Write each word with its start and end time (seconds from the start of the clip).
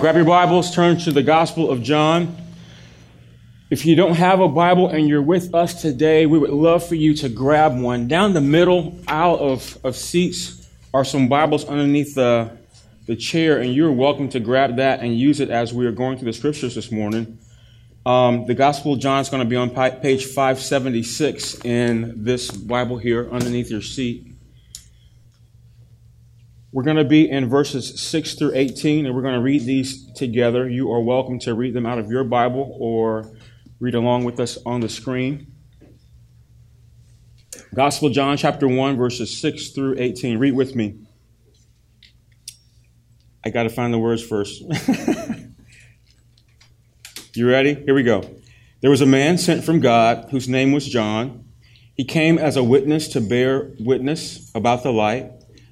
grab 0.00 0.16
your 0.16 0.24
Bibles, 0.24 0.74
turn 0.74 0.96
to 0.96 1.12
the 1.12 1.22
Gospel 1.22 1.70
of 1.70 1.82
John. 1.82 2.34
If 3.68 3.84
you 3.84 3.94
don't 3.94 4.14
have 4.14 4.40
a 4.40 4.48
Bible 4.48 4.88
and 4.88 5.06
you're 5.06 5.20
with 5.20 5.54
us 5.54 5.82
today, 5.82 6.24
we 6.24 6.38
would 6.38 6.48
love 6.48 6.88
for 6.88 6.94
you 6.94 7.12
to 7.16 7.28
grab 7.28 7.78
one. 7.78 8.08
Down 8.08 8.32
the 8.32 8.40
middle 8.40 8.98
aisle 9.06 9.36
of, 9.38 9.76
of 9.84 9.94
seats 9.94 10.70
are 10.94 11.04
some 11.04 11.28
Bibles 11.28 11.66
underneath 11.66 12.14
the, 12.14 12.56
the 13.04 13.14
chair, 13.14 13.60
and 13.60 13.74
you're 13.74 13.92
welcome 13.92 14.30
to 14.30 14.40
grab 14.40 14.76
that 14.76 15.00
and 15.00 15.18
use 15.18 15.38
it 15.38 15.50
as 15.50 15.74
we 15.74 15.84
are 15.84 15.92
going 15.92 16.16
through 16.16 16.32
the 16.32 16.32
scriptures 16.32 16.74
this 16.74 16.90
morning. 16.90 17.38
Um, 18.06 18.46
the 18.46 18.54
Gospel 18.54 18.94
of 18.94 19.00
John 19.00 19.20
is 19.20 19.28
going 19.28 19.42
to 19.42 19.48
be 19.48 19.56
on 19.56 19.68
page 19.68 20.24
576 20.24 21.62
in 21.66 22.24
this 22.24 22.50
Bible 22.50 22.96
here 22.96 23.28
underneath 23.30 23.70
your 23.70 23.82
seat. 23.82 24.29
We're 26.72 26.84
going 26.84 26.98
to 26.98 27.04
be 27.04 27.28
in 27.28 27.48
verses 27.48 28.00
6 28.00 28.34
through 28.34 28.52
18, 28.54 29.04
and 29.04 29.12
we're 29.12 29.22
going 29.22 29.34
to 29.34 29.40
read 29.40 29.64
these 29.64 30.08
together. 30.12 30.68
You 30.68 30.92
are 30.92 31.00
welcome 31.00 31.40
to 31.40 31.54
read 31.54 31.74
them 31.74 31.84
out 31.84 31.98
of 31.98 32.12
your 32.12 32.22
Bible 32.22 32.76
or 32.78 33.28
read 33.80 33.96
along 33.96 34.22
with 34.22 34.38
us 34.38 34.56
on 34.64 34.80
the 34.80 34.88
screen. 34.88 35.52
Gospel 37.74 38.10
John, 38.10 38.36
chapter 38.36 38.68
1, 38.68 38.96
verses 38.96 39.36
6 39.40 39.70
through 39.70 39.96
18. 39.98 40.38
Read 40.38 40.54
with 40.54 40.76
me. 40.76 41.00
I 43.44 43.50
got 43.50 43.64
to 43.64 43.70
find 43.70 43.92
the 43.92 43.98
words 43.98 44.22
first. 44.22 44.62
you 47.34 47.50
ready? 47.50 47.74
Here 47.74 47.94
we 47.94 48.04
go. 48.04 48.22
There 48.80 48.90
was 48.90 49.00
a 49.00 49.06
man 49.06 49.38
sent 49.38 49.64
from 49.64 49.80
God 49.80 50.28
whose 50.30 50.48
name 50.48 50.70
was 50.70 50.86
John. 50.86 51.46
He 51.96 52.04
came 52.04 52.38
as 52.38 52.56
a 52.56 52.62
witness 52.62 53.08
to 53.08 53.20
bear 53.20 53.72
witness 53.80 54.52
about 54.54 54.84
the 54.84 54.92
light 54.92 55.32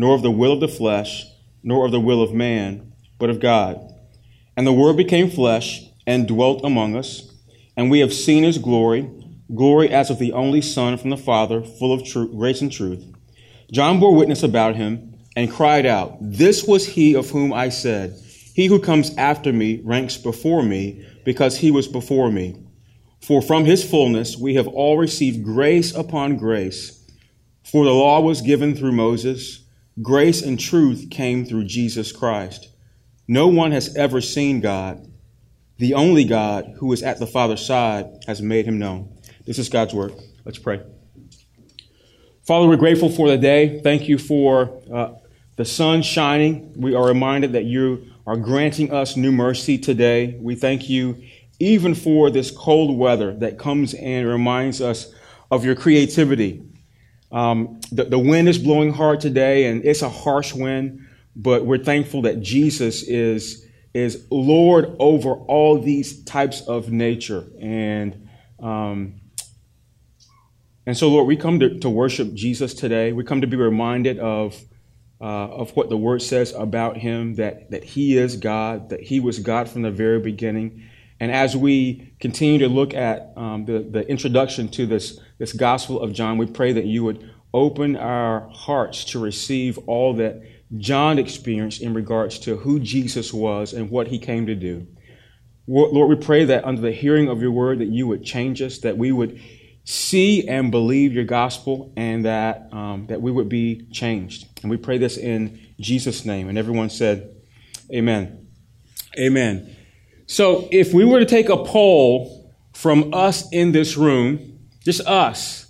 nor 0.00 0.14
of 0.14 0.22
the 0.22 0.30
will 0.30 0.52
of 0.52 0.60
the 0.60 0.66
flesh, 0.66 1.26
nor 1.62 1.84
of 1.84 1.92
the 1.92 2.00
will 2.00 2.22
of 2.22 2.32
man, 2.32 2.90
but 3.18 3.28
of 3.28 3.38
God. 3.38 3.78
And 4.56 4.66
the 4.66 4.72
Word 4.72 4.96
became 4.96 5.28
flesh 5.28 5.82
and 6.06 6.26
dwelt 6.26 6.64
among 6.64 6.96
us, 6.96 7.30
and 7.76 7.90
we 7.90 8.00
have 8.00 8.14
seen 8.14 8.42
his 8.42 8.56
glory, 8.56 9.10
glory 9.54 9.90
as 9.90 10.08
of 10.08 10.18
the 10.18 10.32
only 10.32 10.62
Son 10.62 10.96
from 10.96 11.10
the 11.10 11.18
Father, 11.18 11.60
full 11.60 11.92
of 11.92 12.02
grace 12.34 12.62
and 12.62 12.72
truth. 12.72 13.04
John 13.70 14.00
bore 14.00 14.14
witness 14.14 14.42
about 14.42 14.74
him 14.74 15.18
and 15.36 15.52
cried 15.52 15.84
out, 15.84 16.16
This 16.22 16.64
was 16.64 16.86
he 16.86 17.14
of 17.14 17.28
whom 17.28 17.52
I 17.52 17.68
said, 17.68 18.16
He 18.54 18.68
who 18.68 18.80
comes 18.80 19.14
after 19.18 19.52
me 19.52 19.82
ranks 19.84 20.16
before 20.16 20.62
me, 20.62 21.06
because 21.26 21.58
he 21.58 21.70
was 21.70 21.86
before 21.86 22.32
me. 22.32 22.56
For 23.20 23.42
from 23.42 23.66
his 23.66 23.84
fullness 23.84 24.34
we 24.34 24.54
have 24.54 24.66
all 24.66 24.96
received 24.96 25.44
grace 25.44 25.94
upon 25.94 26.38
grace. 26.38 27.06
For 27.64 27.84
the 27.84 27.92
law 27.92 28.22
was 28.22 28.40
given 28.40 28.74
through 28.74 28.92
Moses 28.92 29.60
Grace 30.00 30.40
and 30.40 30.58
truth 30.58 31.08
came 31.10 31.44
through 31.44 31.64
Jesus 31.64 32.12
Christ. 32.12 32.68
No 33.26 33.48
one 33.48 33.72
has 33.72 33.94
ever 33.96 34.20
seen 34.20 34.60
God. 34.60 35.10
The 35.78 35.94
only 35.94 36.24
God 36.24 36.74
who 36.78 36.92
is 36.92 37.02
at 37.02 37.18
the 37.18 37.26
Father's 37.26 37.64
side 37.64 38.06
has 38.26 38.40
made 38.40 38.66
him 38.66 38.78
known. 38.78 39.16
This 39.46 39.58
is 39.58 39.68
God's 39.68 39.92
word. 39.92 40.14
Let's 40.44 40.58
pray. 40.58 40.80
Father, 42.46 42.68
we're 42.68 42.76
grateful 42.76 43.10
for 43.10 43.28
the 43.28 43.36
day. 43.36 43.80
Thank 43.82 44.08
you 44.08 44.16
for 44.16 44.80
uh, 44.92 45.14
the 45.56 45.64
sun 45.64 46.02
shining. 46.02 46.72
We 46.76 46.94
are 46.94 47.06
reminded 47.06 47.52
that 47.52 47.64
you 47.64 48.06
are 48.26 48.36
granting 48.36 48.92
us 48.92 49.16
new 49.16 49.32
mercy 49.32 49.76
today. 49.76 50.38
We 50.40 50.54
thank 50.54 50.88
you 50.88 51.22
even 51.58 51.94
for 51.94 52.30
this 52.30 52.50
cold 52.50 52.96
weather 52.96 53.34
that 53.34 53.58
comes 53.58 53.92
and 53.94 54.26
reminds 54.26 54.80
us 54.80 55.12
of 55.50 55.64
your 55.64 55.74
creativity 55.74 56.62
um, 57.32 57.80
the, 57.92 58.04
the 58.04 58.18
wind 58.18 58.48
is 58.48 58.58
blowing 58.58 58.92
hard 58.92 59.20
today, 59.20 59.66
and 59.66 59.84
it's 59.84 60.02
a 60.02 60.08
harsh 60.08 60.52
wind, 60.52 61.06
but 61.36 61.64
we're 61.64 61.78
thankful 61.78 62.22
that 62.22 62.40
Jesus 62.40 63.02
is, 63.02 63.66
is 63.94 64.26
Lord 64.30 64.96
over 64.98 65.34
all 65.34 65.78
these 65.78 66.24
types 66.24 66.62
of 66.62 66.90
nature. 66.90 67.44
And, 67.60 68.28
um, 68.58 69.20
and 70.86 70.96
so, 70.96 71.08
Lord, 71.08 71.28
we 71.28 71.36
come 71.36 71.60
to, 71.60 71.78
to 71.78 71.88
worship 71.88 72.34
Jesus 72.34 72.74
today. 72.74 73.12
We 73.12 73.22
come 73.22 73.42
to 73.42 73.46
be 73.46 73.56
reminded 73.56 74.18
of, 74.18 74.60
uh, 75.20 75.24
of 75.24 75.76
what 75.76 75.88
the 75.88 75.96
Word 75.96 76.22
says 76.22 76.52
about 76.52 76.96
Him, 76.96 77.36
that, 77.36 77.70
that 77.70 77.84
He 77.84 78.16
is 78.16 78.36
God, 78.36 78.88
that 78.88 79.00
He 79.00 79.20
was 79.20 79.38
God 79.38 79.68
from 79.68 79.82
the 79.82 79.92
very 79.92 80.18
beginning. 80.18 80.89
And 81.20 81.30
as 81.30 81.54
we 81.54 82.14
continue 82.18 82.58
to 82.60 82.68
look 82.68 82.94
at 82.94 83.34
um, 83.36 83.66
the, 83.66 83.80
the 83.80 84.08
introduction 84.08 84.68
to 84.70 84.86
this 84.86 85.20
this 85.38 85.52
Gospel 85.52 86.00
of 86.00 86.12
John, 86.12 86.38
we 86.38 86.46
pray 86.46 86.72
that 86.72 86.86
you 86.86 87.04
would 87.04 87.30
open 87.52 87.96
our 87.96 88.48
hearts 88.50 89.04
to 89.06 89.18
receive 89.18 89.78
all 89.86 90.14
that 90.14 90.42
John 90.76 91.18
experienced 91.18 91.82
in 91.82 91.94
regards 91.94 92.38
to 92.40 92.56
who 92.56 92.78
Jesus 92.80 93.32
was 93.32 93.72
and 93.72 93.90
what 93.90 94.08
he 94.08 94.18
came 94.18 94.46
to 94.46 94.54
do. 94.54 94.86
Lord, 95.66 96.08
we 96.08 96.16
pray 96.24 96.44
that 96.46 96.64
under 96.64 96.80
the 96.80 96.92
hearing 96.92 97.28
of 97.28 97.40
your 97.40 97.52
word 97.52 97.78
that 97.78 97.88
you 97.88 98.06
would 98.06 98.24
change 98.24 98.60
us, 98.60 98.78
that 98.78 98.98
we 98.98 99.12
would 99.12 99.40
see 99.84 100.46
and 100.48 100.70
believe 100.70 101.12
your 101.12 101.24
gospel, 101.24 101.92
and 101.96 102.24
that, 102.24 102.68
um, 102.72 103.06
that 103.06 103.22
we 103.22 103.30
would 103.30 103.48
be 103.48 103.86
changed. 103.90 104.46
And 104.62 104.70
we 104.70 104.76
pray 104.76 104.98
this 104.98 105.16
in 105.16 105.58
Jesus' 105.78 106.24
name. 106.24 106.48
And 106.48 106.58
everyone 106.58 106.90
said, 106.90 107.34
Amen. 107.92 108.48
Amen. 109.18 109.76
So 110.30 110.68
if 110.70 110.94
we 110.94 111.04
were 111.04 111.18
to 111.18 111.26
take 111.26 111.48
a 111.48 111.56
poll 111.56 112.54
from 112.72 113.12
us 113.12 113.50
in 113.50 113.72
this 113.72 113.96
room, 113.96 114.60
just 114.84 115.00
us, 115.00 115.66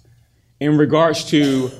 in 0.60 0.76
regards 0.76 1.25
to 1.31 1.71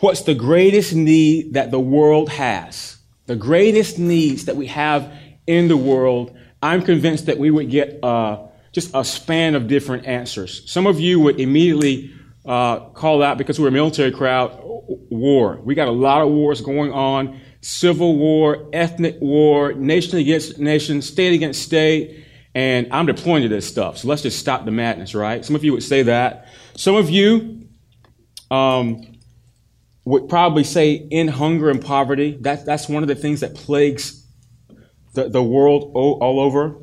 what's 0.00 0.22
the 0.22 0.34
greatest 0.34 0.94
need 0.94 1.52
that 1.52 1.70
the 1.70 1.78
world 1.78 2.30
has, 2.30 2.96
the 3.26 3.36
greatest 3.36 3.98
needs 3.98 4.46
that 4.46 4.56
we 4.56 4.68
have 4.68 5.12
in 5.46 5.68
the 5.68 5.76
world, 5.76 6.34
I'm 6.62 6.80
convinced 6.80 7.26
that 7.26 7.36
we 7.36 7.50
would 7.50 7.68
get 7.68 8.02
uh, 8.02 8.46
just 8.72 8.90
a 8.94 9.04
span 9.04 9.54
of 9.54 9.68
different 9.68 10.06
answers. 10.06 10.62
Some 10.64 10.86
of 10.86 10.98
you 10.98 11.20
would 11.20 11.38
immediately 11.38 12.10
uh, 12.46 12.88
call 12.88 13.22
out, 13.22 13.36
because 13.36 13.60
we're 13.60 13.68
a 13.68 13.70
military 13.70 14.12
crowd, 14.12 14.58
war. 15.10 15.60
We 15.62 15.74
got 15.74 15.88
a 15.88 15.92
lot 15.92 16.22
of 16.22 16.30
wars 16.30 16.62
going 16.62 16.90
on 16.90 17.38
civil 17.60 18.16
war, 18.16 18.68
ethnic 18.72 19.16
war, 19.20 19.72
nation 19.72 20.18
against 20.18 20.58
nation, 20.58 21.02
state 21.02 21.34
against 21.34 21.62
state. 21.62 22.24
And 22.54 22.88
I'm 22.90 23.06
deploying 23.06 23.42
to 23.42 23.48
this 23.48 23.68
stuff. 23.68 23.98
So 23.98 24.08
let's 24.08 24.22
just 24.22 24.38
stop 24.38 24.64
the 24.64 24.70
madness, 24.70 25.14
right? 25.14 25.44
Some 25.44 25.54
of 25.54 25.64
you 25.64 25.72
would 25.72 25.82
say 25.82 26.02
that. 26.02 26.46
Some 26.76 26.96
of 26.96 27.10
you 27.10 27.68
um, 28.50 29.18
would 30.04 30.28
probably 30.28 30.64
say 30.64 30.92
in 30.92 31.28
hunger 31.28 31.70
and 31.70 31.84
poverty. 31.84 32.38
That, 32.40 32.64
that's 32.64 32.88
one 32.88 33.02
of 33.02 33.08
the 33.08 33.14
things 33.14 33.40
that 33.40 33.54
plagues 33.54 34.26
the, 35.14 35.28
the 35.28 35.42
world 35.42 35.90
all 35.94 36.40
over. 36.40 36.76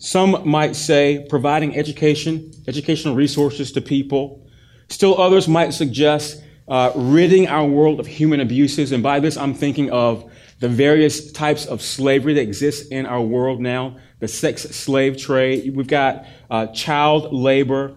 Some 0.00 0.48
might 0.48 0.76
say 0.76 1.26
providing 1.28 1.76
education, 1.76 2.52
educational 2.66 3.14
resources 3.14 3.72
to 3.72 3.80
people. 3.80 4.46
Still 4.88 5.20
others 5.20 5.48
might 5.48 5.74
suggest 5.74 6.42
uh, 6.68 6.92
ridding 6.94 7.48
our 7.48 7.64
world 7.64 8.00
of 8.00 8.06
human 8.06 8.40
abuses. 8.40 8.92
And 8.92 9.02
by 9.02 9.20
this, 9.20 9.36
I'm 9.36 9.54
thinking 9.54 9.90
of 9.90 10.30
the 10.60 10.68
various 10.68 11.32
types 11.32 11.66
of 11.66 11.80
slavery 11.80 12.34
that 12.34 12.42
exists 12.42 12.88
in 12.88 13.06
our 13.06 13.22
world 13.22 13.60
now 13.60 13.96
the 14.20 14.28
sex 14.28 14.62
slave 14.62 15.16
trade. 15.16 15.74
We've 15.76 15.86
got 15.86 16.26
uh, 16.50 16.66
child 16.68 17.32
labor, 17.32 17.94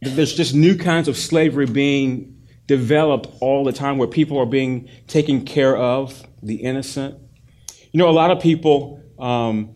there's 0.00 0.34
just 0.34 0.54
new 0.54 0.76
kinds 0.76 1.08
of 1.08 1.16
slavery 1.16 1.66
being 1.66 2.42
developed 2.66 3.28
all 3.40 3.64
the 3.64 3.72
time 3.72 3.98
where 3.98 4.08
people 4.08 4.38
are 4.38 4.46
being 4.46 4.88
taken 5.06 5.44
care 5.44 5.76
of, 5.76 6.22
the 6.42 6.56
innocent. 6.56 7.18
You 7.92 7.98
know, 7.98 8.08
a 8.08 8.12
lot 8.12 8.30
of 8.30 8.40
people 8.40 9.02
um, 9.18 9.74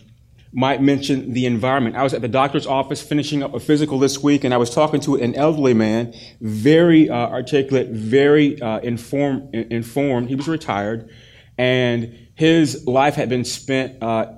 might 0.52 0.80
mention 0.80 1.32
the 1.32 1.46
environment. 1.46 1.96
I 1.96 2.02
was 2.02 2.14
at 2.14 2.22
the 2.22 2.28
doctor's 2.28 2.66
office 2.66 3.02
finishing 3.02 3.42
up 3.42 3.54
a 3.54 3.60
physical 3.60 3.98
this 3.98 4.22
week, 4.22 4.44
and 4.44 4.54
I 4.54 4.56
was 4.56 4.70
talking 4.70 5.00
to 5.00 5.16
an 5.16 5.34
elderly 5.34 5.74
man, 5.74 6.14
very 6.40 7.10
uh, 7.10 7.14
articulate, 7.14 7.88
very 7.88 8.60
uh, 8.60 8.78
inform, 8.78 9.50
informed. 9.52 10.28
He 10.28 10.34
was 10.34 10.48
retired, 10.48 11.10
and 11.58 12.28
his 12.34 12.86
life 12.86 13.14
had 13.14 13.28
been 13.28 13.44
spent 13.44 14.02
uh, 14.02 14.32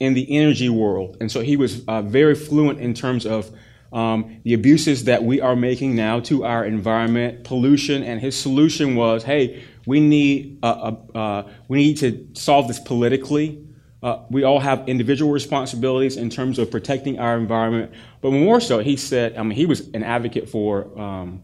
in 0.00 0.14
the 0.14 0.36
energy 0.36 0.68
world, 0.68 1.16
and 1.20 1.30
so 1.30 1.40
he 1.40 1.56
was 1.56 1.84
uh, 1.86 2.02
very 2.02 2.34
fluent 2.34 2.80
in 2.80 2.92
terms 2.92 3.24
of 3.24 3.50
um, 3.92 4.40
the 4.44 4.52
abuses 4.52 5.04
that 5.04 5.22
we 5.22 5.40
are 5.40 5.56
making 5.56 5.94
now 5.94 6.20
to 6.20 6.44
our 6.44 6.64
environment, 6.64 7.44
pollution, 7.44 8.02
and 8.02 8.20
his 8.20 8.36
solution 8.38 8.96
was, 8.96 9.22
hey, 9.22 9.62
we 9.86 10.00
need 10.00 10.58
uh, 10.62 10.96
uh, 11.14 11.48
we 11.68 11.78
need 11.78 11.96
to 11.98 12.28
solve 12.34 12.68
this 12.68 12.80
politically. 12.80 13.65
Uh, 14.02 14.24
we 14.30 14.44
all 14.44 14.60
have 14.60 14.88
individual 14.88 15.32
responsibilities 15.32 16.16
in 16.16 16.30
terms 16.30 16.58
of 16.58 16.70
protecting 16.70 17.18
our 17.18 17.36
environment, 17.36 17.92
but 18.20 18.30
more 18.30 18.60
so, 18.60 18.78
he 18.80 18.96
said, 18.96 19.36
I 19.36 19.42
mean, 19.42 19.52
he 19.52 19.66
was 19.66 19.88
an 19.94 20.02
advocate 20.02 20.48
for 20.48 20.98
um, 21.00 21.42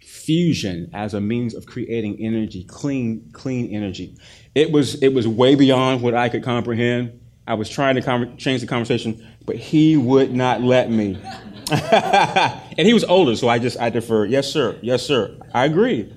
fusion 0.00 0.90
as 0.94 1.14
a 1.14 1.20
means 1.20 1.54
of 1.54 1.66
creating 1.66 2.16
energy, 2.18 2.64
clean, 2.64 3.30
clean 3.32 3.74
energy. 3.74 4.16
It 4.54 4.72
was, 4.72 5.00
it 5.02 5.12
was 5.12 5.28
way 5.28 5.54
beyond 5.54 6.02
what 6.02 6.14
I 6.14 6.28
could 6.28 6.42
comprehend. 6.42 7.20
I 7.46 7.54
was 7.54 7.68
trying 7.68 7.96
to 7.96 8.02
com- 8.02 8.36
change 8.36 8.60
the 8.60 8.66
conversation, 8.66 9.26
but 9.44 9.56
he 9.56 9.96
would 9.96 10.32
not 10.32 10.62
let 10.62 10.90
me. 10.90 11.18
and 11.70 12.86
he 12.86 12.94
was 12.94 13.04
older, 13.04 13.36
so 13.36 13.48
I 13.48 13.58
just 13.58 13.78
I 13.78 13.90
defer. 13.90 14.24
Yes, 14.24 14.50
sir. 14.50 14.78
Yes, 14.82 15.02
sir. 15.02 15.36
I 15.54 15.64
agree. 15.64 16.12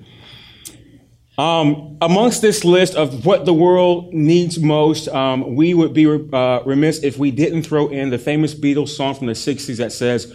Um, 1.36 1.98
amongst 2.00 2.42
this 2.42 2.64
list 2.64 2.94
of 2.94 3.26
what 3.26 3.44
the 3.44 3.54
world 3.54 4.14
needs 4.14 4.60
most, 4.60 5.08
um, 5.08 5.56
we 5.56 5.74
would 5.74 5.92
be 5.92 6.06
uh, 6.06 6.62
remiss 6.64 7.02
if 7.02 7.18
we 7.18 7.32
didn't 7.32 7.64
throw 7.64 7.88
in 7.88 8.10
the 8.10 8.18
famous 8.18 8.54
Beatles 8.54 8.90
song 8.90 9.14
from 9.14 9.26
the 9.26 9.32
60s 9.32 9.78
that 9.78 9.92
says, 9.92 10.32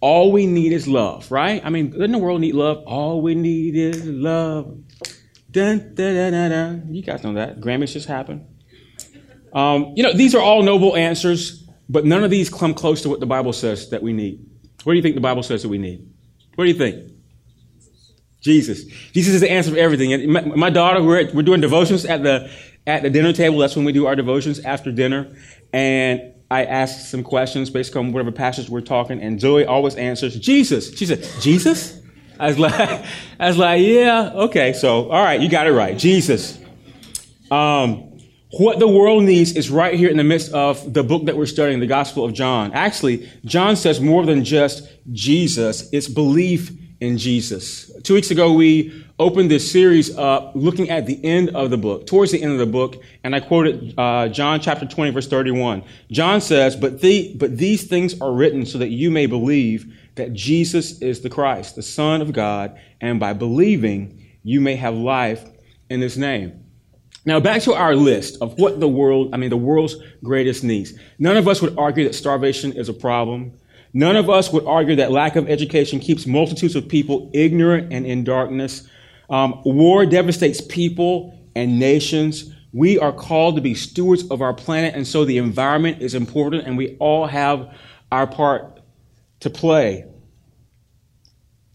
All 0.00 0.30
we 0.30 0.46
need 0.46 0.72
is 0.72 0.86
love, 0.86 1.30
right? 1.30 1.64
I 1.64 1.70
mean, 1.70 1.90
doesn't 1.90 2.12
the 2.12 2.18
world 2.18 2.42
need 2.42 2.54
love? 2.54 2.82
All 2.86 3.22
we 3.22 3.34
need 3.34 3.76
is 3.76 4.04
love. 4.04 4.78
Dun, 5.50 5.94
dun, 5.94 6.32
dun. 6.32 6.86
You 6.90 7.02
guys 7.02 7.22
know 7.24 7.34
that. 7.34 7.60
Grammys 7.60 7.92
just 7.92 8.08
happened. 8.08 8.46
Um, 9.54 9.92
you 9.96 10.02
know, 10.02 10.12
these 10.12 10.34
are 10.34 10.40
all 10.40 10.62
noble 10.62 10.96
answers, 10.96 11.62
but 11.88 12.04
none 12.04 12.24
of 12.24 12.30
these 12.30 12.50
come 12.50 12.74
close 12.74 13.02
to 13.02 13.08
what 13.08 13.20
the 13.20 13.26
Bible 13.26 13.52
says 13.52 13.90
that 13.90 14.02
we 14.02 14.12
need. 14.12 14.44
What 14.84 14.92
do 14.92 14.96
you 14.96 15.02
think 15.02 15.14
the 15.14 15.20
Bible 15.20 15.42
says 15.42 15.62
that 15.62 15.68
we 15.68 15.78
need? 15.78 16.10
What 16.54 16.64
do 16.64 16.70
you 16.70 16.76
think? 16.76 17.11
Jesus. 18.42 18.84
Jesus 19.12 19.34
is 19.34 19.40
the 19.40 19.50
answer 19.50 19.70
for 19.70 19.78
everything. 19.78 20.12
And 20.12 20.32
my, 20.32 20.40
my 20.42 20.70
daughter, 20.70 21.02
we're, 21.02 21.32
we're 21.32 21.42
doing 21.42 21.60
devotions 21.60 22.04
at 22.04 22.22
the, 22.22 22.50
at 22.86 23.02
the 23.02 23.10
dinner 23.10 23.32
table. 23.32 23.58
That's 23.58 23.76
when 23.76 23.84
we 23.84 23.92
do 23.92 24.06
our 24.06 24.16
devotions 24.16 24.60
after 24.60 24.92
dinner. 24.92 25.34
And 25.72 26.34
I 26.50 26.64
ask 26.64 27.06
some 27.06 27.22
questions 27.22 27.70
based 27.70 27.96
on 27.96 28.12
whatever 28.12 28.32
passage 28.32 28.68
we're 28.68 28.82
talking. 28.82 29.22
And 29.22 29.40
Zoe 29.40 29.64
always 29.64 29.94
answers, 29.94 30.38
Jesus. 30.38 30.94
She 30.96 31.06
said, 31.06 31.26
Jesus? 31.40 32.02
I 32.38 32.48
was 32.48 32.58
like, 32.58 32.74
I 33.40 33.48
was 33.48 33.56
like, 33.56 33.80
yeah, 33.80 34.32
okay. 34.34 34.72
So, 34.72 35.08
all 35.10 35.22
right, 35.22 35.40
you 35.40 35.48
got 35.48 35.66
it 35.66 35.72
right. 35.72 35.96
Jesus. 35.96 36.58
Um, 37.50 38.18
what 38.50 38.78
the 38.78 38.88
world 38.88 39.22
needs 39.22 39.52
is 39.52 39.70
right 39.70 39.94
here 39.94 40.10
in 40.10 40.18
the 40.18 40.24
midst 40.24 40.52
of 40.52 40.92
the 40.92 41.02
book 41.02 41.24
that 41.24 41.36
we're 41.36 41.46
studying, 41.46 41.80
the 41.80 41.86
Gospel 41.86 42.24
of 42.24 42.34
John. 42.34 42.72
Actually, 42.74 43.30
John 43.46 43.76
says 43.76 43.98
more 44.00 44.26
than 44.26 44.44
just 44.44 44.86
Jesus, 45.10 45.88
it's 45.90 46.08
belief 46.08 46.70
in 47.02 47.18
Jesus. 47.18 47.90
Two 48.04 48.14
weeks 48.14 48.30
ago, 48.30 48.52
we 48.52 49.04
opened 49.18 49.50
this 49.50 49.68
series 49.68 50.16
up 50.16 50.52
looking 50.54 50.88
at 50.88 51.04
the 51.04 51.22
end 51.24 51.48
of 51.48 51.70
the 51.70 51.76
book, 51.76 52.06
towards 52.06 52.30
the 52.30 52.40
end 52.40 52.52
of 52.52 52.58
the 52.58 52.66
book, 52.66 53.02
and 53.24 53.34
I 53.34 53.40
quoted 53.40 53.92
uh, 53.98 54.28
John 54.28 54.60
chapter 54.60 54.86
20, 54.86 55.10
verse 55.10 55.26
31. 55.26 55.82
John 56.12 56.40
says, 56.40 56.76
but, 56.76 57.00
the, 57.00 57.34
but 57.36 57.58
these 57.58 57.88
things 57.88 58.20
are 58.20 58.32
written 58.32 58.64
so 58.64 58.78
that 58.78 58.90
you 58.90 59.10
may 59.10 59.26
believe 59.26 59.92
that 60.14 60.32
Jesus 60.32 61.02
is 61.02 61.22
the 61.22 61.28
Christ, 61.28 61.74
the 61.74 61.82
Son 61.82 62.22
of 62.22 62.32
God, 62.32 62.78
and 63.00 63.18
by 63.18 63.32
believing, 63.32 64.24
you 64.44 64.60
may 64.60 64.76
have 64.76 64.94
life 64.94 65.44
in 65.90 66.00
his 66.00 66.16
name. 66.16 66.64
Now, 67.24 67.40
back 67.40 67.62
to 67.62 67.74
our 67.74 67.96
list 67.96 68.38
of 68.40 68.56
what 68.60 68.78
the 68.78 68.88
world, 68.88 69.30
I 69.32 69.38
mean, 69.38 69.50
the 69.50 69.56
world's 69.56 69.96
greatest 70.22 70.62
needs. 70.62 70.92
None 71.18 71.36
of 71.36 71.48
us 71.48 71.60
would 71.62 71.76
argue 71.76 72.04
that 72.04 72.14
starvation 72.14 72.72
is 72.72 72.88
a 72.88 72.94
problem. 72.94 73.54
None 73.94 74.16
of 74.16 74.30
us 74.30 74.52
would 74.52 74.64
argue 74.64 74.96
that 74.96 75.10
lack 75.10 75.36
of 75.36 75.48
education 75.48 76.00
keeps 76.00 76.26
multitudes 76.26 76.74
of 76.76 76.88
people 76.88 77.30
ignorant 77.34 77.92
and 77.92 78.06
in 78.06 78.24
darkness. 78.24 78.88
Um, 79.28 79.60
war 79.64 80.06
devastates 80.06 80.60
people 80.60 81.38
and 81.54 81.78
nations. 81.78 82.50
We 82.72 82.98
are 82.98 83.12
called 83.12 83.56
to 83.56 83.62
be 83.62 83.74
stewards 83.74 84.28
of 84.30 84.40
our 84.40 84.54
planet, 84.54 84.94
and 84.94 85.06
so 85.06 85.26
the 85.26 85.36
environment 85.36 86.00
is 86.00 86.14
important, 86.14 86.66
and 86.66 86.78
we 86.78 86.96
all 86.98 87.26
have 87.26 87.76
our 88.10 88.26
part 88.26 88.80
to 89.40 89.50
play. 89.50 90.06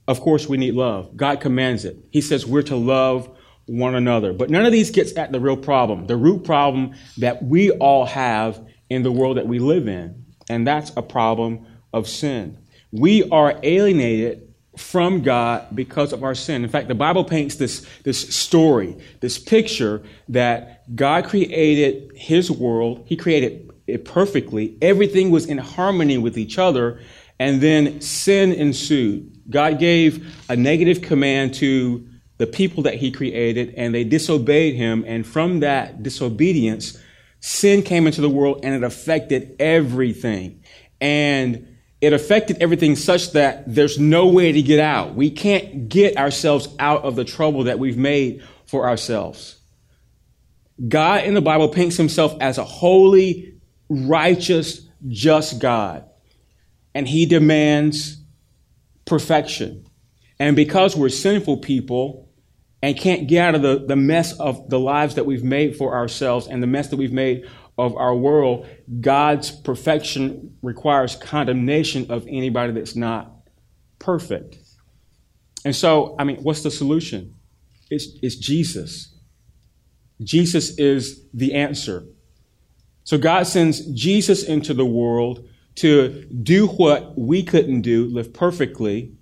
Of 0.08 0.22
course, 0.22 0.48
we 0.48 0.58
need 0.58 0.74
love. 0.74 1.16
God 1.16 1.40
commands 1.40 1.86
it. 1.86 1.98
He 2.12 2.22
says 2.22 2.48
we're 2.48 2.64
to 2.64 2.76
love 2.76 3.30
one 3.68 3.94
another. 3.94 4.34
But 4.34 4.50
none 4.50 4.66
of 4.66 4.72
these 4.72 4.90
gets 4.90 5.16
at 5.18 5.32
the 5.32 5.40
real 5.40 5.58
problem, 5.58 6.08
the 6.08 6.16
root 6.16 6.46
problem 6.46 6.96
that 7.18 7.44
we 7.44 7.72
all 7.72 8.06
have 8.06 8.66
in 8.90 9.04
the 9.04 9.12
world 9.12 9.38
that 9.38 9.46
we 9.46 9.60
live 9.60 9.88
in. 9.88 10.26
And 10.50 10.66
that's 10.66 10.92
a 10.96 11.02
problem 11.02 11.67
of 11.94 12.08
sin. 12.08 12.58
We 12.92 13.30
are 13.30 13.60
alienated 13.64 14.54
from 14.78 15.24
God 15.24 15.76
because 15.76 16.14
of 16.14 16.24
our 16.24 16.36
sin. 16.36 16.64
In 16.64 16.70
fact, 16.70 16.88
the 16.88 16.96
Bible 16.96 17.24
paints 17.24 17.56
this, 17.56 17.86
this 18.04 18.36
story, 18.36 18.96
this 19.20 19.38
picture 19.38 20.04
that 20.30 20.96
God 20.96 21.26
created 21.26 22.12
his 22.16 22.52
world. 22.52 23.04
He 23.08 23.16
created 23.16 23.72
it 23.88 24.06
perfectly. 24.06 24.78
Everything 24.82 25.32
was 25.32 25.46
in 25.46 25.58
harmony 25.58 26.18
with 26.18 26.38
each 26.38 26.58
other. 26.58 27.00
And 27.40 27.62
then 27.62 28.02
sin 28.02 28.52
ensued. 28.52 29.42
God 29.50 29.80
gave 29.80 30.36
a 30.50 30.56
negative 30.56 31.02
command 31.02 31.54
to 31.56 32.08
the 32.38 32.48
people 32.48 32.84
that 32.84 32.96
he 32.96 33.12
created 33.12 33.74
and 33.76 33.94
they 33.94 34.04
disobeyed 34.04 34.76
him. 34.76 35.04
And 35.08 35.26
from 35.26 35.62
that 35.62 36.04
disobedience, 36.04 36.98
sin 37.40 37.82
came 37.82 38.08
into 38.08 38.22
the 38.22 38.30
world 38.30 38.62
and 38.64 38.76
it 38.76 38.84
affected 38.84 39.56
everything. 39.60 40.64
And 41.00 41.77
it 42.00 42.14
affected 42.14 42.58
everything 42.62 42.96
such 42.96 43.32
that 43.32 43.64
there's 43.66 43.98
no 43.98 44.28
way 44.28 44.52
to 44.52 44.62
get 44.62 44.80
out. 44.80 45.16
We 45.16 45.32
can't 45.32 45.90
get 45.90 46.18
ourselves 46.18 46.68
out 46.78 47.04
of 47.04 47.16
the 47.16 47.26
trouble 47.26 47.64
that 47.64 47.80
we've 47.80 47.98
made 47.98 48.44
for 48.66 48.88
ourselves. 48.88 49.58
God 50.88 51.24
in 51.24 51.34
the 51.34 51.42
Bible 51.42 51.70
paints 51.70 51.98
himself 51.98 52.36
as 52.40 52.60
a 52.60 52.64
holy, 52.64 53.56
righteous, 53.90 54.82
just 55.08 55.60
God. 55.60 56.06
And 56.94 57.08
he 57.08 57.26
demands 57.26 58.18
perfection. 59.06 59.86
And 60.40 60.56
because 60.56 60.96
we're 60.96 61.10
sinful 61.10 61.58
people 61.58 62.30
and 62.84 62.96
can't 62.96 63.28
get 63.28 63.42
out 63.42 63.56
of 63.56 63.64
the, 63.64 63.86
the 63.88 63.96
mess 63.96 64.34
of 64.40 64.70
the 64.70 64.80
lives 64.80 65.16
that 65.16 65.26
we've 65.26 65.44
made 65.44 65.76
for 65.76 65.96
ourselves 65.96 66.48
and 66.48 66.62
the 66.62 66.68
mess 66.68 66.90
that 66.90 66.98
we've 66.98 67.12
made 67.12 67.50
of 67.78 67.96
our 67.96 68.16
world, 68.16 68.68
God's 69.02 69.52
perfection 69.52 70.58
requires 70.62 71.16
condemnation 71.16 72.10
of 72.10 72.26
anybody 72.28 72.74
that's 72.74 72.96
not 72.96 73.32
perfect. 74.00 74.58
And 75.64 75.76
so, 75.76 76.16
I 76.18 76.24
mean, 76.24 76.38
what's 76.38 76.64
the 76.64 76.72
solution? 76.72 77.36
It's, 77.90 78.08
it's 78.22 78.36
Jesus. 78.36 79.16
Jesus 80.22 80.78
is 80.78 81.26
the 81.34 81.54
answer. 81.54 82.06
So 83.04 83.18
God 83.18 83.44
sends 83.48 83.86
Jesus 83.94 84.44
into 84.44 84.74
the 84.74 84.86
world 84.86 85.48
to 85.76 86.26
do 86.44 86.68
what 86.68 87.18
we 87.18 87.44
couldn't 87.44 87.82
do, 87.82 88.06
live 88.06 88.34
perfectly. 88.34 89.14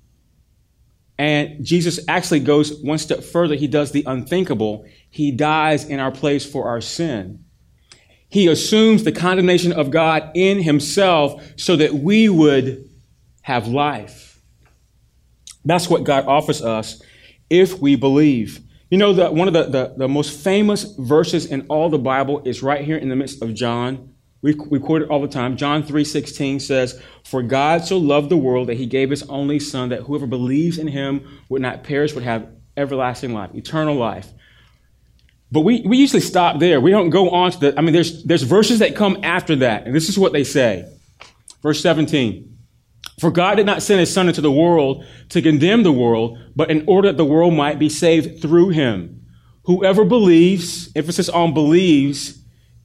And 1.18 1.64
Jesus 1.64 2.00
actually 2.08 2.40
goes 2.42 2.82
one 2.82 2.98
step 2.98 3.24
further. 3.24 3.56
He 3.56 3.68
does 3.68 3.92
the 3.92 4.04
unthinkable. 4.06 4.86
He 5.10 5.32
dies 5.32 5.86
in 5.86 6.00
our 6.00 6.12
place 6.12 6.46
for 6.46 6.68
our 6.68 6.82
sin. 6.82 7.45
He 8.36 8.48
assumes 8.48 9.06
the 9.06 9.13
condemnation 9.13 9.72
of 9.72 9.92
God 9.92 10.30
in 10.34 10.62
himself 10.62 11.42
so 11.56 11.77
that 11.77 11.94
we 11.94 12.27
would 12.27 12.89
have 13.44 13.70
life. 13.70 14.42
That's 15.63 15.89
what 15.89 16.04
God 16.04 16.25
offers 16.25 16.62
us 16.62 17.01
if 17.50 17.80
we 17.80 17.96
believe. 17.96 18.60
You 18.92 18.98
know, 18.98 19.13
that 19.13 19.34
one 19.34 19.48
of 19.48 19.54
the, 19.54 19.63
the, 19.63 19.94
the, 19.96 20.08
most 20.10 20.38
famous 20.38 20.84
verses 20.98 21.46
in 21.46 21.65
all 21.70 21.89
the 21.89 21.98
Bible 21.98 22.42
is 22.44 22.62
right 22.62 22.84
here 22.84 22.98
in 22.98 23.08
the 23.08 23.15
midst 23.15 23.42
of 23.42 23.54
John. 23.54 24.13
We, 24.42 24.54
we 24.70 24.82
quote 24.82 25.04
it 25.04 25.10
all 25.10 25.22
the 25.22 25.30
time. 25.30 25.56
John 25.56 25.82
3.16 25.82 26.60
says, 26.60 27.01
For 27.24 27.42
God 27.42 27.86
so 27.86 27.98
loved 27.98 28.30
the 28.30 28.36
world 28.36 28.68
that 28.68 28.75
he 28.75 28.86
gave 28.86 29.12
his 29.12 29.24
only 29.30 29.62
son 29.62 29.88
that 29.88 30.01
whoever 30.01 30.27
believes 30.27 30.77
in 30.77 30.88
him 30.89 31.25
would 31.48 31.62
not 31.62 31.86
perish, 31.86 32.13
would 32.13 32.25
have 32.25 32.50
everlasting 32.75 33.34
life, 33.34 33.56
eternal 33.56 33.96
life. 33.96 34.34
But 35.52 35.62
we, 35.62 35.82
we 35.82 35.98
usually 35.98 36.22
stop 36.22 36.60
there. 36.60 36.82
We 36.82 36.92
don't 36.92 37.10
go 37.10 37.30
on 37.30 37.52
to 37.52 37.60
the, 37.60 37.78
I 37.78 37.82
mean, 37.82 37.94
there's, 37.94 38.24
there's 38.24 38.44
verses 38.44 38.80
that 38.80 38.96
come 38.96 39.20
after 39.24 39.56
that. 39.58 39.86
And 39.86 39.96
this 39.96 40.10
is 40.10 40.18
what 40.18 40.34
they 40.34 40.44
say. 40.44 40.92
Verse 41.62 41.82
17. 41.82 42.52
For 43.20 43.32
God 43.32 43.56
did 43.56 43.66
not 43.66 43.82
send 43.82 44.00
his 44.00 44.14
son 44.14 44.28
into 44.28 44.42
the 44.42 44.52
world 44.52 45.06
to 45.30 45.42
condemn 45.42 45.84
the 45.84 45.92
world, 45.92 46.38
but 46.56 46.70
in 46.70 46.84
order 46.88 47.10
that 47.10 47.18
the 47.18 47.25
world 47.25 47.54
might 47.54 47.80
be 47.80 47.90
saved 47.90 48.42
through 48.42 48.70
him. 48.70 49.25
Whoever 49.64 50.04
believes, 50.04 50.92
emphasis 50.96 51.30
on 51.30 51.54
believes 51.54 52.40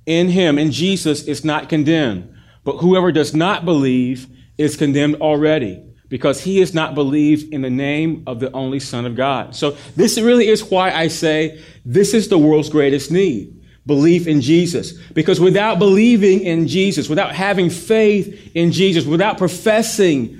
in 0.06 0.28
him, 0.28 0.58
in 0.58 0.70
Jesus, 0.70 1.24
is 1.24 1.44
not 1.44 1.68
condemned. 1.68 2.32
But 2.64 2.78
whoever 2.78 3.10
does 3.10 3.34
not 3.34 3.64
believe 3.64 4.28
is 4.56 4.76
condemned 4.76 5.16
already 5.16 5.82
because 6.10 6.42
he 6.42 6.58
has 6.58 6.74
not 6.74 6.94
believed 6.94 7.54
in 7.54 7.62
the 7.62 7.70
name 7.70 8.24
of 8.26 8.40
the 8.40 8.52
only 8.52 8.80
Son 8.80 9.06
of 9.06 9.14
God. 9.14 9.54
So 9.56 9.76
this 9.96 10.20
really 10.20 10.48
is 10.48 10.62
why 10.64 10.90
I 10.90 11.08
say 11.08 11.62
this 11.86 12.12
is 12.12 12.28
the 12.28 12.36
world's 12.36 12.68
greatest 12.68 13.10
need. 13.10 13.56
Belief 13.86 14.26
in 14.26 14.42
Jesus. 14.42 14.92
Because 15.12 15.40
without 15.40 15.78
believing 15.78 16.40
in 16.40 16.66
Jesus, 16.66 17.08
without 17.08 17.34
having 17.34 17.70
faith 17.70 18.50
in 18.54 18.72
Jesus, 18.72 19.06
without 19.06 19.38
professing 19.38 20.36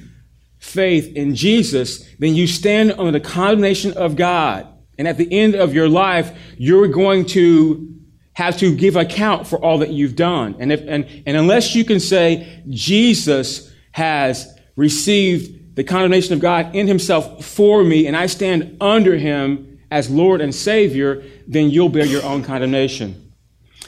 faith 0.59 1.17
in 1.17 1.35
Jesus, 1.35 2.05
then 2.19 2.35
you 2.35 2.47
stand 2.47 2.93
under 2.93 3.13
the 3.13 3.21
condemnation 3.21 3.93
of 3.93 4.17
God. 4.17 4.67
And 4.99 5.09
at 5.09 5.17
the 5.17 5.33
end 5.33 5.55
of 5.55 5.73
your 5.73 5.89
life, 5.89 6.37
you're 6.59 6.89
going 6.89 7.27
to 7.27 7.87
have 8.33 8.59
to 8.59 8.75
give 8.75 8.97
account 8.97 9.47
for 9.47 9.59
all 9.65 9.79
that 9.79 9.91
you've 9.91 10.17
done. 10.17 10.57
And, 10.59 10.73
if, 10.73 10.81
and, 10.87 11.07
and 11.27 11.37
unless 11.37 11.75
you 11.75 11.85
can 11.85 12.01
say 12.01 12.63
Jesus 12.69 13.73
has 13.93 14.53
received 14.77 15.60
the 15.75 15.85
condemnation 15.85 16.35
of 16.35 16.41
God 16.41 16.75
in 16.75 16.87
himself 16.87 17.45
for 17.45 17.85
me 17.85 18.07
and 18.07 18.17
I 18.17 18.27
stand 18.27 18.77
under 18.81 19.17
him 19.17 19.81
as 19.91 20.11
Lord 20.11 20.41
and 20.41 20.55
Savior, 20.55 21.23
then 21.47 21.71
you'll 21.71 21.89
bear 21.89 22.07
your 22.07 22.25
own 22.25 22.43
condemnation. 22.43 23.33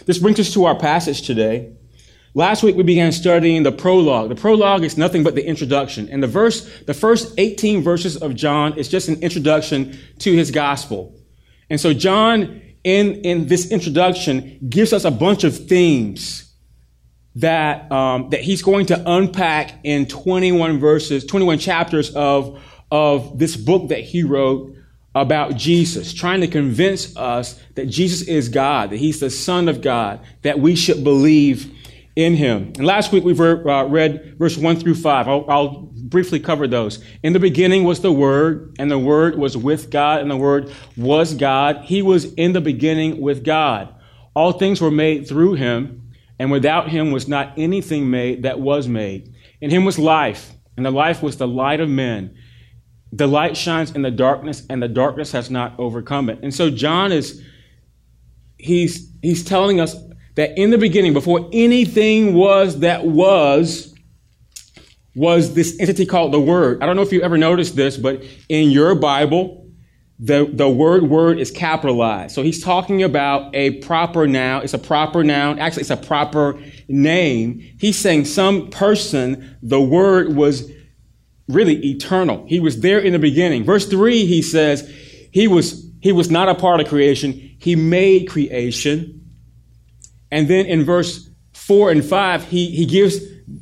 This 0.07 0.19
brings 0.19 0.41
us 0.41 0.53
to 0.55 0.65
our 0.65 0.75
passage 0.75 1.23
today. 1.23 1.73
Last 2.35 2.63
week 2.63 2.77
we 2.77 2.83
began 2.83 3.13
studying 3.13 3.63
the 3.63 3.73
prologue. 3.73 4.31
The 4.31 4.35
prologue 4.35 4.85
is 4.85 4.97
nothing 4.97 5.23
but 5.23 5.35
the 5.35 5.47
introduction. 5.47 6.09
And 6.09 6.23
the 6.23 6.27
verse, 6.27 6.81
the 6.83 6.95
first 6.95 7.35
18 7.39 7.83
verses 7.83 8.17
of 8.17 8.35
John 8.35 8.79
is 8.79 8.89
just 8.89 9.09
an 9.09 9.21
introduction 9.23 9.99
to 10.21 10.33
his 10.33 10.51
gospel. 10.51 11.15
And 11.69 11.81
so 11.81 11.93
John 11.93 12.63
in, 12.85 13.17
in 13.17 13.47
this 13.47 13.71
introduction 13.71 14.59
gives 14.69 14.93
us 14.93 15.05
a 15.05 15.11
bunch 15.11 15.45
of 15.45 15.69
themes 15.69 16.52
that, 17.37 17.91
um, 17.91 18.31
that 18.31 18.41
he's 18.41 18.63
going 18.63 18.87
to 18.87 19.03
unpack 19.11 19.79
in 19.85 20.07
21 20.07 20.79
verses, 20.79 21.25
21 21.25 21.59
chapters 21.59 22.15
of, 22.15 22.63
of 22.91 23.39
this 23.39 23.57
book 23.57 23.89
that 23.89 24.01
he 24.01 24.23
wrote 24.23 24.75
about 25.15 25.57
Jesus, 25.57 26.13
trying 26.15 26.41
to 26.41 26.47
convince 26.47 27.17
us 27.17 27.61
that 27.75 27.87
Jesus 27.87 28.27
is 28.27 28.49
God, 28.49 28.91
that 28.91 28.97
he's 28.97 29.21
the 29.21 29.31
Son 29.31 29.69
of 29.69 29.83
God, 29.83 30.21
that 30.43 30.59
we 30.59 30.75
should 30.75 31.05
believe 31.05 31.71
in 32.17 32.35
him. 32.35 32.73
And 32.77 32.87
last 32.87 33.13
week 33.13 33.25
we 33.25 33.33
uh, 33.33 33.85
read 33.85 34.37
verse 34.39 34.57
1 34.57 34.77
through 34.77 34.95
5. 34.97 35.29
I'll, 35.29 35.45
I'll, 35.49 35.93
briefly 36.03 36.41
cover 36.41 36.69
those. 36.69 37.03
In 37.23 37.33
the 37.33 37.41
beginning 37.41 37.85
was 37.85 38.01
the 38.01 38.13
Word, 38.13 38.77
and 38.79 38.91
the 38.91 38.99
Word 38.99 39.39
was 39.39 39.57
with 39.57 39.91
God, 39.91 40.21
and 40.21 40.31
the 40.31 40.37
Word 40.37 40.71
was 40.95 41.33
God. 41.33 41.85
He 41.85 42.03
was 42.03 42.35
in 42.35 42.53
the 42.53 42.61
beginning 42.61 43.19
with 43.19 43.43
God. 43.43 43.89
All 44.35 44.53
things 44.53 44.79
were 44.79 44.91
made 44.91 45.27
through 45.27 45.55
him, 45.55 46.12
and 46.43 46.51
without 46.51 46.89
him 46.89 47.13
was 47.13 47.29
not 47.29 47.53
anything 47.57 48.11
made 48.11 48.43
that 48.43 48.59
was 48.59 48.89
made. 48.89 49.33
In 49.61 49.71
him 49.71 49.85
was 49.85 49.97
life, 49.97 50.51
and 50.77 50.85
the 50.85 50.91
life 50.91 51.23
was 51.23 51.37
the 51.37 51.47
light 51.47 51.79
of 51.79 51.89
men. 51.89 52.37
The 53.13 53.29
light 53.29 53.57
shines 53.57 53.93
in 53.93 54.03
the 54.03 54.11
darkness, 54.11 54.67
and 54.69 54.83
the 54.83 54.89
darkness 54.89 55.31
has 55.31 55.53
not 55.53 55.79
overcome 55.79 56.29
it. 56.29 56.41
And 56.43 56.53
so 56.53 56.69
John 56.69 57.13
is 57.13 57.41
he's 58.59 59.09
he's 59.23 59.45
telling 59.45 59.79
us 59.79 59.95
that 60.35 60.59
in 60.59 60.71
the 60.71 60.79
beginning, 60.79 61.13
before 61.13 61.49
anything 61.53 62.35
was 62.35 62.81
that 62.81 63.07
was, 63.07 63.95
was 65.15 65.55
this 65.55 65.79
entity 65.79 66.07
called 66.07 66.33
the 66.33 66.41
Word. 66.41 66.83
I 66.83 66.87
don't 66.87 66.97
know 66.97 67.03
if 67.03 67.13
you 67.13 67.23
ever 67.23 67.39
noticed 67.39 67.77
this, 67.77 67.97
but 67.97 68.25
in 68.49 68.73
your 68.73 68.97
Bible, 68.97 69.62
the, 70.25 70.49
the 70.53 70.69
word 70.69 71.03
word 71.03 71.41
is 71.41 71.51
capitalized. 71.51 72.33
So 72.33 72.43
he's 72.43 72.63
talking 72.63 73.03
about 73.03 73.53
a 73.57 73.81
proper 73.81 74.29
noun. 74.29 74.63
It's 74.63 74.73
a 74.73 74.79
proper 74.79 75.25
noun. 75.25 75.59
Actually, 75.59 75.83
it's 75.83 75.91
a 75.91 75.97
proper 75.97 76.63
name. 76.87 77.61
He's 77.81 77.99
saying 77.99 78.27
some 78.27 78.71
person, 78.71 79.59
the 79.63 79.81
word 79.81 80.37
was 80.37 80.71
really 81.49 81.75
eternal. 81.87 82.47
He 82.47 82.61
was 82.61 82.81
there 82.81 83.01
in 83.01 83.13
the 83.13 83.19
beginning. 83.19 83.65
Verse 83.65 83.87
three, 83.87 84.27
he 84.27 84.43
says, 84.43 84.89
he 85.33 85.49
was, 85.49 85.91
he 86.01 86.13
was 86.13 86.31
not 86.31 86.49
a 86.49 86.55
part 86.55 86.81
of 86.81 86.87
creation. 86.87 87.33
He 87.59 87.75
made 87.75 88.29
creation. 88.29 89.29
And 90.31 90.47
then 90.47 90.67
in 90.67 90.85
verse 90.85 91.29
4 91.53 91.91
and 91.91 92.05
5, 92.05 92.45
he, 92.45 92.71
he 92.71 92.87
gives 92.87 93.19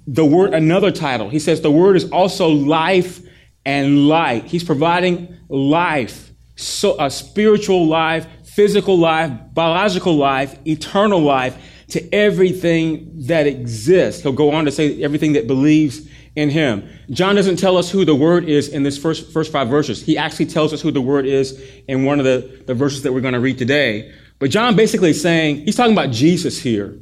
the 0.06 0.26
word 0.26 0.52
another 0.52 0.90
title. 0.90 1.30
He 1.30 1.38
says 1.38 1.62
the 1.62 1.70
word 1.70 1.96
is 1.96 2.10
also 2.10 2.48
life 2.48 3.20
and 3.64 4.08
light. 4.08 4.44
He's 4.44 4.64
providing 4.64 5.36
life, 5.48 6.29
so 6.60 6.96
a 7.00 7.10
spiritual 7.10 7.86
life, 7.86 8.26
physical 8.44 8.98
life, 8.98 9.32
biological 9.52 10.14
life, 10.14 10.58
eternal 10.66 11.20
life 11.20 11.56
to 11.88 12.14
everything 12.14 13.10
that 13.26 13.46
exists. 13.46 14.22
He'll 14.22 14.32
go 14.32 14.52
on 14.52 14.64
to 14.64 14.70
say 14.70 15.02
everything 15.02 15.32
that 15.32 15.46
believes 15.46 16.08
in 16.36 16.50
him. 16.50 16.88
John 17.10 17.34
doesn't 17.34 17.56
tell 17.56 17.76
us 17.76 17.90
who 17.90 18.04
the 18.04 18.14
word 18.14 18.48
is 18.48 18.68
in 18.68 18.82
this 18.82 18.96
first, 18.96 19.32
first 19.32 19.50
five 19.50 19.68
verses. 19.68 20.02
He 20.02 20.16
actually 20.16 20.46
tells 20.46 20.72
us 20.72 20.80
who 20.80 20.92
the 20.92 21.00
word 21.00 21.26
is 21.26 21.60
in 21.88 22.04
one 22.04 22.18
of 22.20 22.24
the, 22.24 22.62
the 22.66 22.74
verses 22.74 23.02
that 23.02 23.12
we're 23.12 23.20
going 23.20 23.34
to 23.34 23.40
read 23.40 23.58
today. 23.58 24.12
But 24.38 24.50
John 24.50 24.76
basically 24.76 25.10
is 25.10 25.20
saying, 25.20 25.64
he's 25.66 25.76
talking 25.76 25.92
about 25.92 26.10
Jesus 26.10 26.60
here. 26.60 26.98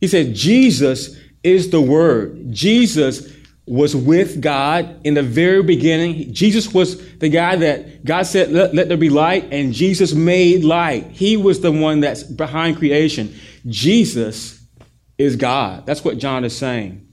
He 0.00 0.08
said, 0.08 0.34
Jesus 0.34 1.16
is 1.42 1.70
the 1.70 1.80
Word. 1.80 2.52
Jesus 2.52 3.32
was 3.66 3.94
with 3.94 4.40
God 4.40 5.00
in 5.04 5.14
the 5.14 5.22
very 5.22 5.62
beginning. 5.62 6.34
Jesus 6.34 6.74
was 6.74 7.16
the 7.18 7.28
guy 7.28 7.56
that 7.56 8.04
God 8.04 8.22
said, 8.24 8.50
let, 8.50 8.74
let, 8.74 8.88
there 8.88 8.96
be 8.96 9.08
light, 9.08 9.52
and 9.52 9.72
Jesus 9.72 10.12
made 10.12 10.64
light. 10.64 11.06
He 11.10 11.36
was 11.36 11.60
the 11.60 11.70
one 11.70 12.00
that's 12.00 12.24
behind 12.24 12.78
creation. 12.78 13.34
Jesus 13.66 14.60
is 15.16 15.36
God. 15.36 15.86
That's 15.86 16.04
what 16.04 16.18
John 16.18 16.44
is 16.44 16.56
saying. 16.56 17.06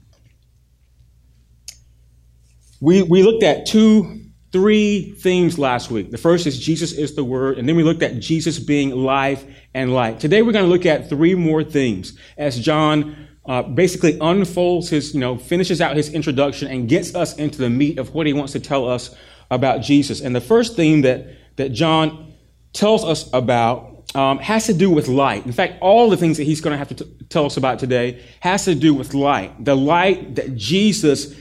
We, 2.80 3.02
we 3.02 3.22
looked 3.22 3.44
at 3.44 3.66
two 3.66 4.16
three 4.52 5.12
themes 5.12 5.58
last 5.58 5.90
week. 5.90 6.10
The 6.10 6.18
first 6.18 6.46
is 6.46 6.58
Jesus 6.58 6.92
is 6.92 7.14
the 7.14 7.22
Word, 7.22 7.58
and 7.58 7.68
then 7.68 7.76
we 7.76 7.84
looked 7.84 8.02
at 8.02 8.18
Jesus 8.18 8.58
being 8.58 8.90
life 8.90 9.44
and 9.74 9.94
light. 9.94 10.18
Today 10.18 10.42
we're 10.42 10.52
going 10.52 10.64
to 10.64 10.70
look 10.70 10.86
at 10.86 11.08
three 11.08 11.34
more 11.34 11.62
themes 11.62 12.18
as 12.36 12.58
John 12.58 13.28
uh, 13.46 13.62
basically 13.62 14.18
unfolds 14.20 14.90
his, 14.90 15.14
you 15.14 15.20
know, 15.20 15.38
finishes 15.38 15.80
out 15.80 15.96
his 15.96 16.12
introduction 16.12 16.68
and 16.68 16.88
gets 16.88 17.14
us 17.14 17.36
into 17.36 17.58
the 17.58 17.70
meat 17.70 17.98
of 17.98 18.14
what 18.14 18.26
he 18.26 18.32
wants 18.32 18.52
to 18.52 18.60
tell 18.60 18.88
us 18.88 19.14
about 19.50 19.82
Jesus. 19.82 20.20
And 20.20 20.34
the 20.36 20.40
first 20.40 20.76
theme 20.76 21.02
that, 21.02 21.26
that 21.56 21.70
John 21.70 22.34
tells 22.72 23.04
us 23.04 23.28
about 23.32 23.90
um, 24.14 24.38
has 24.38 24.66
to 24.66 24.74
do 24.74 24.90
with 24.90 25.08
light. 25.08 25.46
In 25.46 25.52
fact, 25.52 25.74
all 25.80 26.10
the 26.10 26.16
things 26.16 26.36
that 26.36 26.44
he's 26.44 26.60
going 26.60 26.72
to 26.72 26.78
have 26.78 26.88
to 26.88 26.94
t- 27.04 27.26
tell 27.28 27.46
us 27.46 27.56
about 27.56 27.78
today 27.78 28.22
has 28.40 28.64
to 28.64 28.74
do 28.74 28.92
with 28.92 29.14
light. 29.14 29.64
The 29.64 29.76
light 29.76 30.36
that 30.36 30.56
Jesus 30.56 31.34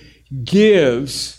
gives 0.43 1.35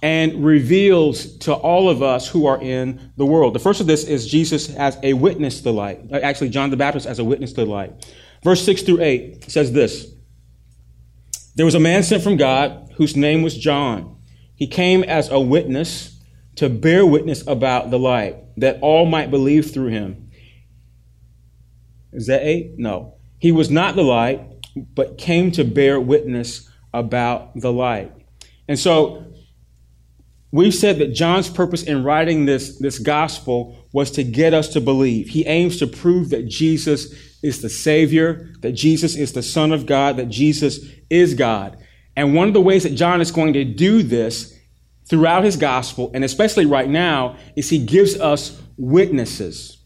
and 0.00 0.44
reveals 0.44 1.36
to 1.38 1.52
all 1.52 1.90
of 1.90 2.02
us 2.02 2.28
who 2.28 2.46
are 2.46 2.60
in 2.60 3.12
the 3.16 3.26
world. 3.26 3.54
The 3.54 3.58
first 3.58 3.80
of 3.80 3.88
this 3.88 4.04
is 4.04 4.28
Jesus 4.28 4.72
as 4.76 4.96
a 5.02 5.14
witness 5.14 5.60
to 5.62 5.72
light. 5.72 6.00
Actually, 6.12 6.50
John 6.50 6.70
the 6.70 6.76
Baptist 6.76 7.06
as 7.06 7.18
a 7.18 7.24
witness 7.24 7.52
to 7.54 7.64
light. 7.64 8.06
Verse 8.42 8.64
6 8.64 8.82
through 8.82 9.00
8 9.00 9.50
says 9.50 9.72
this 9.72 10.06
There 11.56 11.66
was 11.66 11.74
a 11.74 11.80
man 11.80 12.02
sent 12.02 12.22
from 12.22 12.36
God 12.36 12.92
whose 12.96 13.16
name 13.16 13.42
was 13.42 13.56
John. 13.56 14.16
He 14.54 14.66
came 14.66 15.04
as 15.04 15.28
a 15.30 15.40
witness 15.40 16.20
to 16.56 16.68
bear 16.68 17.06
witness 17.06 17.46
about 17.46 17.90
the 17.90 17.98
light, 17.98 18.36
that 18.56 18.78
all 18.80 19.06
might 19.06 19.30
believe 19.30 19.70
through 19.70 19.88
him. 19.88 20.30
Is 22.12 22.26
that 22.26 22.42
8? 22.42 22.78
No. 22.78 23.14
He 23.38 23.52
was 23.52 23.70
not 23.70 23.94
the 23.94 24.02
light, 24.02 24.40
but 24.74 25.18
came 25.18 25.52
to 25.52 25.64
bear 25.64 26.00
witness 26.00 26.68
about 26.92 27.54
the 27.54 27.72
light. 27.72 28.12
And 28.66 28.78
so 28.78 29.28
We've 30.50 30.74
said 30.74 30.98
that 30.98 31.12
John's 31.12 31.50
purpose 31.50 31.82
in 31.82 32.04
writing 32.04 32.46
this, 32.46 32.78
this 32.78 32.98
gospel 32.98 33.86
was 33.92 34.10
to 34.12 34.24
get 34.24 34.54
us 34.54 34.68
to 34.70 34.80
believe. 34.80 35.28
He 35.28 35.46
aims 35.46 35.78
to 35.78 35.86
prove 35.86 36.30
that 36.30 36.48
Jesus 36.48 37.14
is 37.42 37.62
the 37.62 37.68
Savior, 37.68 38.50
that 38.60 38.72
Jesus 38.72 39.16
is 39.16 39.32
the 39.32 39.42
Son 39.42 39.72
of 39.72 39.86
God, 39.86 40.16
that 40.16 40.28
Jesus 40.28 40.80
is 41.08 41.34
God. 41.34 41.78
And 42.16 42.34
one 42.34 42.48
of 42.48 42.54
the 42.54 42.60
ways 42.60 42.82
that 42.82 42.94
John 42.94 43.20
is 43.20 43.30
going 43.30 43.52
to 43.52 43.64
do 43.64 44.02
this 44.02 44.56
throughout 45.08 45.44
his 45.44 45.56
gospel, 45.56 46.10
and 46.14 46.24
especially 46.24 46.66
right 46.66 46.88
now, 46.88 47.36
is 47.56 47.70
he 47.70 47.78
gives 47.78 48.18
us 48.18 48.60
witnesses. 48.76 49.78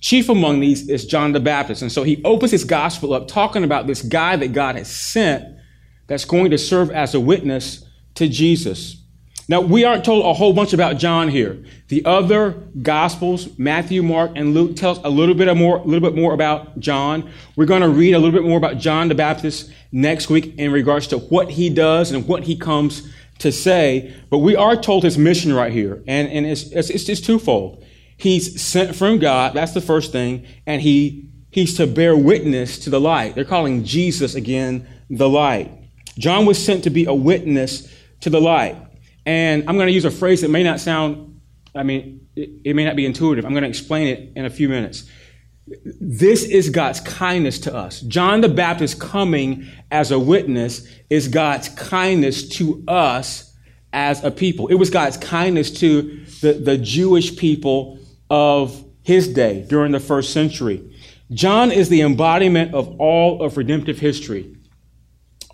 Chief 0.00 0.28
among 0.28 0.60
these 0.60 0.88
is 0.88 1.04
John 1.04 1.32
the 1.32 1.40
Baptist. 1.40 1.82
And 1.82 1.92
so 1.92 2.02
he 2.02 2.22
opens 2.24 2.52
his 2.52 2.64
gospel 2.64 3.12
up 3.12 3.28
talking 3.28 3.64
about 3.64 3.86
this 3.86 4.02
guy 4.02 4.36
that 4.36 4.52
God 4.52 4.76
has 4.76 4.90
sent 4.90 5.44
that's 6.06 6.24
going 6.24 6.50
to 6.50 6.58
serve 6.58 6.90
as 6.90 7.14
a 7.14 7.20
witness 7.20 7.84
to 8.14 8.28
Jesus. 8.28 8.99
Now, 9.50 9.60
we 9.60 9.82
aren't 9.82 10.04
told 10.04 10.24
a 10.24 10.32
whole 10.32 10.52
bunch 10.52 10.74
about 10.74 10.98
John 10.98 11.28
here. 11.28 11.58
The 11.88 12.04
other 12.04 12.52
Gospels, 12.82 13.58
Matthew, 13.58 14.00
Mark, 14.00 14.30
and 14.36 14.54
Luke, 14.54 14.76
tell 14.76 14.92
us 14.92 15.00
a 15.02 15.10
little 15.10 15.34
bit 15.34 15.52
more, 15.56 15.78
a 15.78 15.82
little 15.82 16.08
bit 16.08 16.16
more 16.16 16.32
about 16.32 16.78
John. 16.78 17.28
We're 17.56 17.66
going 17.66 17.82
to 17.82 17.88
read 17.88 18.14
a 18.14 18.18
little 18.20 18.30
bit 18.30 18.48
more 18.48 18.58
about 18.58 18.78
John 18.78 19.08
the 19.08 19.16
Baptist 19.16 19.72
next 19.90 20.30
week 20.30 20.56
in 20.56 20.70
regards 20.70 21.08
to 21.08 21.18
what 21.18 21.50
he 21.50 21.68
does 21.68 22.12
and 22.12 22.28
what 22.28 22.44
he 22.44 22.54
comes 22.54 23.12
to 23.40 23.50
say. 23.50 24.14
But 24.30 24.38
we 24.38 24.54
are 24.54 24.76
told 24.76 25.02
his 25.02 25.18
mission 25.18 25.52
right 25.52 25.72
here, 25.72 26.00
and, 26.06 26.28
and 26.28 26.46
it's, 26.46 26.70
it's, 26.70 27.08
it's 27.08 27.20
twofold. 27.20 27.84
He's 28.16 28.62
sent 28.62 28.94
from 28.94 29.18
God, 29.18 29.54
that's 29.54 29.72
the 29.72 29.80
first 29.80 30.12
thing, 30.12 30.46
and 30.64 30.80
he, 30.80 31.28
he's 31.50 31.76
to 31.76 31.88
bear 31.88 32.16
witness 32.16 32.78
to 32.78 32.90
the 32.90 33.00
light. 33.00 33.34
They're 33.34 33.44
calling 33.44 33.82
Jesus 33.82 34.36
again 34.36 34.86
the 35.10 35.28
light. 35.28 35.72
John 36.16 36.46
was 36.46 36.64
sent 36.64 36.84
to 36.84 36.90
be 36.90 37.04
a 37.06 37.14
witness 37.14 37.92
to 38.20 38.30
the 38.30 38.40
light. 38.40 38.76
And 39.26 39.68
I'm 39.68 39.76
going 39.76 39.86
to 39.86 39.92
use 39.92 40.04
a 40.04 40.10
phrase 40.10 40.40
that 40.40 40.50
may 40.50 40.62
not 40.62 40.80
sound, 40.80 41.40
I 41.74 41.82
mean, 41.82 42.26
it, 42.36 42.50
it 42.64 42.76
may 42.76 42.84
not 42.84 42.96
be 42.96 43.06
intuitive. 43.06 43.44
I'm 43.44 43.52
going 43.52 43.64
to 43.64 43.68
explain 43.68 44.08
it 44.08 44.32
in 44.36 44.44
a 44.44 44.50
few 44.50 44.68
minutes. 44.68 45.08
This 45.84 46.42
is 46.44 46.70
God's 46.70 47.00
kindness 47.00 47.60
to 47.60 47.74
us. 47.74 48.00
John 48.00 48.40
the 48.40 48.48
Baptist 48.48 48.98
coming 48.98 49.68
as 49.90 50.10
a 50.10 50.18
witness 50.18 50.86
is 51.10 51.28
God's 51.28 51.68
kindness 51.68 52.48
to 52.50 52.82
us 52.88 53.54
as 53.92 54.24
a 54.24 54.30
people. 54.30 54.68
It 54.68 54.74
was 54.74 54.90
God's 54.90 55.16
kindness 55.16 55.70
to 55.80 56.24
the, 56.40 56.54
the 56.54 56.78
Jewish 56.78 57.36
people 57.36 57.98
of 58.28 58.84
his 59.02 59.28
day 59.28 59.64
during 59.68 59.92
the 59.92 60.00
first 60.00 60.32
century. 60.32 60.84
John 61.32 61.70
is 61.70 61.88
the 61.88 62.00
embodiment 62.00 62.74
of 62.74 62.88
all 63.00 63.42
of 63.42 63.56
redemptive 63.56 64.00
history. 64.00 64.56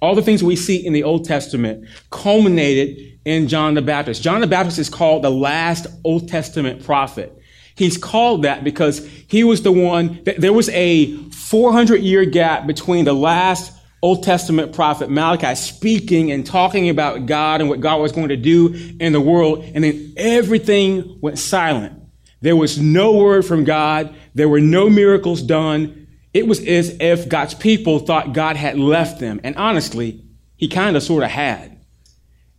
All 0.01 0.15
the 0.15 0.23
things 0.23 0.43
we 0.43 0.57
see 0.57 0.77
in 0.77 0.93
the 0.93 1.03
Old 1.03 1.25
Testament 1.25 1.89
culminated 2.11 3.16
in 3.27 3.49
John 3.49 3.75
the 3.75 3.83
Baptist. 3.83 4.23
John 4.23 4.41
the 4.41 4.47
Baptist 4.47 4.79
is 4.79 4.89
called 4.89 5.25
the 5.25 5.31
last 5.31 5.89
Old 6.05 6.29
Testament 6.29 6.85
prophet. 6.85 7.37
He's 7.75 7.99
called 7.99 8.45
that 8.45 8.65
because 8.65 9.07
he 9.27 9.45
was 9.45 9.63
the 9.63 9.73
one, 9.73 10.23
that 10.25 10.41
there 10.41 10.53
was 10.53 10.71
a 10.71 11.15
400 11.33 12.01
year 12.01 12.25
gap 12.25 12.67
between 12.67 13.05
the 13.05 13.13
last 13.13 13.73
Old 14.01 14.23
Testament 14.23 14.73
prophet 14.73 15.11
Malachi 15.11 15.57
speaking 15.57 16.31
and 16.31 16.47
talking 16.47 16.89
about 16.89 17.27
God 17.27 17.61
and 17.61 17.69
what 17.69 17.81
God 17.81 18.01
was 18.01 18.13
going 18.13 18.29
to 18.29 18.37
do 18.37 18.95
in 19.01 19.13
the 19.13 19.21
world, 19.21 19.65
and 19.75 19.83
then 19.83 20.15
everything 20.17 21.19
went 21.21 21.39
silent. 21.39 22.01
There 22.41 22.57
was 22.57 22.79
no 22.79 23.17
word 23.17 23.45
from 23.45 23.65
God. 23.65 24.15
There 24.35 24.49
were 24.49 24.61
no 24.61 24.89
miracles 24.89 25.43
done. 25.43 26.07
It 26.33 26.47
was 26.47 26.61
as 26.65 26.97
if 27.01 27.29
God's 27.29 27.55
people 27.55 27.99
thought 27.99 28.35
God 28.35 28.57
had 28.57 28.79
left 28.79 29.19
them. 29.19 29.41
And 29.43 29.57
honestly, 29.57 30.23
he 30.55 30.69
kind 30.69 30.97
of 30.97 31.03
sort 31.03 31.25
of 31.25 31.31
had. 31.31 31.76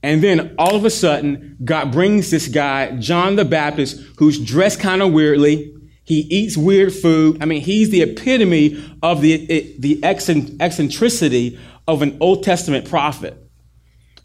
And 0.03 0.23
then 0.23 0.53
all 0.57 0.75
of 0.75 0.85
a 0.85 0.89
sudden, 0.89 1.57
God 1.63 1.91
brings 1.91 2.29
this 2.29 2.47
guy, 2.47 2.95
John 2.97 3.35
the 3.35 3.45
Baptist, 3.45 3.99
who's 4.17 4.39
dressed 4.39 4.79
kind 4.79 5.01
of 5.01 5.11
weirdly. 5.11 5.73
He 6.03 6.19
eats 6.21 6.55
weird 6.55 6.93
food. 6.93 7.41
I 7.41 7.45
mean, 7.45 7.61
he's 7.61 7.89
the 7.89 8.03
epitome 8.03 8.81
of 9.01 9.21
the, 9.21 9.75
the 9.79 10.01
eccentricity 10.03 11.59
of 11.87 12.01
an 12.01 12.17
Old 12.19 12.43
Testament 12.43 12.87
prophet. 12.87 13.35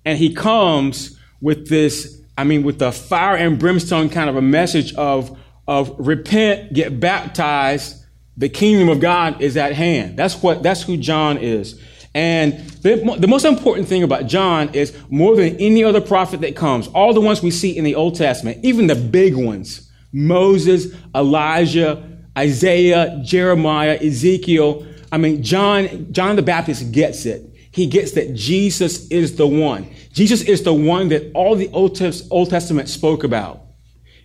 And 0.05 0.19
he 0.19 0.35
comes 0.35 1.19
with 1.41 1.69
this, 1.69 2.21
I 2.37 2.45
mean, 2.45 2.63
with 2.63 2.79
the 2.79 2.93
fire 2.93 3.37
and 3.37 3.59
brimstone 3.59 4.11
kind 4.11 4.29
of 4.29 4.37
a 4.37 4.43
message 4.43 4.95
of, 4.95 5.37
of 5.67 5.95
repent, 5.99 6.73
get 6.73 7.01
baptized, 7.01 8.05
the 8.37 8.49
kingdom 8.49 8.89
of 8.89 9.01
God 9.01 9.41
is 9.41 9.57
at 9.57 9.73
hand. 9.73 10.17
That's 10.17 10.43
what, 10.43 10.63
that's 10.63 10.83
who 10.83 10.97
John 10.97 11.39
is. 11.39 11.81
And 12.15 12.59
the, 12.83 13.17
the, 13.19 13.27
most 13.27 13.47
important 13.47 13.89
thing 13.89 14.03
about 14.03 14.27
John 14.27 14.75
is 14.75 14.95
more 15.09 15.35
than 15.35 15.57
any 15.57 15.83
other 15.83 16.01
prophet 16.01 16.43
that 16.43 16.55
comes, 16.55 16.89
all 16.89 17.15
the 17.15 17.23
ones 17.23 17.43
we 17.43 17.51
see 17.51 17.77
in 17.77 17.85
the 17.85 17.95
Old 17.95 18.17
Testament, 18.17 18.59
even 18.63 18.87
the 18.87 18.95
big 18.95 19.35
ones, 19.35 19.91
Moses, 20.13 20.95
Elijah, 21.15 22.07
Isaiah, 22.37 23.19
Jeremiah, 23.25 23.99
Ezekiel. 24.03 24.87
I 25.11 25.17
mean, 25.17 25.43
John, 25.43 26.13
John 26.13 26.37
the 26.37 26.43
Baptist 26.43 26.93
gets 26.93 27.25
it. 27.25 27.49
He 27.71 27.87
gets 27.87 28.13
that 28.13 28.35
Jesus 28.35 29.09
is 29.09 29.37
the 29.37 29.47
one. 29.47 29.89
Jesus 30.13 30.43
is 30.43 30.63
the 30.63 30.75
one 30.75 31.09
that 31.09 31.31
all 31.35 31.57
the 31.57 31.71
Old 31.71 31.97
Testament 32.51 32.91
spoke 32.91 33.25
about. 33.25 33.63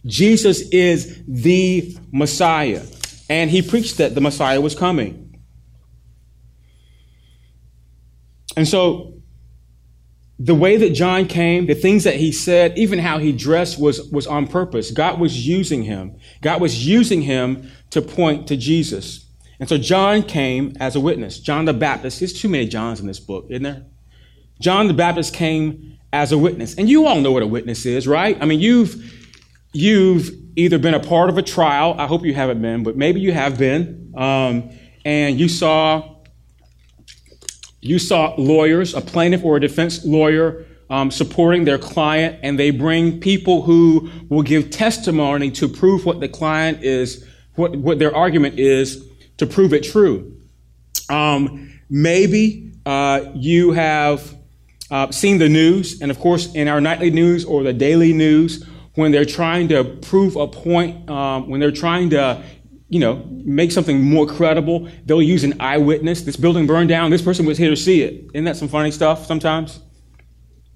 Jesus 0.06 0.62
is 0.70 1.24
the 1.26 1.98
Messiah. 2.12 2.84
And 3.30 3.50
he 3.50 3.62
preached 3.62 3.98
that 3.98 4.16
the 4.16 4.22
Messiah 4.22 4.60
was 4.60 4.76
coming. 4.76 5.27
And 8.58 8.68
so 8.68 9.14
the 10.40 10.56
way 10.56 10.78
that 10.78 10.90
John 10.90 11.28
came, 11.28 11.68
the 11.68 11.76
things 11.76 12.04
that 12.04 12.16
he 12.16 12.32
said, 12.32 12.78
even 12.78 13.00
how 13.00 13.20
he 13.20 13.32
dressed 13.32 13.80
was, 13.80 14.10
was 14.12 14.28
on 14.28 14.48
purpose. 14.48 14.92
God 14.92 15.20
was 15.20 15.48
using 15.48 15.84
him. 15.84 16.18
God 16.42 16.60
was 16.60 16.86
using 16.86 17.22
him 17.22 17.72
to 17.92 18.02
point 18.02 18.48
to 18.48 18.58
Jesus. 18.58 19.26
And 19.60 19.70
so 19.70 19.78
John 19.78 20.24
came 20.24 20.76
as 20.80 20.96
a 20.96 21.00
witness. 21.00 21.40
John 21.40 21.66
the 21.66 21.74
Baptist, 21.74 22.20
there's 22.20 22.34
too 22.34 22.50
many 22.50 22.68
Johns 22.68 23.00
in 23.00 23.08
this 23.08 23.20
book, 23.20 23.46
isn't 23.50 23.64
there? 23.64 23.86
John 24.60 24.88
the 24.88 24.94
Baptist 24.94 25.34
came 25.34 25.98
as 26.12 26.32
a 26.32 26.38
witness. 26.38 26.76
And 26.76 26.90
you 26.90 27.06
all 27.06 27.22
know 27.22 27.32
what 27.32 27.44
a 27.44 27.48
witness 27.48 27.86
is, 27.86 28.08
right? 28.08 28.38
I 28.42 28.46
mean, 28.46 28.60
you've, 28.60 28.96
you've 29.74 30.32
either 30.56 30.80
been 30.80 30.96
a 30.96 31.00
part 31.00 31.30
of 31.30 31.38
a 31.38 31.44
trial. 31.44 31.96
I 31.98 32.08
hope 32.08 32.26
you 32.26 32.34
haven't 32.34 32.62
been, 32.62 32.84
but 32.84 32.98
maybe 32.98 33.20
you 33.20 33.32
have 33.34 33.58
been. 33.58 34.14
Um, 34.16 34.72
and 35.06 35.40
you 35.40 35.48
saw 35.48 36.17
you 37.82 38.00
saw 38.00 38.34
lawyers, 38.38 38.94
a 38.94 39.02
plaintiff 39.02 39.44
or 39.44 39.58
a 39.58 39.62
defense 39.62 40.06
lawyer, 40.06 40.66
um, 40.90 41.12
supporting 41.12 41.66
their 41.66 41.78
client, 41.78 42.40
and 42.44 42.58
they 42.58 42.72
bring 42.72 43.20
people 43.20 43.62
who 43.64 44.10
will 44.30 44.42
give 44.42 44.70
testimony 44.70 45.52
to 45.52 45.68
prove 45.68 46.06
what 46.06 46.20
the 46.20 46.30
client 46.30 46.84
is, 46.84 47.26
what, 47.56 47.76
what 47.76 48.00
their 48.00 48.16
argument 48.16 48.58
is, 48.58 49.06
to 49.38 49.46
prove 49.46 49.74
it 49.74 49.84
true. 49.84 50.34
Um, 51.10 51.80
maybe 51.90 52.72
uh, 52.86 53.26
you 53.34 53.72
have 53.74 54.36
uh, 54.90 55.12
seen 55.12 55.38
the 55.38 55.50
news, 55.50 56.02
and 56.02 56.10
of 56.10 56.20
course, 56.20 56.54
in 56.54 56.68
our 56.68 56.80
nightly 56.80 57.12
news 57.12 57.44
or 57.44 57.64
the 57.64 57.74
daily 57.74 58.14
news, 58.14 58.66
when 58.96 59.12
they're 59.12 59.26
trying 59.26 59.68
to 59.68 59.84
prove 59.84 60.36
a 60.36 60.48
point, 60.48 61.08
um, 61.10 61.50
when 61.50 61.60
they're 61.60 61.72
trying 61.72 62.10
to 62.10 62.42
you 62.90 63.00
know, 63.00 63.26
make 63.30 63.72
something 63.72 64.02
more 64.02 64.26
credible. 64.26 64.90
They'll 65.06 65.22
use 65.22 65.44
an 65.44 65.60
eyewitness. 65.60 66.22
This 66.22 66.38
building 66.38 66.68
burned 66.68 66.90
down. 66.90 67.12
This 67.12 67.22
person 67.22 67.46
was 67.46 67.58
here 67.58 67.70
to 67.70 67.76
see 67.76 68.02
it. 68.02 68.30
Isn't 68.34 68.46
that 68.46 68.56
some 68.56 68.70
funny 68.70 68.92
stuff 68.92 69.26
sometimes? 69.26 69.82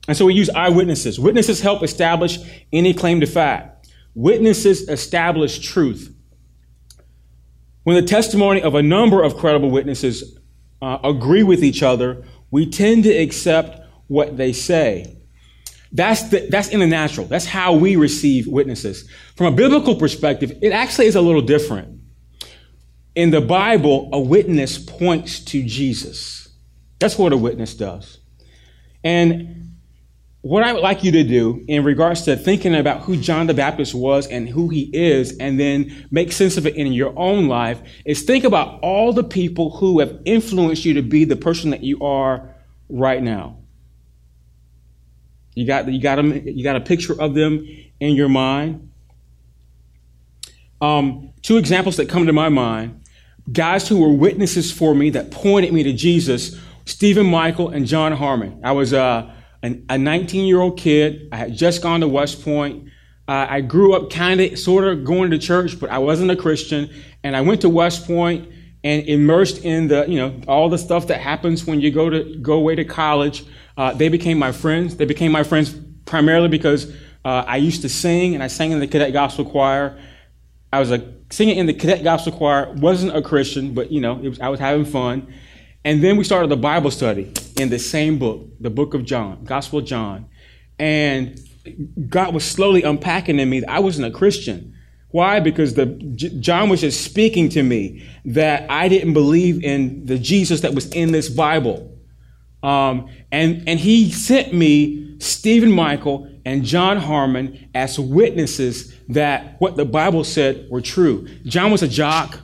And 0.07 0.17
so 0.17 0.25
we 0.25 0.33
use 0.33 0.49
eyewitnesses. 0.49 1.19
Witnesses 1.19 1.61
help 1.61 1.83
establish 1.83 2.39
any 2.73 2.93
claim 2.93 3.21
to 3.21 3.27
fact. 3.27 3.89
Witnesses 4.13 4.89
establish 4.89 5.59
truth. 5.59 6.13
When 7.83 7.95
the 7.95 8.07
testimony 8.07 8.61
of 8.61 8.75
a 8.75 8.83
number 8.83 9.23
of 9.23 9.37
credible 9.37 9.71
witnesses 9.71 10.37
uh, 10.81 10.97
agree 11.03 11.43
with 11.43 11.63
each 11.63 11.81
other, 11.81 12.25
we 12.49 12.69
tend 12.69 13.05
to 13.05 13.11
accept 13.11 13.79
what 14.07 14.35
they 14.35 14.51
say. 14.51 15.17
That's, 15.93 16.23
the, 16.29 16.47
that's 16.49 16.69
in 16.69 16.79
the 16.79 16.87
natural. 16.87 17.25
That's 17.27 17.45
how 17.45 17.73
we 17.73 17.95
receive 17.95 18.47
witnesses. 18.47 19.09
From 19.35 19.53
a 19.53 19.55
biblical 19.55 19.95
perspective, 19.95 20.57
it 20.61 20.71
actually 20.71 21.07
is 21.07 21.15
a 21.15 21.21
little 21.21 21.41
different 21.41 22.00
in 23.15 23.31
the 23.31 23.41
Bible, 23.41 24.09
a 24.13 24.19
witness 24.19 24.77
points 24.77 25.39
to 25.45 25.63
Jesus. 25.63 26.49
That's 26.99 27.17
what 27.17 27.33
a 27.33 27.37
witness 27.37 27.73
does. 27.73 28.19
And 29.03 29.61
what 30.41 30.63
I 30.63 30.73
would 30.73 30.81
like 30.81 31.03
you 31.03 31.11
to 31.11 31.23
do 31.23 31.63
in 31.67 31.83
regards 31.83 32.23
to 32.23 32.35
thinking 32.35 32.73
about 32.73 33.01
who 33.01 33.17
John 33.17 33.47
the 33.47 33.53
Baptist 33.53 33.93
was 33.93 34.27
and 34.27 34.49
who 34.49 34.69
he 34.69 34.89
is, 34.93 35.37
and 35.37 35.59
then 35.59 36.07
make 36.09 36.31
sense 36.31 36.57
of 36.57 36.65
it 36.65 36.75
in 36.75 36.93
your 36.93 37.13
own 37.17 37.47
life, 37.47 37.81
is 38.05 38.23
think 38.23 38.43
about 38.43 38.79
all 38.81 39.13
the 39.13 39.23
people 39.23 39.71
who 39.77 39.99
have 39.99 40.19
influenced 40.25 40.85
you 40.85 40.95
to 40.95 41.03
be 41.03 41.25
the 41.25 41.35
person 41.35 41.71
that 41.71 41.83
you 41.83 42.01
are 42.01 42.55
right 42.89 43.21
now. 43.21 43.57
You 45.53 45.67
got, 45.67 45.91
you 45.91 46.01
got, 46.01 46.15
them, 46.15 46.47
you 46.47 46.63
got 46.63 46.75
a 46.75 46.81
picture 46.81 47.19
of 47.19 47.33
them 47.33 47.67
in 47.99 48.15
your 48.15 48.29
mind. 48.29 48.89
Um, 50.79 51.33
two 51.43 51.57
examples 51.57 51.97
that 51.97 52.09
come 52.09 52.25
to 52.25 52.33
my 52.33 52.49
mind 52.49 53.00
guys 53.51 53.87
who 53.87 53.99
were 53.99 54.11
witnesses 54.11 54.71
for 54.71 54.93
me 54.93 55.09
that 55.11 55.31
pointed 55.31 55.73
me 55.73 55.83
to 55.83 55.93
Jesus 55.93 56.59
Stephen 56.85 57.25
Michael 57.25 57.69
and 57.69 57.85
John 57.85 58.11
Harmon. 58.11 58.61
I 58.63 58.71
was 58.71 58.93
uh, 58.93 59.31
an, 59.63 59.85
a 59.89 59.97
19 59.97 60.45
year 60.45 60.59
old 60.59 60.77
kid. 60.77 61.29
I 61.31 61.37
had 61.37 61.55
just 61.55 61.81
gone 61.81 62.01
to 62.01 62.07
West 62.07 62.43
Point. 62.43 62.89
Uh, 63.27 63.47
I 63.49 63.61
grew 63.61 63.93
up 63.93 64.09
kind 64.09 64.41
of, 64.41 64.57
sort 64.57 64.83
of 64.83 65.05
going 65.05 65.31
to 65.31 65.37
church, 65.37 65.79
but 65.79 65.89
I 65.89 65.99
wasn't 65.99 66.31
a 66.31 66.35
Christian. 66.35 66.89
And 67.23 67.35
I 67.35 67.41
went 67.41 67.61
to 67.61 67.69
West 67.69 68.05
Point 68.05 68.51
and 68.83 69.07
immersed 69.07 69.63
in 69.63 69.87
the, 69.87 70.05
you 70.07 70.17
know, 70.17 70.41
all 70.47 70.69
the 70.69 70.77
stuff 70.77 71.07
that 71.07 71.21
happens 71.21 71.65
when 71.65 71.81
you 71.81 71.91
go 71.91 72.09
to 72.09 72.35
go 72.37 72.53
away 72.53 72.75
to 72.75 72.83
college. 72.83 73.45
Uh, 73.77 73.93
they 73.93 74.09
became 74.09 74.37
my 74.37 74.51
friends. 74.51 74.97
They 74.97 75.05
became 75.05 75.31
my 75.31 75.43
friends 75.43 75.73
primarily 76.05 76.49
because 76.49 76.91
uh, 77.23 77.45
I 77.47 77.57
used 77.57 77.83
to 77.83 77.89
sing 77.89 78.33
and 78.33 78.43
I 78.43 78.47
sang 78.47 78.71
in 78.71 78.79
the 78.79 78.87
cadet 78.87 79.13
gospel 79.13 79.45
choir. 79.45 79.99
I 80.73 80.79
was 80.79 80.91
a 80.91 80.97
singing 81.31 81.57
in 81.57 81.65
the 81.65 81.73
cadet 81.73 82.03
gospel 82.03 82.33
choir. 82.33 82.71
wasn't 82.73 83.15
a 83.15 83.21
Christian, 83.21 83.73
but 83.73 83.91
you 83.91 84.01
know, 84.01 84.15
was, 84.15 84.39
I 84.39 84.49
was 84.49 84.59
having 84.59 84.85
fun. 84.85 85.33
And 85.83 86.03
then 86.03 86.15
we 86.17 86.23
started 86.23 86.51
the 86.51 86.57
Bible 86.57 86.91
study 86.91 87.33
in 87.57 87.69
the 87.69 87.79
same 87.79 88.19
book, 88.19 88.47
the 88.59 88.69
book 88.69 88.93
of 88.93 89.03
John, 89.03 89.43
Gospel 89.45 89.79
of 89.79 89.85
John. 89.85 90.29
And 90.77 91.39
God 92.07 92.33
was 92.33 92.43
slowly 92.43 92.83
unpacking 92.83 93.39
in 93.39 93.49
me 93.49 93.61
that 93.61 93.69
I 93.69 93.79
wasn't 93.79 94.07
a 94.07 94.11
Christian. 94.11 94.75
Why? 95.09 95.39
Because 95.39 95.73
the 95.73 95.87
John 95.87 96.69
was 96.69 96.81
just 96.81 97.03
speaking 97.03 97.49
to 97.49 97.63
me 97.63 98.07
that 98.25 98.69
I 98.69 98.87
didn't 98.87 99.13
believe 99.13 99.63
in 99.63 100.05
the 100.05 100.17
Jesus 100.17 100.61
that 100.61 100.73
was 100.73 100.89
in 100.91 101.11
this 101.11 101.29
Bible. 101.29 101.97
Um, 102.63 103.09
and, 103.31 103.67
and 103.67 103.79
he 103.79 104.11
sent 104.11 104.53
me 104.53 105.19
Stephen 105.19 105.71
Michael 105.71 106.30
and 106.45 106.63
John 106.63 106.97
Harmon 106.97 107.69
as 107.73 107.99
witnesses 107.99 108.95
that 109.09 109.55
what 109.59 109.75
the 109.75 109.85
Bible 109.85 110.23
said 110.23 110.69
were 110.69 110.81
true. 110.81 111.27
John 111.45 111.71
was 111.71 111.83
a 111.83 111.87
jock. 111.87 112.39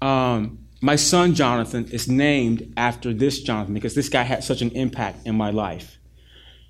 Um, 0.00 0.58
my 0.80 0.96
son 0.96 1.34
Jonathan 1.34 1.86
is 1.90 2.08
named 2.08 2.72
after 2.76 3.12
this 3.12 3.40
Jonathan 3.40 3.74
because 3.74 3.94
this 3.94 4.08
guy 4.08 4.22
had 4.22 4.42
such 4.42 4.62
an 4.62 4.70
impact 4.70 5.26
in 5.26 5.36
my 5.36 5.50
life. 5.50 5.98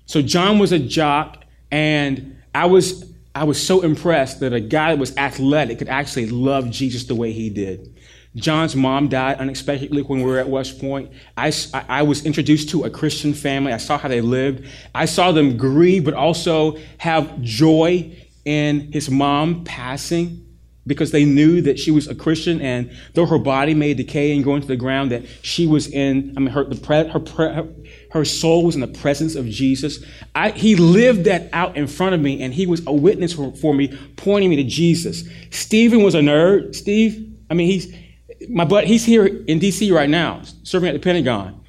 So 0.05 0.21
John 0.21 0.59
was 0.59 0.73
a 0.73 0.79
jock, 0.79 1.45
and 1.71 2.41
I 2.53 2.65
was 2.65 3.05
I 3.33 3.45
was 3.45 3.65
so 3.65 3.81
impressed 3.81 4.41
that 4.41 4.51
a 4.51 4.59
guy 4.59 4.91
that 4.91 4.99
was 4.99 5.15
athletic 5.15 5.79
could 5.79 5.87
actually 5.87 6.27
love 6.27 6.69
Jesus 6.69 7.05
the 7.05 7.15
way 7.15 7.31
he 7.31 7.49
did. 7.49 7.95
John's 8.35 8.75
mom 8.75 9.09
died 9.09 9.39
unexpectedly 9.39 10.03
when 10.03 10.19
we 10.19 10.25
were 10.25 10.39
at 10.39 10.47
West 10.47 10.79
Point. 10.79 11.11
I, 11.35 11.51
I 11.73 12.03
was 12.03 12.25
introduced 12.25 12.69
to 12.69 12.85
a 12.85 12.89
Christian 12.89 13.33
family. 13.33 13.73
I 13.73 13.77
saw 13.77 13.97
how 13.97 14.07
they 14.07 14.21
lived. 14.21 14.65
I 14.95 15.05
saw 15.05 15.33
them 15.33 15.57
grieve, 15.57 16.05
but 16.05 16.13
also 16.13 16.77
have 16.97 17.41
joy 17.41 18.15
in 18.45 18.91
his 18.93 19.09
mom 19.09 19.65
passing. 19.65 20.45
because 20.87 21.11
they 21.11 21.25
knew 21.25 21.61
that 21.61 21.77
she 21.77 21.91
was 21.91 22.07
a 22.07 22.15
Christian, 22.15 22.59
and 22.59 22.91
though 23.13 23.27
her 23.27 23.37
body 23.37 23.73
may 23.75 23.93
decay 23.93 24.33
and 24.33 24.43
go 24.43 24.55
into 24.55 24.67
the 24.67 24.75
ground, 24.75 25.11
that 25.11 25.23
she 25.43 25.67
was 25.67 25.87
in, 25.87 26.33
I 26.35 26.39
mean, 26.39 26.49
her, 26.49 26.65
pre, 26.65 27.07
her, 27.07 27.19
her, 27.37 27.67
her 28.11 28.25
soul 28.25 28.65
was 28.65 28.73
in 28.73 28.81
the 28.81 28.87
presence 28.87 29.35
of 29.35 29.45
Jesus. 29.47 30.03
I, 30.33 30.51
he 30.51 30.75
lived 30.75 31.25
that 31.25 31.49
out 31.53 31.77
in 31.77 31.85
front 31.85 32.15
of 32.15 32.21
me, 32.21 32.41
and 32.41 32.53
he 32.53 32.65
was 32.65 32.85
a 32.87 32.93
witness 32.93 33.33
for, 33.33 33.51
for 33.55 33.75
me, 33.75 33.95
pointing 34.15 34.49
me 34.49 34.55
to 34.55 34.63
Jesus. 34.63 35.23
Stephen 35.51 36.01
was 36.01 36.15
a 36.15 36.19
nerd. 36.19 36.73
Steve, 36.73 37.31
I 37.49 37.53
mean, 37.53 37.67
he's, 37.67 37.93
my 38.49 38.65
butt, 38.65 38.85
he's 38.85 39.05
here 39.05 39.25
in 39.25 39.59
D.C. 39.59 39.91
right 39.91 40.09
now, 40.09 40.41
serving 40.63 40.89
at 40.89 40.93
the 40.93 40.99
Pentagon. 40.99 41.61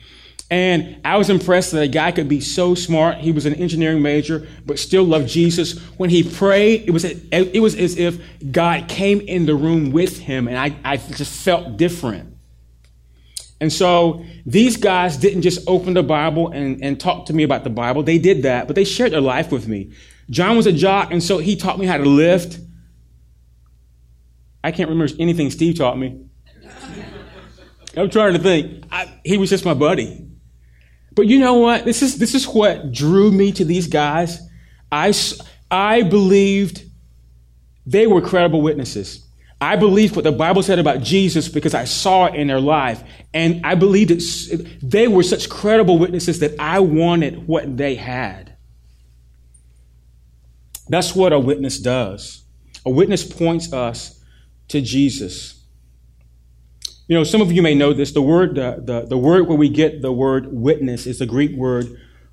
And 0.51 1.01
I 1.03 1.17
was 1.17 1.31
impressed 1.31 1.73
that 1.73 1.83
a 1.83 1.89
guy 1.89 2.13
could 2.13 2.29
be 2.29 2.41
so 2.41 2.75
smart. 2.75 3.17
He 3.17 3.33
was 3.33 3.47
an 3.47 3.55
engineering 3.55 4.03
major, 4.03 4.47
but 4.67 4.79
still 4.79 5.03
loved 5.03 5.27
Jesus. 5.27 5.79
When 5.97 6.11
he 6.11 6.23
prayed, 6.23 6.85
it 6.87 6.91
was, 6.91 7.05
it 7.07 7.63
was 7.63 7.75
as 7.75 7.97
if 7.97 8.21
God 8.53 8.87
came 8.87 9.23
in 9.23 9.47
the 9.47 9.55
room 9.55 9.93
with 9.93 10.19
him, 10.19 10.49
and 10.49 10.59
I, 10.59 10.77
I 10.85 10.99
just 10.99 11.43
felt 11.43 11.79
different. 11.79 12.37
And 13.63 13.73
so 13.73 14.27
these 14.45 14.77
guys 14.77 15.17
didn't 15.17 15.41
just 15.41 15.67
open 15.67 15.95
the 15.95 16.03
Bible 16.03 16.49
and, 16.49 16.85
and 16.85 17.01
talk 17.01 17.27
to 17.27 17.33
me 17.33 17.45
about 17.45 17.65
the 17.65 17.71
Bible. 17.71 18.03
They 18.03 18.19
did 18.19 18.43
that, 18.43 18.67
but 18.67 18.77
they 18.77 18.85
shared 18.85 19.13
their 19.13 19.21
life 19.23 19.51
with 19.51 19.69
me. 19.69 19.93
John 20.29 20.57
was 20.57 20.67
a 20.67 20.73
jock, 20.73 21.13
and 21.13 21.23
so 21.23 21.39
he 21.39 21.57
taught 21.57 21.79
me 21.79 21.87
how 21.87 21.97
to 21.97 22.05
lift. 22.05 22.59
I 24.63 24.71
can't 24.71 24.91
remember 24.91 25.15
anything 25.19 25.51
Steve 25.51 25.79
taught 25.79 25.97
me. 25.97 26.27
I'm 27.97 28.11
trying 28.11 28.33
to 28.35 28.39
think. 28.39 28.85
I, 28.91 29.13
he 29.25 29.37
was 29.37 29.51
just 29.51 29.65
my 29.65 29.75
buddy. 29.75 30.29
But 31.15 31.27
you 31.27 31.39
know 31.39 31.55
what? 31.55 31.85
This 31.85 32.03
is, 32.03 32.19
this 32.19 32.35
is 32.35 32.47
what 32.47 32.93
drew 32.93 33.31
me 33.31 33.53
to 33.53 33.65
these 33.65 33.87
guys. 33.87 34.41
I, 34.91 35.13
I 35.71 36.03
believed 36.03 36.85
they 37.85 38.07
were 38.07 38.21
credible 38.21 38.63
witnesses. 38.63 39.27
I 39.61 39.77
believed 39.77 40.17
what 40.17 40.25
the 40.25 40.33
Bible 40.33 40.63
said 40.63 40.79
about 40.79 41.03
Jesus 41.03 41.49
because 41.49 41.75
I 41.75 41.85
saw 41.85 42.27
it 42.27 42.35
in 42.35 42.49
their 42.49 42.61
life. 42.61 43.03
And 43.33 43.65
I 43.65 43.75
believed 43.75 44.11
it, 44.11 44.81
they 44.83 45.07
were 45.07 45.23
such 45.23 45.49
credible 45.49 45.99
witnesses 45.99 46.41
that 46.41 46.59
I 46.59 46.81
wanted 46.81 47.47
what 47.47 47.77
they 47.77 47.95
had. 47.95 48.57
That's 50.89 51.15
what 51.15 51.33
a 51.33 51.39
witness 51.39 51.79
does. 51.79 52.43
A 52.85 52.91
witness 52.91 53.25
points 53.25 53.73
us 53.73 54.23
to 54.69 54.81
Jesus. 54.81 55.62
You 57.09 57.17
know, 57.17 57.25
some 57.25 57.41
of 57.41 57.51
you 57.51 57.63
may 57.63 57.75
know 57.75 57.93
this. 57.93 58.13
The 58.13 58.23
word, 58.23 58.55
the, 58.55 59.07
the, 59.09 59.19
word 59.19 59.49
where 59.49 59.59
we 59.59 59.69
get 59.69 60.03
the 60.03 60.13
word 60.13 60.53
witness 60.53 61.07
is 61.07 61.19
the 61.19 61.27
Greek 61.27 61.53
word 61.57 61.87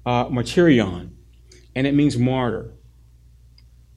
uh, 0.06 0.26
martyrion, 0.26 1.10
and 1.76 1.88
it 1.88 1.94
means 1.94 2.18
martyr. 2.18 2.74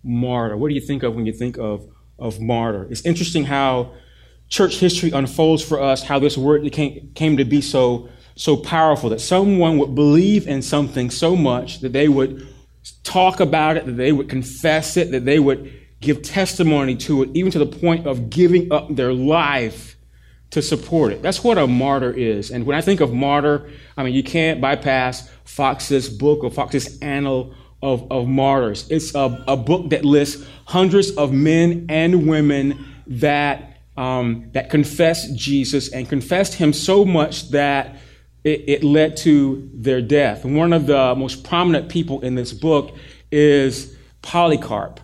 Martyr. 0.03 0.57
What 0.57 0.69
do 0.69 0.75
you 0.75 0.81
think 0.81 1.03
of 1.03 1.15
when 1.15 1.27
you 1.27 1.33
think 1.33 1.59
of, 1.59 1.87
of 2.19 2.41
martyr? 2.41 2.89
It's 2.91 3.05
interesting 3.05 3.45
how 3.45 3.93
church 4.49 4.77
history 4.77 5.11
unfolds 5.11 5.63
for 5.63 5.81
us, 5.81 6.03
how 6.03 6.19
this 6.19 6.39
word 6.39 6.71
came, 6.73 7.13
came 7.15 7.37
to 7.37 7.45
be 7.45 7.61
so, 7.61 8.09
so 8.35 8.57
powerful 8.57 9.11
that 9.11 9.21
someone 9.21 9.77
would 9.79 9.95
believe 9.95 10.49
in 10.49 10.63
something 10.63 11.11
so 11.11 11.37
much 11.37 11.81
that 11.81 11.93
they 11.93 12.09
would 12.09 12.49
talk 13.05 13.41
about 13.41 13.77
it, 13.77 13.85
that 13.85 13.93
they 13.93 14.13
would 14.13 14.31
confess 14.31 14.97
it, 14.97 15.11
that 15.11 15.27
they 15.27 15.39
would 15.39 15.73
give 16.01 16.23
testimony 16.23 16.97
to 16.97 17.23
it, 17.23 17.31
even 17.35 17.53
to 17.53 17.59
the 17.59 17.67
point 17.67 18.07
of 18.07 18.31
giving 18.31 18.73
up 18.73 18.95
their 18.97 19.13
life 19.13 19.97
to 20.53 20.61
support 20.61 21.13
it. 21.13 21.23
That's 21.23 21.43
what 21.43 21.59
a 21.59 21.67
martyr 21.67 22.13
is. 22.13 22.51
And 22.51 22.65
when 22.67 22.77
I 22.77 22.83
think 22.83 23.01
of 23.01 23.13
martyr, 23.13 23.71
I 23.97 24.05
mean, 24.05 24.15
you 24.15 24.23
can't 24.23 24.61
bypass 24.61 25.29
Foxe's 25.45 26.11
book 26.11 26.45
or 26.45 26.51
Foxe's 26.51 26.99
annal 27.01 27.55
of, 27.83 28.11
of 28.13 28.29
martyrs. 28.29 28.87
It's 28.91 29.15
a, 29.15 29.43
a 29.49 29.57
book 29.57 29.91
that 29.91 30.05
lists 30.05 30.47
hundreds 30.67 31.11
of 31.13 31.33
men 31.33 31.87
and 31.89 32.29
women 32.29 32.85
that, 33.07 33.79
um, 33.97 34.51
that 34.53 34.69
confessed 34.69 35.35
Jesus 35.35 35.91
and 35.91 36.07
confessed 36.07 36.55
him 36.55 36.75
so 36.75 37.05
much 37.05 37.49
that 37.51 37.97
it, 38.45 38.65
it 38.69 38.85
led 38.85 39.17
to 39.19 39.71
their 39.73 40.03
death. 40.03 40.45
One 40.45 40.75
of 40.75 40.87
the 40.87 41.15
most 41.17 41.45
prominent 41.45 41.89
people 41.89 42.21
in 42.21 42.35
this 42.35 42.53
book 42.53 42.95
is 43.31 43.97
Polycarp. 44.21 45.01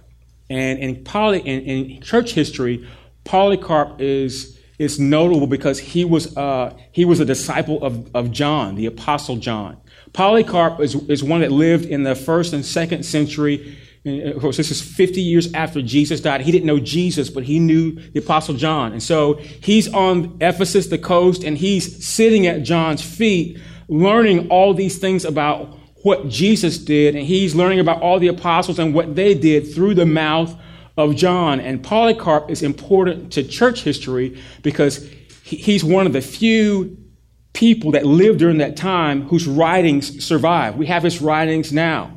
And 0.50 0.78
in, 0.78 1.04
poly, 1.04 1.40
in, 1.40 1.61
in 1.62 2.02
church 2.02 2.32
history, 2.32 2.87
Polycarp 3.24 4.00
is 4.00 4.57
is 4.78 5.00
notable 5.00 5.46
because 5.46 5.78
he 5.78 6.04
was, 6.04 6.36
uh, 6.36 6.76
he 6.92 7.04
was 7.04 7.20
a 7.20 7.24
disciple 7.24 7.82
of, 7.82 8.14
of 8.14 8.30
John, 8.30 8.76
the 8.76 8.86
Apostle 8.86 9.36
John. 9.36 9.76
Polycarp 10.12 10.80
is, 10.80 10.94
is 11.08 11.22
one 11.22 11.40
that 11.40 11.50
lived 11.50 11.84
in 11.84 12.04
the 12.04 12.14
first 12.14 12.52
and 12.52 12.64
second 12.64 13.04
century. 13.04 13.76
Of 14.04 14.40
course, 14.40 14.56
this 14.56 14.70
is 14.70 14.80
50 14.80 15.20
years 15.20 15.52
after 15.52 15.82
Jesus 15.82 16.20
died. 16.20 16.42
He 16.42 16.52
didn't 16.52 16.66
know 16.66 16.78
Jesus, 16.78 17.28
but 17.28 17.42
he 17.42 17.58
knew 17.58 17.92
the 17.92 18.20
Apostle 18.20 18.54
John. 18.54 18.92
And 18.92 19.02
so 19.02 19.34
he's 19.34 19.92
on 19.92 20.38
Ephesus, 20.40 20.86
the 20.86 20.98
coast, 20.98 21.42
and 21.42 21.58
he's 21.58 22.06
sitting 22.06 22.46
at 22.46 22.62
John's 22.62 23.02
feet, 23.02 23.58
learning 23.88 24.48
all 24.48 24.74
these 24.74 24.98
things 24.98 25.24
about 25.24 25.76
what 26.04 26.28
Jesus 26.28 26.78
did. 26.78 27.16
And 27.16 27.26
he's 27.26 27.56
learning 27.56 27.80
about 27.80 28.00
all 28.00 28.20
the 28.20 28.28
apostles 28.28 28.78
and 28.78 28.94
what 28.94 29.16
they 29.16 29.34
did 29.34 29.74
through 29.74 29.94
the 29.94 30.06
mouth 30.06 30.54
of 30.98 31.14
John. 31.14 31.61
And 31.61 31.82
Polycarp 31.82 32.50
is 32.50 32.62
important 32.62 33.32
to 33.34 33.44
church 33.44 33.82
history 33.82 34.38
because 34.62 35.08
he's 35.44 35.82
one 35.82 36.06
of 36.06 36.12
the 36.12 36.20
few 36.20 36.98
people 37.54 37.92
that 37.92 38.04
lived 38.04 38.40
during 38.40 38.58
that 38.58 38.76
time 38.76 39.22
whose 39.22 39.46
writings 39.46 40.22
survive. 40.22 40.76
We 40.76 40.87
have 40.87 41.04
his 41.04 41.22
writings 41.22 41.72
now. 41.72 42.14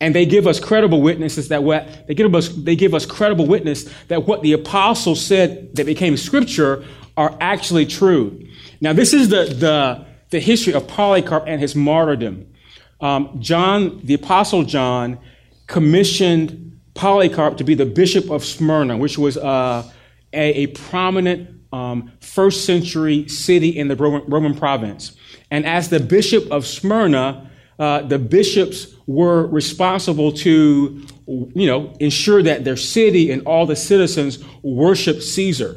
And 0.00 0.14
they 0.14 0.26
give 0.26 0.46
us 0.46 0.60
credible 0.60 1.02
witnesses 1.02 1.48
that 1.48 1.64
what 1.64 2.06
they 2.06 2.14
give 2.14 2.32
us 2.32 2.48
they 2.50 2.76
give 2.76 2.94
us 2.94 3.04
credible 3.04 3.46
witness 3.46 3.92
that 4.06 4.28
what 4.28 4.42
the 4.42 4.52
apostles 4.52 5.20
said 5.20 5.74
that 5.74 5.86
became 5.86 6.16
scripture 6.16 6.84
are 7.16 7.36
actually 7.40 7.84
true. 7.84 8.46
Now 8.80 8.92
this 8.92 9.12
is 9.12 9.28
the 9.30 9.46
the, 9.46 10.06
the 10.30 10.38
history 10.38 10.72
of 10.74 10.86
Polycarp 10.86 11.44
and 11.48 11.60
his 11.60 11.74
martyrdom. 11.74 12.46
Um, 13.00 13.40
John, 13.40 14.00
the 14.04 14.14
apostle 14.14 14.62
John, 14.62 15.18
commissioned 15.66 16.67
Polycarp 16.98 17.58
to 17.58 17.64
be 17.64 17.74
the 17.74 17.86
bishop 17.86 18.28
of 18.28 18.44
Smyrna, 18.44 18.96
which 18.96 19.16
was 19.16 19.36
uh, 19.36 19.88
a, 20.32 20.64
a, 20.64 20.66
prominent 20.66 21.48
um, 21.72 22.10
first 22.20 22.64
century 22.64 23.28
city 23.28 23.68
in 23.68 23.86
the 23.86 23.94
Roman, 23.94 24.28
Roman, 24.28 24.52
province. 24.52 25.16
And 25.48 25.64
as 25.64 25.90
the 25.90 26.00
bishop 26.00 26.50
of 26.50 26.66
Smyrna, 26.66 27.48
uh, 27.78 28.02
the 28.02 28.18
bishops 28.18 28.96
were 29.06 29.46
responsible 29.46 30.32
to, 30.32 31.06
you 31.28 31.66
know, 31.68 31.94
ensure 32.00 32.42
that 32.42 32.64
their 32.64 32.76
city 32.76 33.30
and 33.30 33.46
all 33.46 33.64
the 33.64 33.76
citizens 33.76 34.44
worshiped 34.64 35.22
Caesar. 35.22 35.76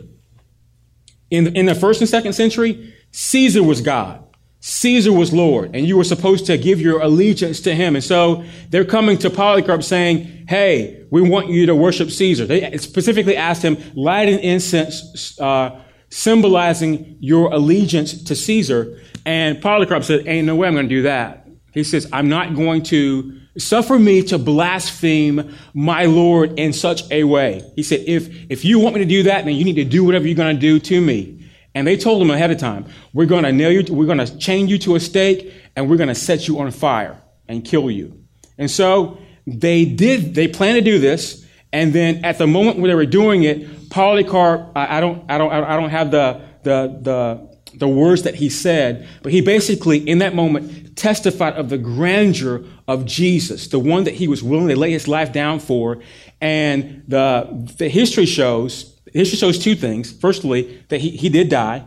In 1.30 1.56
in 1.56 1.68
the 1.68 1.76
first 1.76 2.02
and 2.02 2.10
second 2.10 2.34
century, 2.34 2.96
Caesar 3.12 3.62
was 3.62 3.82
God. 3.82 4.21
Caesar 4.62 5.12
was 5.12 5.34
Lord, 5.34 5.76
and 5.76 5.88
you 5.88 5.98
were 5.98 6.04
supposed 6.04 6.46
to 6.46 6.58
give 6.58 6.80
your 6.80 7.02
allegiance 7.02 7.62
to 7.62 7.74
him. 7.74 7.96
And 7.96 8.04
so 8.04 8.44
they're 8.70 8.86
coming 8.86 9.18
to 9.20 9.30
Polycarp 9.32 9.84
saying, 9.84 10.46
Hey, 10.48 11.04
we 11.10 11.22
want 11.22 11.50
you 11.50 11.66
to 11.66 11.76
worship 11.76 12.12
Caesar. 12.12 12.46
They 12.46 12.78
specifically 12.78 13.36
asked 13.36 13.64
him, 13.64 13.78
light 13.96 14.30
an 14.30 14.40
incense, 14.40 15.40
uh, 15.40 15.82
symbolizing 16.10 17.18
your 17.20 17.52
allegiance 17.52 18.24
to 18.24 18.36
Caesar. 18.36 19.02
And 19.26 19.60
Polycarp 19.62 20.04
said, 20.04 20.28
Ain't 20.28 20.46
no 20.46 20.56
way 20.56 20.68
I'm 20.68 20.76
going 20.76 20.88
to 20.88 20.96
do 20.96 21.02
that. 21.04 21.48
He 21.74 21.84
says, 21.84 22.08
I'm 22.14 22.30
not 22.30 22.56
going 22.56 22.84
to 22.84 23.40
suffer 23.58 23.98
me 23.98 24.22
to 24.24 24.38
blaspheme 24.38 25.56
my 25.74 26.06
Lord 26.06 26.60
in 26.60 26.72
such 26.74 27.10
a 27.12 27.24
way. 27.24 27.64
He 27.76 27.84
said, 27.84 28.02
if, 28.08 28.30
if 28.50 28.64
you 28.64 28.80
want 28.80 28.96
me 28.96 29.02
to 29.02 29.08
do 29.08 29.24
that, 29.24 29.46
then 29.46 29.56
you 29.56 29.66
need 29.66 29.76
to 29.76 29.86
do 29.86 30.04
whatever 30.04 30.28
you're 30.28 30.36
going 30.36 30.56
to 30.56 30.62
do 30.62 30.80
to 30.80 31.02
me. 31.02 31.41
And 31.74 31.88
they 31.88 31.96
told 31.96 32.22
him 32.22 32.30
ahead 32.30 32.52
of 32.52 32.58
time, 32.58 32.86
we're 33.14 33.26
going 33.26 33.44
to 33.44 33.52
nail 33.52 33.72
you, 33.72 33.84
we're 33.94 34.06
going 34.06 34.18
to 34.18 34.38
chain 34.38 34.68
you 34.68 34.78
to 34.80 34.96
a 34.96 35.00
stake, 35.00 35.54
and 35.76 35.90
we're 35.90 35.98
going 35.98 36.10
to 36.10 36.16
set 36.16 36.48
you 36.48 36.60
on 36.60 36.70
fire 36.72 37.22
and 37.48 37.64
kill 37.64 37.90
you. 37.90 38.22
And 38.58 38.70
so 38.70 39.18
they 39.48 39.86
did, 39.86 40.36
they 40.36 40.48
planned 40.48 40.76
to 40.76 40.82
do 40.82 41.00
this. 41.00 41.46
And 41.74 41.94
then 41.94 42.26
at 42.26 42.38
the 42.38 42.48
moment 42.48 42.80
when 42.80 42.90
they 42.90 42.96
were 42.96 43.06
doing 43.06 43.44
it, 43.44 43.90
Polycarp, 43.90 44.72
I, 44.76 44.98
I 44.98 45.00
don't, 45.00 45.24
I 45.30 45.38
don't, 45.38 45.52
I 45.52 45.78
don't 45.78 45.90
have 45.90 46.12
the, 46.12 46.42
the, 46.64 47.00
the, 47.02 47.78
the 47.78 47.88
words 47.88 48.24
that 48.24 48.36
he 48.36 48.50
said, 48.50 49.08
but 49.24 49.32
he 49.32 49.40
basically, 49.42 49.98
in 49.98 50.18
that 50.18 50.36
moment, 50.36 50.98
testified 50.98 51.54
of 51.54 51.70
the 51.70 51.78
grandeur 51.78 52.66
of 52.88 53.06
Jesus, 53.06 53.68
the 53.70 53.80
one 53.80 54.04
that 54.04 54.16
he 54.16 54.28
was 54.28 54.44
willing 54.44 54.68
to 54.68 54.76
lay 54.76 54.92
his 54.92 55.08
life 55.08 55.32
down 55.32 55.60
for. 55.60 56.02
And 56.42 57.04
the, 57.08 57.72
the 57.78 57.88
history 57.88 58.26
shows 58.26 58.92
History 59.14 59.38
shows 59.38 59.60
two 59.60 59.76
things. 59.76 60.12
Firstly, 60.12 60.84
that 60.90 61.02
he, 61.02 61.10
he 61.10 61.30
did 61.30 61.50
die. 61.50 61.86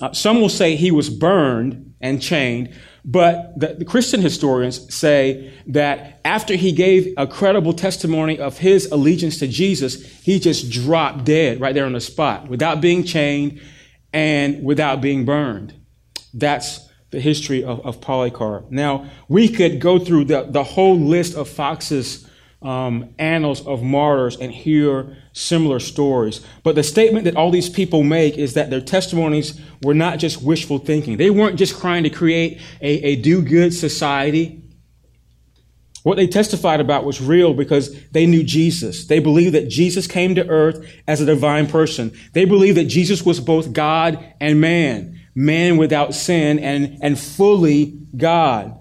Uh, 0.00 0.12
some 0.12 0.40
will 0.40 0.48
say 0.48 0.76
he 0.76 0.90
was 0.90 1.10
burned 1.10 1.94
and 2.00 2.22
chained, 2.22 2.74
but 3.04 3.58
the, 3.58 3.74
the, 3.74 3.84
Christian 3.84 4.22
historians 4.22 4.94
say 4.94 5.52
that 5.66 6.20
after 6.24 6.54
he 6.54 6.72
gave 6.72 7.12
a 7.18 7.26
credible 7.26 7.74
testimony 7.74 8.38
of 8.38 8.56
his 8.58 8.86
allegiance 8.86 9.38
to 9.40 9.48
Jesus, 9.48 10.02
he 10.20 10.38
just 10.38 10.70
dropped 10.70 11.24
dead 11.24 11.60
right 11.60 11.74
there 11.74 11.84
on 11.84 11.92
the 11.92 12.00
spot 12.00 12.48
without 12.48 12.80
being 12.80 13.04
chained 13.04 13.60
and 14.14 14.64
without 14.64 15.02
being 15.02 15.26
burned. 15.26 15.74
That's 16.32 16.88
the 17.10 17.20
history 17.20 17.62
of, 17.62 17.84
of 17.84 18.00
Polycarp. 18.00 18.70
Now, 18.70 19.10
we 19.28 19.48
could 19.48 19.80
go 19.80 19.98
through 19.98 20.26
the, 20.26 20.44
the 20.48 20.64
whole 20.64 20.98
list 20.98 21.34
of 21.34 21.48
Foxe's 21.48 22.26
um, 22.62 23.14
annals 23.18 23.66
of 23.66 23.82
martyrs 23.82 24.36
and 24.36 24.52
hear 24.52 25.16
similar 25.32 25.80
stories. 25.80 26.44
But 26.62 26.74
the 26.74 26.82
statement 26.82 27.24
that 27.24 27.36
all 27.36 27.50
these 27.50 27.70
people 27.70 28.02
make 28.02 28.36
is 28.36 28.54
that 28.54 28.68
their 28.70 28.82
testimonies 28.82 29.58
were 29.82 29.94
not 29.94 30.18
just 30.18 30.42
wishful 30.42 30.78
thinking. 30.78 31.16
They 31.16 31.30
weren't 31.30 31.56
just 31.56 31.80
trying 31.80 32.02
to 32.02 32.10
create 32.10 32.60
a, 32.80 32.90
a 33.06 33.16
do 33.16 33.40
good 33.42 33.72
society. 33.72 34.62
What 36.02 36.16
they 36.16 36.26
testified 36.26 36.80
about 36.80 37.04
was 37.04 37.20
real 37.20 37.54
because 37.54 37.94
they 38.10 38.26
knew 38.26 38.42
Jesus. 38.42 39.06
They 39.06 39.18
believed 39.18 39.54
that 39.54 39.68
Jesus 39.68 40.06
came 40.06 40.34
to 40.34 40.48
earth 40.48 40.86
as 41.06 41.20
a 41.20 41.26
divine 41.26 41.66
person. 41.66 42.12
They 42.32 42.44
believed 42.44 42.76
that 42.78 42.86
Jesus 42.86 43.24
was 43.24 43.40
both 43.40 43.72
God 43.72 44.22
and 44.40 44.60
man, 44.60 45.20
man 45.34 45.76
without 45.76 46.14
sin 46.14 46.58
and, 46.58 46.98
and 47.02 47.18
fully 47.18 47.98
God. 48.16 48.80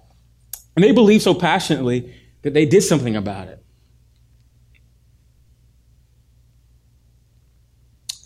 And 0.76 0.84
they 0.84 0.92
believed 0.94 1.24
so 1.24 1.34
passionately 1.34 2.16
that 2.42 2.54
they 2.54 2.66
did 2.66 2.84
something 2.84 3.18
about 3.18 3.50
it. 3.50 3.59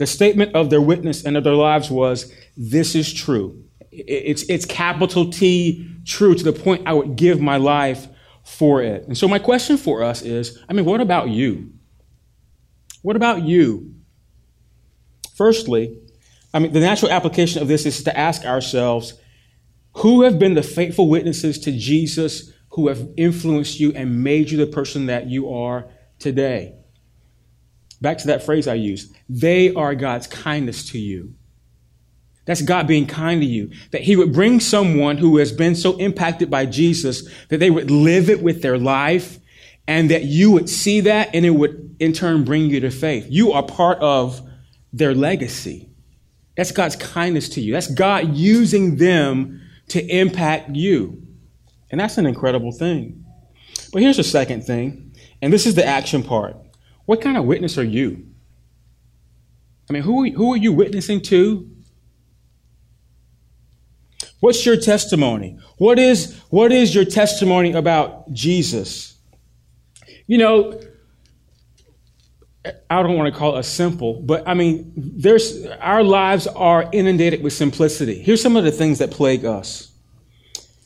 The 0.04 0.08
statement 0.08 0.54
of 0.54 0.70
their 0.70 0.82
witness 0.82 1.24
and 1.24 1.38
of 1.38 1.46
their 1.46 1.56
lives 1.56 1.90
was, 1.90 2.30
This 2.58 2.94
is 2.94 3.14
true. 3.14 3.64
It's, 3.90 4.44
it's 4.50 4.66
capital 4.66 5.32
T 5.32 5.90
true 6.06 6.36
to 6.36 6.44
the 6.44 6.52
point 6.52 6.86
I 6.86 6.92
would 6.92 7.16
give 7.16 7.40
my 7.40 7.56
life 7.56 8.10
for 8.44 8.84
it. 8.84 9.08
And 9.08 9.18
so, 9.18 9.30
my 9.30 9.40
question 9.40 9.78
for 9.78 10.04
us 10.04 10.22
is 10.22 10.62
I 10.68 10.74
mean, 10.74 10.84
what 10.84 11.00
about 11.00 11.30
you? 11.30 11.72
What 13.02 13.16
about 13.16 13.44
you? 13.44 13.96
Firstly, 15.36 15.98
I 16.54 16.60
mean, 16.60 16.74
the 16.74 16.82
natural 16.82 17.10
application 17.10 17.62
of 17.62 17.70
this 17.70 17.86
is 17.86 18.04
to 18.04 18.18
ask 18.18 18.44
ourselves 18.44 19.14
who 20.00 20.24
have 20.24 20.38
been 20.38 20.54
the 20.54 20.64
faithful 20.64 21.08
witnesses 21.08 21.60
to 21.60 21.72
Jesus 21.72 22.52
who 22.72 22.90
have 22.90 23.08
influenced 23.16 23.80
you 23.80 23.94
and 23.94 24.22
made 24.22 24.50
you 24.50 24.58
the 24.58 24.68
person 24.68 25.06
that 25.06 25.28
you 25.28 25.54
are 25.54 25.88
today? 26.20 26.83
Back 28.04 28.18
to 28.18 28.28
that 28.28 28.44
phrase 28.44 28.68
I 28.68 28.74
used. 28.74 29.16
They 29.30 29.74
are 29.74 29.96
God's 29.96 30.28
kindness 30.28 30.92
to 30.92 31.00
you. 31.00 31.36
That's 32.44 32.62
God 32.62 32.86
being 32.86 33.08
kind 33.08 33.40
to 33.40 33.48
you. 33.48 33.72
That 33.92 34.02
He 34.02 34.18
would 34.18 34.34
bring 34.34 34.60
someone 34.60 35.18
who 35.18 35.38
has 35.38 35.54
been 35.54 35.74
so 35.74 35.96
impacted 35.96 36.50
by 36.50 36.66
Jesus 36.66 37.26
that 37.48 37.60
they 37.60 37.70
would 37.72 37.90
live 37.90 38.30
it 38.30 38.44
with 38.44 38.62
their 38.62 38.78
life 38.78 39.40
and 39.88 40.12
that 40.12 40.26
you 40.26 40.52
would 40.52 40.70
see 40.70 41.00
that 41.00 41.30
and 41.34 41.46
it 41.46 41.52
would 41.52 41.96
in 41.98 42.12
turn 42.12 42.44
bring 42.44 42.70
you 42.70 42.82
to 42.82 42.92
faith. 42.92 43.26
You 43.30 43.54
are 43.54 43.64
part 43.64 44.00
of 44.00 44.42
their 44.92 45.16
legacy. 45.16 45.90
That's 46.58 46.74
God's 46.74 46.98
kindness 46.98 47.48
to 47.50 47.62
you. 47.62 47.72
That's 47.72 47.88
God 47.88 48.36
using 48.36 48.98
them 48.98 49.62
to 49.88 50.06
impact 50.06 50.76
you. 50.76 51.26
And 51.90 52.02
that's 52.02 52.18
an 52.18 52.26
incredible 52.26 52.74
thing. 52.74 53.24
But 53.94 54.02
here's 54.02 54.18
the 54.18 54.26
second 54.26 54.66
thing, 54.66 55.16
and 55.42 55.54
this 55.54 55.66
is 55.66 55.76
the 55.76 55.86
action 55.86 56.22
part. 56.22 56.58
What 57.06 57.22
kind 57.22 57.38
of 57.38 57.46
witness 57.46 57.78
are 57.78 57.84
you? 57.84 58.26
I 59.90 59.94
mean, 59.94 60.04
who, 60.04 60.30
who 60.32 60.54
are 60.54 60.58
you 60.58 60.74
witnessing 60.74 61.22
to? 61.24 61.70
What's 64.40 64.66
your 64.66 64.76
testimony? 64.76 65.58
What 65.78 65.98
is, 66.00 66.38
what 66.50 66.74
is 66.74 66.94
your 66.94 67.06
testimony 67.06 67.72
about 67.72 68.34
Jesus? 68.34 69.18
You 70.28 70.38
know, 70.38 70.82
I 72.90 73.04
don't 73.04 73.18
want 73.18 73.34
to 73.34 73.40
call 73.40 73.58
it 73.58 73.64
simple, 73.64 74.22
but 74.22 74.46
I 74.46 74.54
mean, 74.54 74.92
there's, 74.98 75.66
our 75.80 76.04
lives 76.04 76.48
are 76.48 76.90
inundated 76.92 77.42
with 77.42 77.54
simplicity. 77.54 78.22
Here's 78.22 78.42
some 78.42 78.58
of 78.58 78.66
the 78.66 78.72
things 78.72 79.00
that 79.00 79.12
plague 79.12 79.46
us. 79.46 79.93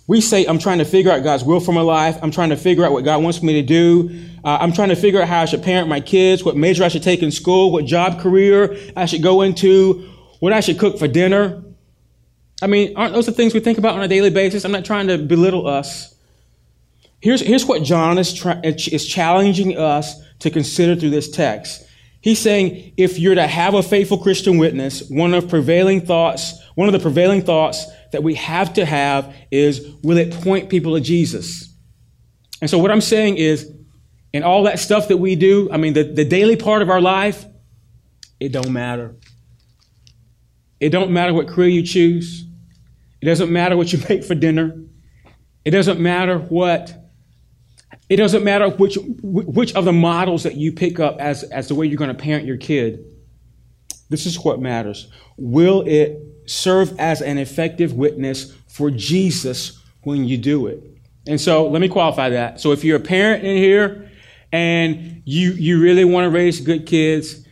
We 0.08 0.22
say, 0.22 0.46
I'm 0.46 0.58
trying 0.58 0.78
to 0.78 0.86
figure 0.86 1.12
out 1.12 1.22
God's 1.24 1.43
will 1.43 1.60
for 1.60 1.74
my 1.74 1.82
life. 1.82 2.17
I'm 2.22 2.32
trying 2.32 2.50
to 2.50 2.58
figure 2.58 2.86
out 2.86 2.93
what 2.93 3.04
God 3.04 3.22
wants 3.22 3.43
me 3.43 3.54
to 3.54 3.62
do. 3.62 4.26
Uh, 4.43 4.58
I'm 4.62 4.72
trying 4.72 4.89
to 4.89 4.96
figure 4.96 5.22
out 5.22 5.28
how 5.28 5.41
I 5.41 5.46
should 5.46 5.62
parent 5.62 5.89
my 5.89 6.00
kids, 6.00 6.46
what 6.46 6.56
major 6.56 6.86
I 6.86 6.88
should 6.88 7.04
take 7.04 7.22
in 7.22 7.30
school, 7.30 7.72
what 7.74 7.86
job 7.86 8.22
career 8.22 8.78
I 8.96 9.06
should 9.06 9.22
go 9.22 9.41
into, 9.41 10.10
what 10.39 10.54
I 10.54 10.62
should 10.62 10.80
cook 10.80 10.98
for 10.98 11.10
dinner. 11.10 11.62
I 12.62 12.67
mean, 12.67 12.96
aren't 12.96 13.13
those 13.13 13.26
the 13.26 13.34
things 13.34 13.54
we 13.54 13.60
think 13.60 13.78
about 13.78 13.96
on 13.96 14.02
a 14.02 14.08
daily 14.08 14.30
basis? 14.30 14.63
I'm 14.63 14.72
not 14.72 14.86
trying 14.86 15.08
to 15.08 15.17
belittle 15.17 15.67
us. 15.67 16.15
Here's, 17.20 17.41
here's 17.41 17.65
what 17.65 17.84
John 17.84 18.17
is, 18.17 18.34
tra- 18.34 18.62
is 18.63 19.06
challenging 19.06 19.78
us 19.78 20.15
to 20.39 20.50
consider 20.50 20.96
through 20.96 21.10
this 21.10 21.30
text. 21.30 21.84
He's 22.22 22.39
saying 22.39 22.93
if 22.98 23.20
you're 23.20 23.36
to 23.36 23.48
have 23.48 23.74
a 23.74 23.84
faithful 23.84 24.17
Christian 24.17 24.58
witness, 24.58 25.10
one 25.10 25.34
of 25.34 25.50
prevailing 25.50 26.06
thoughts, 26.06 26.60
one 26.78 26.88
of 26.88 26.94
the 26.94 27.00
prevailing 27.00 27.42
thoughts 27.42 27.88
that 28.12 28.22
we 28.22 28.36
have 28.36 28.76
to 28.76 28.86
have 28.86 29.36
is 29.50 29.84
will 30.04 30.20
it 30.20 30.32
point 30.32 30.70
people 30.70 30.94
to 30.94 31.02
Jesus? 31.02 31.74
And 32.62 32.70
so 32.70 32.78
what 32.78 32.92
I'm 32.92 33.02
saying 33.02 33.38
is, 33.38 33.74
in 34.32 34.44
all 34.44 34.62
that 34.66 34.78
stuff 34.78 35.08
that 35.08 35.18
we 35.18 35.36
do, 35.36 35.72
I 35.72 35.78
mean, 35.78 35.94
the, 35.94 36.04
the 36.04 36.24
daily 36.24 36.56
part 36.56 36.84
of 36.84 36.92
our 36.92 37.02
life, 37.02 37.46
it 38.40 38.52
don't 38.52 38.70
matter. 38.70 39.16
It 40.80 40.90
don't 40.90 41.10
matter 41.10 41.34
what 41.34 41.48
career 41.48 41.70
you 41.70 41.82
choose. 41.82 42.46
It 43.22 43.26
doesn't 43.26 43.52
matter 43.52 43.76
what 43.76 43.92
you 43.92 43.98
make 44.10 44.24
for 44.24 44.36
dinner. 44.36 44.80
It 45.66 45.72
doesn't 45.72 46.00
matter 46.00 46.38
what. 46.38 46.96
It 48.08 48.18
doesn't 48.18 48.44
matter 48.44 48.70
which, 48.70 49.00
which 49.24 49.74
of 49.74 49.84
the 49.84 49.94
models 49.94 50.44
that 50.44 50.54
you 50.54 50.74
pick 50.74 51.00
up 51.00 51.20
as, 51.20 51.42
as 51.42 51.70
the 51.70 51.74
way 51.74 51.88
you're 51.88 51.98
going 51.98 52.16
to 52.16 52.24
parent 52.24 52.46
your 52.46 52.58
kid. 52.58 53.04
This 54.10 54.28
is 54.28 54.40
what 54.40 54.62
matters. 54.62 55.12
Will 55.38 55.82
it 55.88 56.27
serve 56.48 57.00
as 57.00 57.22
an 57.22 57.38
effective 57.38 57.94
witness 57.94 58.54
for 58.68 58.90
Jesus 58.90 59.80
when 60.02 60.26
you 60.26 60.38
do 60.38 60.68
it? 60.68 60.84
And 61.28 61.40
so 61.40 61.68
let 61.68 61.82
me 61.82 61.90
qualify 61.90 62.30
that. 62.30 62.60
So 62.60 62.72
if 62.72 62.84
you're 62.84 62.98
a 62.98 63.02
parent 63.02 63.44
in 63.44 63.58
here 63.58 64.10
and 64.52 65.22
you, 65.26 65.52
you 65.52 65.82
really 65.82 66.06
want 66.06 66.26
to 66.26 66.30
raise 66.30 66.62
good 66.62 66.86
kids, 66.86 67.46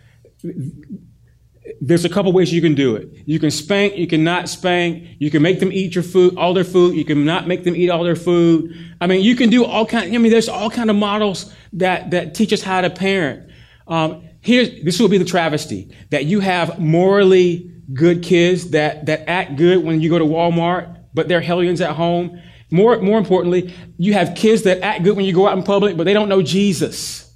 there's 1.82 2.06
a 2.06 2.10
couple 2.10 2.32
ways 2.32 2.54
you 2.54 2.62
can 2.62 2.74
do 2.76 2.96
it. 2.96 3.10
You 3.26 3.40
can 3.40 3.52
spank, 3.52 3.98
you 3.98 4.08
can 4.08 4.24
not 4.24 4.48
spank, 4.48 5.08
you 5.20 5.30
can 5.30 5.42
make 5.42 5.60
them 5.60 5.72
eat 5.72 5.94
your 5.96 6.04
food, 6.04 6.38
all 6.38 6.54
their 6.54 6.64
food, 6.64 6.96
you 6.96 7.04
can 7.04 7.26
not 7.26 7.48
make 7.48 7.64
them 7.64 7.76
eat 7.76 7.90
all 7.90 8.04
their 8.04 8.16
food. 8.16 8.74
I 9.02 9.08
mean, 9.08 9.22
you 9.22 9.36
can 9.36 9.50
do 9.50 9.66
all 9.66 9.86
kind, 9.86 10.14
I 10.14 10.18
mean, 10.18 10.32
there's 10.32 10.50
all 10.50 10.70
kind 10.70 10.90
of 10.90 10.96
models 10.96 11.54
that, 11.74 12.12
that 12.12 12.34
teach 12.34 12.54
us 12.54 12.62
how 12.62 12.82
to 12.82 12.90
parent. 12.90 13.50
Um, 13.88 14.24
here's, 14.42 14.84
this 14.84 15.00
will 15.00 15.10
be 15.10 15.18
the 15.18 15.26
travesty, 15.26 15.94
that 16.12 16.26
you 16.26 16.40
have 16.40 16.80
morally 16.80 17.72
good 17.94 18.24
kids 18.24 18.72
that, 18.72 19.06
that 19.06 19.30
act 19.30 19.56
good 19.58 19.84
when 19.84 20.02
you 20.02 20.10
go 20.10 20.20
to 20.20 20.26
Walmart, 20.26 21.04
but 21.14 21.28
they're 21.28 21.42
hellions 21.42 21.82
at 21.82 21.92
home. 21.92 22.42
More, 22.72 23.00
more 23.00 23.18
importantly, 23.18 23.74
you 23.98 24.14
have 24.14 24.36
kids 24.36 24.64
that 24.64 24.82
act 24.82 25.04
good 25.04 25.16
when 25.16 25.26
you 25.26 25.34
go 25.34 25.48
out 25.48 25.58
in 25.58 25.64
public, 25.64 25.96
but 25.98 26.04
they 26.06 26.14
don't 26.14 26.30
know 26.30 26.42
Jesus. 26.42 27.32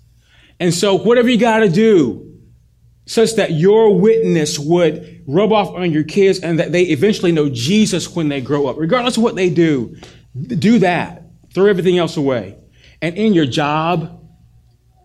And 0.60 0.74
so 0.74 0.96
whatever 0.96 1.30
you 1.30 1.38
gotta 1.38 1.70
do, 1.70 2.26
such 3.06 3.36
that 3.36 3.52
your 3.52 4.00
witness 4.00 4.60
would 4.60 5.24
rub 5.28 5.52
off 5.52 5.70
on 5.70 5.92
your 5.92 6.04
kids 6.04 6.40
and 6.40 6.60
that 6.60 6.72
they 6.72 6.84
eventually 6.84 7.32
know 7.32 7.50
Jesus 7.50 8.16
when 8.16 8.30
they 8.30 8.40
grow 8.40 8.68
up. 8.68 8.78
Regardless 8.78 9.18
of 9.18 9.24
what 9.24 9.36
they 9.36 9.50
do, 9.50 9.96
do 10.38 10.80
that. 10.80 11.24
Throw 11.54 11.66
everything 11.66 11.98
else 11.98 12.18
away. 12.18 12.58
And 13.02 13.18
in 13.18 13.34
your 13.34 13.48
job, 13.48 14.24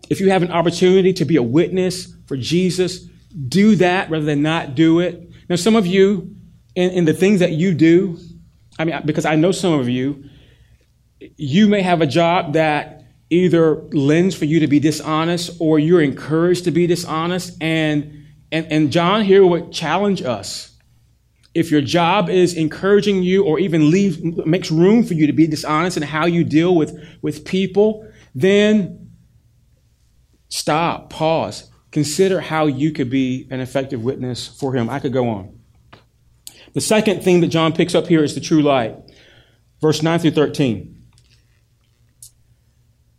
if 0.09 0.19
you 0.19 0.29
have 0.29 0.43
an 0.43 0.51
opportunity 0.51 1.13
to 1.13 1.25
be 1.25 1.37
a 1.37 1.43
witness 1.43 2.13
for 2.27 2.37
Jesus, 2.37 2.99
do 3.47 3.75
that 3.77 4.09
rather 4.11 4.25
than 4.25 4.43
not 4.43 4.75
do 4.75 4.99
it. 4.99 5.31
Now, 5.49 5.55
some 5.55 5.75
of 5.75 5.85
you, 5.85 6.35
in, 6.75 6.91
in 6.91 7.05
the 7.05 7.13
things 7.13 7.39
that 7.39 7.51
you 7.51 7.73
do, 7.73 8.17
I 8.77 8.85
mean, 8.85 8.99
because 9.05 9.25
I 9.25 9.35
know 9.35 9.51
some 9.51 9.79
of 9.79 9.87
you, 9.87 10.25
you 11.37 11.67
may 11.67 11.81
have 11.81 12.01
a 12.01 12.07
job 12.07 12.53
that 12.53 13.03
either 13.29 13.75
lends 13.91 14.35
for 14.35 14.45
you 14.45 14.59
to 14.59 14.67
be 14.67 14.79
dishonest 14.79 15.57
or 15.59 15.79
you're 15.79 16.01
encouraged 16.01 16.65
to 16.65 16.71
be 16.71 16.87
dishonest. 16.87 17.61
And, 17.61 18.25
and, 18.51 18.71
and 18.71 18.91
John 18.91 19.23
here 19.23 19.45
would 19.45 19.71
challenge 19.71 20.21
us. 20.21 20.71
If 21.53 21.71
your 21.71 21.81
job 21.81 22.29
is 22.29 22.53
encouraging 22.53 23.23
you 23.23 23.45
or 23.45 23.59
even 23.59 23.89
leave, 23.89 24.21
makes 24.45 24.69
room 24.69 25.03
for 25.05 25.13
you 25.13 25.25
to 25.27 25.33
be 25.33 25.47
dishonest 25.47 25.95
in 25.95 26.03
how 26.03 26.25
you 26.25 26.43
deal 26.43 26.75
with, 26.75 26.99
with 27.21 27.45
people, 27.45 28.05
then 28.35 29.09
stop, 30.49 31.09
pause, 31.09 31.71
consider 31.95 32.41
how 32.41 32.65
you 32.65 32.91
could 32.91 33.09
be 33.09 33.47
an 33.49 33.61
effective 33.61 34.03
witness 34.03 34.49
for 34.49 34.75
him. 34.75 34.89
I 34.89 34.99
could 34.99 35.13
go 35.13 35.29
on. 35.29 35.57
The 36.73 36.81
second 36.81 37.23
thing 37.23 37.39
that 37.39 37.47
John 37.47 37.71
picks 37.71 37.95
up 37.95 38.07
here 38.07 38.21
is 38.21 38.35
the 38.35 38.41
true 38.41 38.61
light. 38.61 38.97
Verse 39.79 40.03
9 40.03 40.19
through 40.19 40.31
13. 40.31 41.03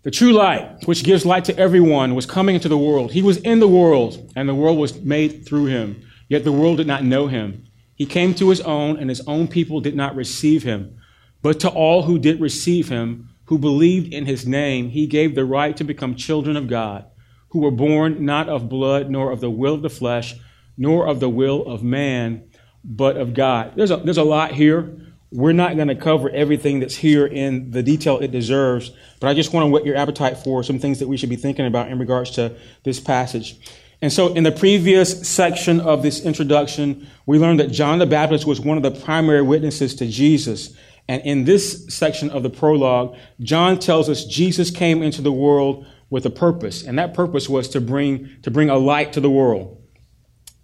The 0.03 0.11
true 0.11 0.33
light, 0.33 0.85
which 0.85 1.05
gives 1.05 1.25
light 1.25 1.47
to 1.47 1.59
everyone, 1.59 2.15
was 2.15 2.27
coming 2.27 2.55
into 2.55 2.69
the 2.69 2.77
world. 2.77 3.13
He 3.13 3.23
was 3.23 3.39
in 3.39 3.61
the 3.61 3.67
world, 3.67 4.31
and 4.37 4.47
the 4.47 4.55
world 4.55 4.77
was 4.77 5.01
made 5.01 5.47
through 5.47 5.67
him. 5.67 6.07
Yet 6.29 6.45
the 6.45 6.53
world 6.53 6.77
did 6.77 6.87
not 6.87 7.03
know 7.03 7.29
him. 7.29 7.65
He 7.95 8.05
came 8.05 8.35
to 8.35 8.51
his 8.51 8.61
own, 8.61 8.99
and 8.99 9.09
his 9.09 9.23
own 9.27 9.49
people 9.49 9.81
did 9.81 9.97
not 9.97 10.15
receive 10.15 10.65
him. 10.65 10.99
But 11.41 11.61
to 11.61 11.71
all 11.71 12.03
who 12.03 12.19
did 12.19 12.43
receive 12.43 12.91
him, 12.91 13.31
who 13.47 13.57
believed 13.57 14.13
in 14.13 14.27
his 14.27 14.47
name, 14.47 14.91
he 14.91 15.07
gave 15.07 15.35
the 15.35 15.47
right 15.47 15.75
to 15.79 15.83
become 15.83 16.15
children 16.15 16.59
of 16.59 16.69
God, 16.69 17.07
who 17.49 17.61
were 17.61 17.71
born 17.71 18.25
not 18.25 18.49
of 18.49 18.69
blood, 18.69 19.11
nor 19.11 19.33
of 19.33 19.41
the 19.41 19.51
will 19.51 19.75
of 19.75 19.83
the 19.83 19.91
flesh, 19.91 20.35
nor 20.77 21.07
of 21.07 21.21
the 21.21 21.29
will 21.29 21.65
of 21.67 21.83
man, 21.83 22.43
but 22.85 23.17
of 23.17 23.35
God. 23.35 23.73
There's 23.77 23.91
a, 23.91 23.97
there's 23.97 24.19
a 24.19 24.25
lot 24.25 24.53
here. 24.53 24.97
we're 25.33 25.53
not 25.53 25.77
going 25.77 25.89
to 25.89 25.95
cover 25.95 26.31
everything 26.31 26.81
that's 26.81 26.97
here 26.97 27.27
in 27.27 27.71
the 27.71 27.83
detail 27.83 28.19
it 28.19 28.31
deserves, 28.31 28.93
but 29.21 29.29
I 29.29 29.35
just 29.35 29.53
want 29.53 29.65
to 29.65 29.71
whet 29.71 29.85
your 29.85 29.97
appetite 29.97 30.39
for 30.39 30.63
some 30.63 30.79
things 30.79 31.01
that 31.01 31.09
we 31.09 31.17
should 31.17 31.29
be 31.29 31.37
thinking 31.37 31.67
about 31.67 31.91
in 31.91 31.99
regards 31.99 32.31
to 32.33 32.57
this 32.85 33.01
passage. 33.01 33.59
And 34.03 34.13
so, 34.13 34.35
in 34.35 34.45
the 34.45 34.53
previous 34.53 35.27
section 35.27 35.81
of 35.81 36.03
this 36.03 36.21
introduction, 36.21 37.07
we 37.25 37.39
learned 37.39 37.61
that 37.61 37.73
John 37.73 37.99
the 37.99 38.07
Baptist 38.07 38.47
was 38.47 38.61
one 38.61 38.77
of 38.77 38.83
the 38.83 38.91
primary 38.91 39.43
witnesses 39.43 39.95
to 39.97 40.07
Jesus. 40.07 40.77
And 41.09 41.23
in 41.23 41.45
this 41.45 41.87
section 41.89 42.31
of 42.31 42.43
the 42.43 42.51
prologue, 42.51 43.17
John 43.41 43.79
tells 43.79 44.09
us 44.09 44.25
Jesus 44.25 44.71
came 44.71 45.03
into 45.03 45.23
the 45.23 45.33
world 45.33 45.87
with 46.11 46.25
a 46.25 46.31
purpose, 46.31 46.85
and 46.85 46.99
that 46.99 47.15
purpose 47.15 47.49
was 47.49 47.69
to 47.71 47.81
bring, 47.81 48.29
to 48.43 48.51
bring 48.51 48.71
a 48.71 48.77
light 48.77 49.13
to 49.15 49.21
the 49.21 49.31
world. 49.31 49.83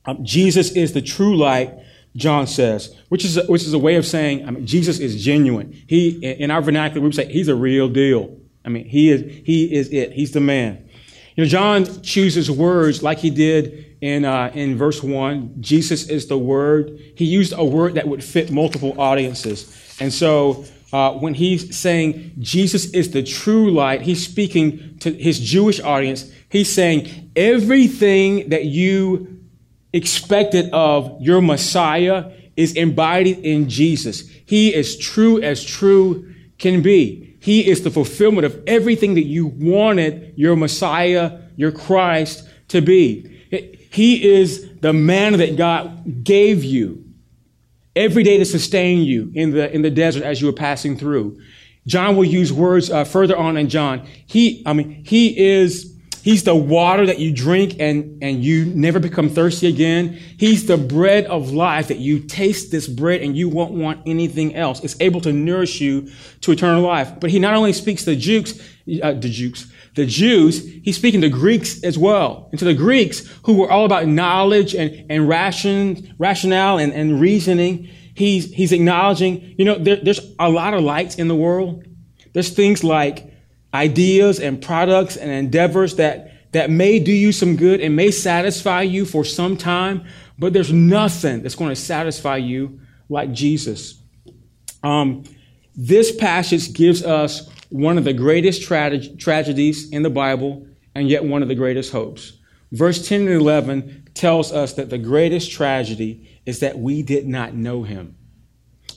Um, 0.04 0.24
Jesus 0.24 0.72
is 0.72 0.92
the 0.92 1.02
true 1.02 1.36
light, 1.36 1.74
John 2.16 2.46
says, 2.46 2.94
which 3.08 3.24
is, 3.24 3.36
a, 3.36 3.44
which 3.44 3.62
is 3.62 3.72
a 3.72 3.78
way 3.78 3.96
of 3.96 4.06
saying 4.06 4.46
I 4.46 4.50
mean, 4.50 4.66
Jesus 4.66 4.98
is 4.98 5.24
genuine. 5.24 5.72
He, 5.86 6.10
in 6.10 6.50
our 6.50 6.60
vernacular, 6.60 7.00
we 7.00 7.06
would 7.06 7.14
say 7.14 7.30
he's 7.30 7.48
a 7.48 7.54
real 7.54 7.88
deal. 7.88 8.36
I 8.64 8.68
mean, 8.68 8.84
he 8.84 9.10
is, 9.10 9.42
he 9.44 9.74
is 9.74 9.88
it. 9.92 10.12
He's 10.12 10.32
the 10.32 10.40
man. 10.40 10.88
You 11.34 11.44
know, 11.44 11.48
John 11.48 12.02
chooses 12.02 12.50
words 12.50 13.02
like 13.02 13.18
he 13.18 13.30
did 13.30 13.96
in, 14.02 14.24
uh, 14.24 14.50
in 14.54 14.76
verse 14.76 15.02
1. 15.02 15.56
Jesus 15.60 16.08
is 16.08 16.26
the 16.26 16.36
Word. 16.36 16.98
He 17.16 17.24
used 17.24 17.54
a 17.56 17.64
word 17.64 17.94
that 17.94 18.06
would 18.06 18.22
fit 18.22 18.50
multiple 18.50 19.00
audiences. 19.00 19.96
And 19.98 20.12
so 20.12 20.64
uh, 20.92 21.12
when 21.12 21.34
he's 21.34 21.76
saying 21.76 22.32
Jesus 22.38 22.86
is 22.90 23.10
the 23.12 23.22
true 23.22 23.70
light, 23.70 24.02
he's 24.02 24.24
speaking 24.24 24.98
to 24.98 25.12
his 25.12 25.40
Jewish 25.40 25.80
audience. 25.80 26.30
He's 26.50 26.72
saying 26.72 27.30
everything 27.34 28.50
that 28.50 28.66
you 28.66 29.40
expected 29.92 30.70
of 30.72 31.20
your 31.20 31.40
Messiah 31.40 32.32
is 32.56 32.74
embodied 32.74 33.38
in 33.38 33.68
Jesus. 33.68 34.28
He 34.44 34.74
is 34.74 34.98
true 34.98 35.40
as 35.40 35.64
true 35.64 36.34
can 36.58 36.82
be. 36.82 37.36
He 37.40 37.68
is 37.68 37.82
the 37.82 37.90
fulfillment 37.90 38.44
of 38.44 38.62
everything 38.66 39.14
that 39.14 39.24
you 39.24 39.46
wanted 39.46 40.34
your 40.36 40.56
Messiah, 40.56 41.40
your 41.56 41.72
Christ 41.72 42.46
to 42.68 42.80
be. 42.80 43.28
He 43.90 44.30
is 44.30 44.78
the 44.80 44.92
man 44.92 45.38
that 45.38 45.56
God 45.56 46.24
gave 46.24 46.62
you 46.64 47.11
every 47.94 48.22
day 48.22 48.38
to 48.38 48.44
sustain 48.44 49.02
you 49.02 49.30
in 49.34 49.50
the, 49.50 49.72
in 49.72 49.82
the 49.82 49.90
desert 49.90 50.22
as 50.22 50.40
you 50.40 50.46
were 50.46 50.52
passing 50.52 50.96
through. 50.96 51.38
John 51.86 52.16
will 52.16 52.24
use 52.24 52.52
words 52.52 52.90
uh, 52.90 53.04
further 53.04 53.36
on 53.36 53.56
in 53.56 53.68
John. 53.68 54.06
He, 54.26 54.62
I 54.66 54.72
mean, 54.72 55.04
he 55.04 55.36
is 55.36 55.92
He's 56.22 56.44
the 56.44 56.54
water 56.54 57.04
that 57.06 57.18
you 57.18 57.34
drink 57.34 57.76
and, 57.80 58.22
and 58.22 58.44
you 58.44 58.66
never 58.66 59.00
become 59.00 59.28
thirsty 59.28 59.66
again. 59.66 60.20
He's 60.38 60.66
the 60.66 60.76
bread 60.76 61.24
of 61.26 61.52
life 61.52 61.88
that 61.88 61.98
you 61.98 62.20
taste 62.20 62.70
this 62.70 62.86
bread 62.86 63.22
and 63.22 63.36
you 63.36 63.48
won't 63.48 63.72
want 63.72 64.02
anything 64.06 64.54
else. 64.54 64.84
It's 64.84 64.94
able 65.00 65.20
to 65.22 65.32
nourish 65.32 65.80
you 65.80 66.12
to 66.42 66.52
eternal 66.52 66.82
life. 66.82 67.18
But 67.18 67.30
he 67.30 67.40
not 67.40 67.54
only 67.54 67.72
speaks 67.72 68.04
to 68.04 68.14
Jews, 68.14 68.60
uh, 69.02 69.14
the 69.14 69.28
Jews, 69.28 69.72
the 69.94 70.06
Jews, 70.06 70.64
he's 70.82 70.96
speaking 70.96 71.20
to 71.20 71.28
Greeks 71.28 71.82
as 71.84 71.98
well. 71.98 72.48
And 72.50 72.58
to 72.58 72.64
the 72.64 72.74
Greeks 72.74 73.26
who 73.44 73.54
were 73.54 73.70
all 73.70 73.84
about 73.84 74.06
knowledge 74.06 74.74
and, 74.74 75.10
and 75.10 75.28
ration, 75.28 76.14
rationale 76.18 76.78
and, 76.78 76.92
and 76.92 77.20
reasoning, 77.20 77.88
he's, 78.14 78.50
he's 78.52 78.72
acknowledging, 78.72 79.54
you 79.58 79.64
know, 79.64 79.76
there, 79.76 79.96
there's 79.96 80.20
a 80.38 80.48
lot 80.48 80.72
of 80.74 80.82
lights 80.82 81.16
in 81.16 81.28
the 81.28 81.36
world. 81.36 81.84
There's 82.32 82.50
things 82.50 82.82
like 82.82 83.30
ideas 83.74 84.40
and 84.40 84.62
products 84.62 85.16
and 85.16 85.30
endeavors 85.30 85.96
that, 85.96 86.52
that 86.52 86.70
may 86.70 86.98
do 86.98 87.12
you 87.12 87.32
some 87.32 87.56
good 87.56 87.80
and 87.80 87.94
may 87.94 88.10
satisfy 88.10 88.82
you 88.82 89.04
for 89.04 89.24
some 89.24 89.56
time, 89.58 90.06
but 90.38 90.54
there's 90.54 90.72
nothing 90.72 91.42
that's 91.42 91.54
going 91.54 91.70
to 91.70 91.76
satisfy 91.76 92.36
you 92.36 92.80
like 93.10 93.32
Jesus. 93.32 94.00
Um, 94.82 95.24
this 95.74 96.14
passage 96.14 96.72
gives 96.72 97.04
us 97.04 97.48
one 97.72 97.98
of 97.98 98.04
the 98.04 98.12
greatest 98.12 98.62
tra- 98.62 99.16
tragedies 99.16 99.90
in 99.90 100.02
the 100.02 100.10
Bible 100.10 100.66
and 100.94 101.08
yet 101.08 101.24
one 101.24 101.42
of 101.42 101.48
the 101.48 101.54
greatest 101.54 101.92
hopes. 101.92 102.34
Verse 102.70 103.06
10 103.06 103.22
and 103.22 103.30
11 103.30 104.10
tells 104.14 104.52
us 104.52 104.74
that 104.74 104.90
the 104.90 104.98
greatest 104.98 105.50
tragedy 105.50 106.40
is 106.44 106.60
that 106.60 106.78
we 106.78 107.02
did 107.02 107.26
not 107.26 107.54
know 107.54 107.82
him, 107.82 108.16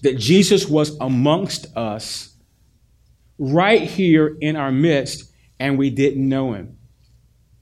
that 0.01 0.17
Jesus 0.17 0.67
was 0.67 0.97
amongst 0.99 1.75
us 1.77 2.35
right 3.37 3.81
here 3.81 4.37
in 4.39 4.55
our 4.55 4.71
midst, 4.71 5.31
and 5.59 5.77
we 5.77 5.89
didn't 5.89 6.27
know 6.27 6.53
him. 6.53 6.77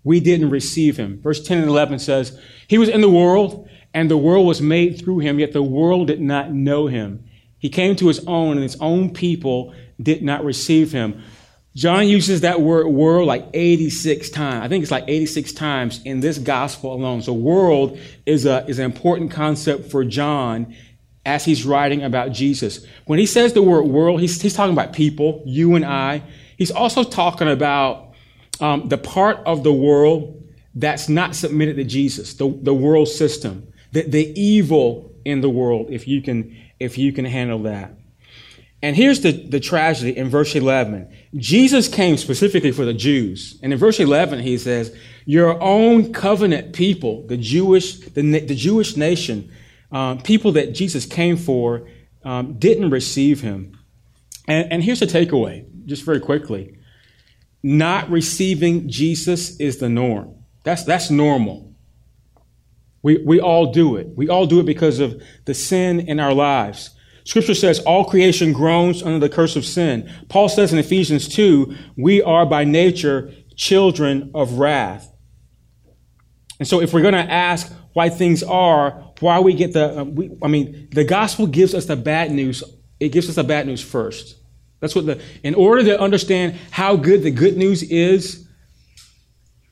We 0.04 0.19
didn't 0.19 0.49
receive 0.49 0.97
him. 0.97 1.21
Verse 1.21 1.41
10 1.43 1.60
and 1.60 1.69
11 1.69 1.99
says, 1.99 2.39
He 2.67 2.78
was 2.78 2.89
in 2.89 3.02
the 3.02 3.10
world, 3.10 3.67
and 3.93 4.10
the 4.10 4.17
world 4.17 4.45
was 4.45 4.62
made 4.62 4.99
through 4.99 5.19
him, 5.19 5.39
yet 5.39 5.54
the 5.54 5.63
world 5.63 6.08
did 6.08 6.21
not 6.21 6.52
know 6.52 6.88
him. 6.88 7.26
He 7.63 7.69
came 7.69 7.95
to 7.95 8.10
his 8.10 8.19
own, 8.28 8.58
and 8.58 8.62
his 8.62 8.76
own 8.82 9.13
people 9.13 9.73
did 10.02 10.21
not 10.21 10.43
receive 10.43 10.91
him. 10.91 11.23
John 11.76 12.10
uses 12.10 12.41
that 12.41 12.60
word 12.60 12.88
world 12.88 13.26
like 13.26 13.47
86 13.54 14.30
times. 14.32 14.65
I 14.65 14.67
think 14.67 14.82
it's 14.82 14.91
like 14.91 15.06
86 15.08 15.54
times 15.54 16.02
in 16.04 16.19
this 16.19 16.38
gospel 16.38 16.93
alone. 16.93 17.21
So 17.21 17.32
world 17.32 17.97
is 18.26 18.45
a 18.45 18.65
is 18.67 18.80
an 18.80 18.86
important 18.86 19.32
concept 19.32 19.89
for 19.89 20.04
John 20.04 20.76
as 21.26 21.45
he's 21.45 21.65
writing 21.65 22.04
about 22.04 22.34
Jesus. 22.34 22.86
When 23.06 23.17
he 23.17 23.26
says 23.26 23.54
the 23.54 23.62
word 23.62 23.84
world, 23.84 24.19
he's, 24.19 24.41
he's 24.41 24.54
talking 24.54 24.73
about 24.73 24.91
people, 24.91 25.41
you 25.45 25.76
and 25.76 25.86
I. 25.86 26.21
He's 26.58 26.69
also 26.69 27.06
talking 27.06 27.47
about 27.47 28.13
um, 28.60 28.89
the 28.89 28.97
part 28.97 29.38
of 29.45 29.63
the 29.63 29.71
world 29.71 30.43
that's 30.76 31.08
not 31.08 31.34
submitted 31.34 31.78
to 31.78 31.86
Jesus, 31.86 32.34
the, 32.34 32.49
the 32.62 32.73
world 32.73 33.08
system, 33.08 33.71
the, 33.93 34.02
the 34.02 34.38
evil 34.39 35.13
in 35.23 35.39
the 35.39 35.49
world, 35.49 35.88
if 35.91 36.10
you 36.10 36.21
can, 36.21 36.58
if 36.79 36.97
you 36.97 37.13
can 37.13 37.25
handle 37.25 37.63
that. 37.63 37.97
And 38.83 38.97
here's 38.97 39.21
the, 39.21 39.31
the 39.31 39.62
tragedy 39.62 40.15
in 40.15 40.29
verse 40.29 40.55
11. 40.55 41.09
Jesus 41.38 41.88
came 41.88 42.17
specifically 42.17 42.73
for 42.73 42.83
the 42.83 42.93
Jews. 42.93 43.57
And 43.63 43.71
in 43.71 43.79
verse 43.79 43.97
11, 43.97 44.39
he 44.39 44.57
says, 44.57 44.93
Your 45.25 45.57
own 45.63 46.12
covenant 46.12 46.73
people, 46.73 47.25
the 47.27 47.38
Jewish, 47.38 47.99
the, 47.99 48.21
the 48.21 48.55
Jewish 48.55 48.97
nation, 48.97 49.49
um, 49.89 50.19
people 50.19 50.51
that 50.53 50.73
Jesus 50.73 51.05
came 51.05 51.38
for 51.38 51.88
um, 52.25 52.55
didn't 52.59 52.89
receive 52.89 53.39
him. 53.39 53.79
And, 54.49 54.71
and 54.73 54.83
here's 54.83 54.99
the 54.99 55.05
takeaway, 55.05 55.65
just 55.86 56.03
very 56.03 56.19
quickly. 56.19 56.77
Not 57.63 58.09
receiving 58.09 58.89
Jesus 58.89 59.57
is 59.62 59.77
the 59.77 59.88
norm. 59.88 60.36
That's, 60.63 60.83
that's 60.83 61.09
normal. 61.09 61.72
We, 63.03 63.17
we 63.17 63.39
all 63.41 63.71
do 63.71 63.97
it. 63.97 64.07
We 64.15 64.29
all 64.29 64.47
do 64.47 64.59
it 64.61 64.65
because 64.65 64.99
of 64.99 65.21
the 65.45 65.53
sin 65.53 65.99
in 65.99 66.19
our 66.19 66.33
lives. 66.33 66.89
Scripture 67.25 67.53
says 67.53 67.79
all 67.79 68.05
creation 68.05 68.53
groans 68.53 69.03
under 69.03 69.19
the 69.19 69.33
curse 69.33 69.55
of 69.55 69.65
sin. 69.65 70.09
Paul 70.29 70.49
says 70.49 70.73
in 70.73 70.79
Ephesians 70.79 71.27
2, 71.27 71.75
we 71.97 72.21
are 72.21 72.45
by 72.45 72.63
nature 72.63 73.31
children 73.55 74.31
of 74.33 74.53
wrath. 74.53 75.09
And 76.59 76.67
so 76.67 76.81
if 76.81 76.93
we're 76.93 77.01
going 77.01 77.13
to 77.13 77.31
ask 77.31 77.71
why 77.91 78.09
things 78.09 78.41
are, 78.41 79.13
why 79.19 79.39
we 79.39 79.53
get 79.53 79.73
the, 79.73 80.01
uh, 80.01 80.03
we, 80.05 80.31
I 80.41 80.47
mean, 80.47 80.87
the 80.91 81.03
gospel 81.03 81.45
gives 81.45 81.73
us 81.73 81.85
the 81.85 81.95
bad 81.95 82.31
news. 82.31 82.63
It 82.99 83.09
gives 83.09 83.29
us 83.29 83.35
the 83.35 83.43
bad 83.43 83.67
news 83.67 83.81
first. 83.81 84.37
That's 84.79 84.95
what 84.95 85.06
the, 85.06 85.21
in 85.43 85.56
order 85.56 85.83
to 85.83 85.99
understand 85.99 86.56
how 86.71 86.95
good 86.95 87.23
the 87.23 87.31
good 87.31 87.58
news 87.58 87.83
is, 87.83 88.47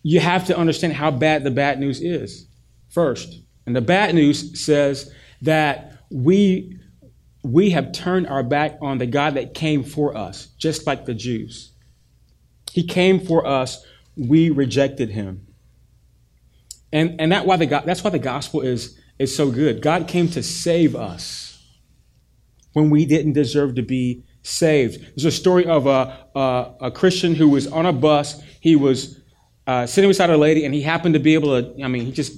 you 0.03 0.19
have 0.19 0.47
to 0.47 0.57
understand 0.57 0.93
how 0.93 1.11
bad 1.11 1.43
the 1.43 1.51
bad 1.51 1.79
news 1.79 2.01
is 2.01 2.47
first. 2.91 3.41
And 3.65 3.75
the 3.75 3.81
bad 3.81 4.13
news 4.13 4.63
says 4.63 5.11
that 5.41 5.97
we, 6.09 6.77
we 7.43 7.71
have 7.71 7.91
turned 7.91 8.27
our 8.27 8.43
back 8.43 8.77
on 8.81 8.97
the 8.97 9.05
God 9.05 9.35
that 9.35 9.53
came 9.53 9.83
for 9.83 10.15
us, 10.15 10.47
just 10.57 10.85
like 10.85 11.05
the 11.05 11.13
Jews. 11.13 11.71
He 12.71 12.85
came 12.85 13.19
for 13.19 13.45
us, 13.45 13.85
we 14.15 14.49
rejected 14.49 15.09
him. 15.09 15.47
And, 16.93 17.19
and 17.19 17.31
that 17.31 17.45
why 17.45 17.57
the, 17.57 17.65
that's 17.65 18.03
why 18.03 18.09
the 18.09 18.19
gospel 18.19 18.61
is, 18.61 18.99
is 19.17 19.35
so 19.35 19.49
good. 19.49 19.81
God 19.81 20.07
came 20.07 20.27
to 20.29 20.43
save 20.43 20.95
us 20.95 21.65
when 22.73 22.89
we 22.89 23.05
didn't 23.05 23.33
deserve 23.33 23.75
to 23.75 23.81
be 23.81 24.23
saved. 24.43 25.01
There's 25.15 25.25
a 25.25 25.31
story 25.31 25.65
of 25.65 25.87
a, 25.87 26.27
a, 26.35 26.73
a 26.81 26.91
Christian 26.91 27.35
who 27.35 27.49
was 27.49 27.67
on 27.67 27.85
a 27.85 27.93
bus. 27.93 28.41
He 28.59 28.75
was 28.75 29.20
uh, 29.67 29.85
sitting 29.85 30.09
beside 30.09 30.29
a 30.29 30.37
lady, 30.37 30.65
and 30.65 30.73
he 30.73 30.81
happened 30.81 31.13
to 31.13 31.19
be 31.19 31.33
able 31.33 31.61
to, 31.61 31.83
I 31.83 31.87
mean, 31.87 32.05
he 32.05 32.11
just, 32.11 32.35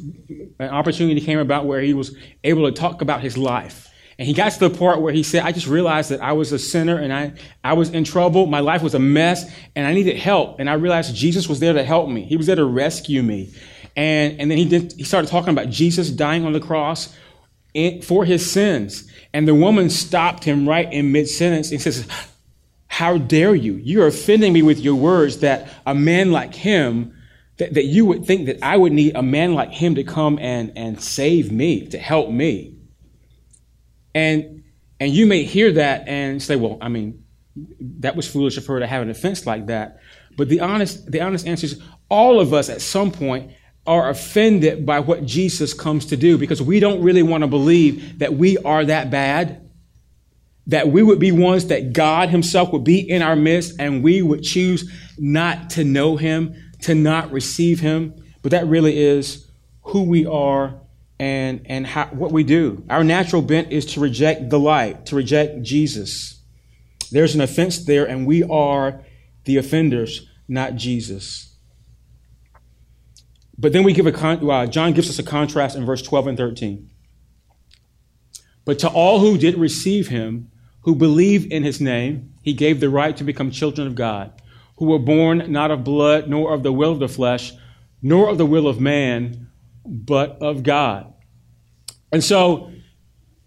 an 0.60 0.70
opportunity 0.70 1.22
came 1.22 1.40
about 1.40 1.66
where 1.66 1.82
he 1.82 1.94
was 1.94 2.16
able 2.44 2.70
to 2.70 2.72
talk 2.72 3.02
about 3.02 3.22
his 3.22 3.38
life. 3.38 3.90
And 4.20 4.28
he 4.28 4.34
got 4.34 4.52
to 4.52 4.60
the 4.60 4.70
part 4.70 5.02
where 5.02 5.14
he 5.14 5.24
said, 5.24 5.44
I 5.44 5.52
just 5.52 5.68
realized 5.68 6.12
that 6.12 6.22
I 6.22 6.34
was 6.34 6.52
a 6.52 6.60
sinner 6.60 6.98
and 6.98 7.12
I, 7.12 7.34
I 7.64 7.74
was 7.74 7.90
in 7.90 8.04
trouble. 8.04 8.46
My 8.46 8.60
life 8.60 8.84
was 8.84 8.94
a 8.94 9.00
mess 9.00 9.52
and 9.76 9.88
I 9.88 9.94
needed 9.94 10.18
help. 10.18 10.60
And 10.60 10.70
I 10.70 10.74
realized 10.74 11.16
Jesus 11.16 11.50
was 11.50 11.60
there 11.60 11.74
to 11.74 11.84
help 11.84 12.10
me. 12.10 12.24
He 12.24 12.38
was 12.38 12.46
there 12.46 12.56
to 12.56 12.66
rescue 12.66 13.24
me. 13.24 13.52
And, 13.96 14.40
and 14.40 14.52
then 14.52 14.58
he, 14.58 14.66
did, 14.66 14.94
he 14.94 15.04
started 15.04 15.30
talking 15.30 15.50
about 15.50 15.70
Jesus 15.70 16.10
dying 16.10 16.46
on 16.46 16.54
the 16.54 16.60
cross 16.60 17.16
in, 17.74 18.02
for 18.02 18.24
his 18.26 18.50
sins. 18.50 19.10
And 19.34 19.48
the 19.48 19.56
woman 19.56 19.90
stopped 19.90 20.44
him 20.44 20.68
right 20.68 20.92
in 20.92 21.12
mid 21.12 21.28
sentence 21.28 21.72
and 21.72 21.82
says, 21.82 22.08
How 22.88 23.18
dare 23.18 23.56
you? 23.56 23.76
You're 23.76 24.08
offending 24.08 24.54
me 24.54 24.62
with 24.62 24.80
your 24.80 24.96
words 24.96 25.40
that 25.40 25.70
a 25.86 25.96
man 25.96 26.32
like 26.32 26.54
him, 26.54 27.13
that, 27.58 27.74
that 27.74 27.86
you 27.86 28.06
would 28.06 28.26
think 28.26 28.48
that 28.48 28.60
I 28.64 28.78
would 28.78 28.94
need 28.94 29.16
a 29.16 29.24
man 29.24 29.54
like 29.54 29.72
him 29.72 29.96
to 29.96 30.04
come 30.04 30.40
and, 30.40 30.72
and 30.76 31.02
save 31.02 31.52
me, 31.52 31.88
to 31.88 31.98
help 31.98 32.30
me. 32.30 32.78
And, 34.16 34.64
And 35.00 35.12
you 35.12 35.26
may 35.26 35.44
hear 35.44 35.74
that 35.74 36.08
and 36.08 36.42
say, 36.42 36.56
well, 36.56 36.78
I 36.80 36.88
mean, 36.90 37.24
that 38.00 38.16
was 38.16 38.28
foolish 38.28 38.58
of 38.58 38.66
her 38.68 38.80
to 38.80 38.88
have 38.88 39.02
an 39.02 39.10
offense 39.10 39.46
like 39.46 39.68
that. 39.68 40.00
But 40.38 40.50
the 40.50 40.62
honest, 40.62 41.12
the 41.12 41.22
honest 41.22 41.46
answer 41.46 41.66
is 41.66 41.82
all 42.10 42.40
of 42.40 42.54
us 42.54 42.70
at 42.70 42.82
some 42.82 43.12
point 43.12 43.52
are 43.86 44.10
offended 44.10 44.86
by 44.86 45.00
what 45.00 45.26
Jesus 45.26 45.74
comes 45.74 46.06
to 46.08 46.18
do 46.18 46.38
because 46.38 46.62
we 46.62 46.80
don't 46.80 47.04
really 47.04 47.24
want 47.24 47.44
to 47.44 47.48
believe 47.48 48.20
that 48.20 48.34
we 48.34 48.58
are 48.60 48.86
that 48.86 49.12
bad, 49.12 49.70
that 50.68 50.88
we 50.88 51.04
would 51.04 51.20
be 51.20 51.32
ones 51.32 51.68
that 51.68 51.92
God 51.92 52.30
Himself 52.30 52.72
would 52.72 52.86
be 52.86 53.00
in 53.00 53.22
our 53.22 53.36
midst 53.36 53.80
and 53.80 54.04
we 54.04 54.22
would 54.22 54.44
choose 54.44 54.90
not 55.18 55.72
to 55.72 55.84
know 55.84 56.16
Him, 56.16 56.56
to 56.84 56.96
not 56.96 57.32
receive 57.32 57.80
Him. 57.80 58.16
But 58.42 58.52
that 58.52 58.68
really 58.68 58.98
is 58.98 59.50
who 59.82 60.04
we 60.04 60.26
are 60.26 60.80
and, 61.20 61.62
and 61.66 61.88
how, 61.88 62.08
what 62.08 62.32
we 62.32 62.44
do. 62.44 62.84
Our 62.90 63.04
natural 63.04 63.42
bent 63.42 63.72
is 63.72 63.86
to 63.94 64.00
reject 64.00 64.50
the 64.50 64.60
light, 64.60 65.08
to 65.08 65.16
reject 65.16 65.62
Jesus. 65.62 66.42
There's 67.12 67.36
an 67.36 67.42
offense 67.42 67.86
there, 67.86 68.06
and 68.06 68.26
we 68.26 68.44
are 68.44 69.04
the 69.46 69.58
offenders, 69.58 70.28
not 70.48 70.76
Jesus. 70.76 71.56
But 73.58 73.72
then 73.72 73.84
we 73.84 73.94
give 73.94 74.08
a 74.08 74.12
con- 74.12 74.50
uh, 74.50 74.66
John 74.66 74.94
gives 74.94 75.10
us 75.10 75.20
a 75.20 75.24
contrast 75.24 75.76
in 75.76 75.86
verse 75.86 76.02
12 76.02 76.28
and 76.28 76.38
13. 76.38 76.90
But 78.66 78.80
to 78.80 78.90
all 78.90 79.20
who 79.20 79.38
did 79.38 79.58
receive 79.58 80.08
him, 80.08 80.50
who 80.82 80.96
believe 80.96 81.52
in 81.52 81.64
his 81.64 81.80
name, 81.80 82.34
he 82.42 82.54
gave 82.54 82.80
the 82.80 82.90
right 82.90 83.16
to 83.18 83.24
become 83.24 83.52
children 83.52 83.88
of 83.88 83.96
God, 83.96 84.42
who 84.84 84.90
were 84.90 85.00
born 85.00 85.50
not 85.50 85.72
of 85.72 85.82
blood, 85.86 86.28
nor 86.28 86.54
of 86.54 86.62
the 86.62 86.74
will 86.74 86.92
of 86.92 87.00
the 87.00 87.08
flesh, 87.08 87.54
nor 88.02 88.28
of 88.28 88.38
the 88.38 88.46
will 88.46 88.68
of 88.68 88.82
man, 88.82 89.48
but 89.86 90.32
of 90.42 90.62
God. 90.62 91.14
And 92.12 92.22
so, 92.22 92.70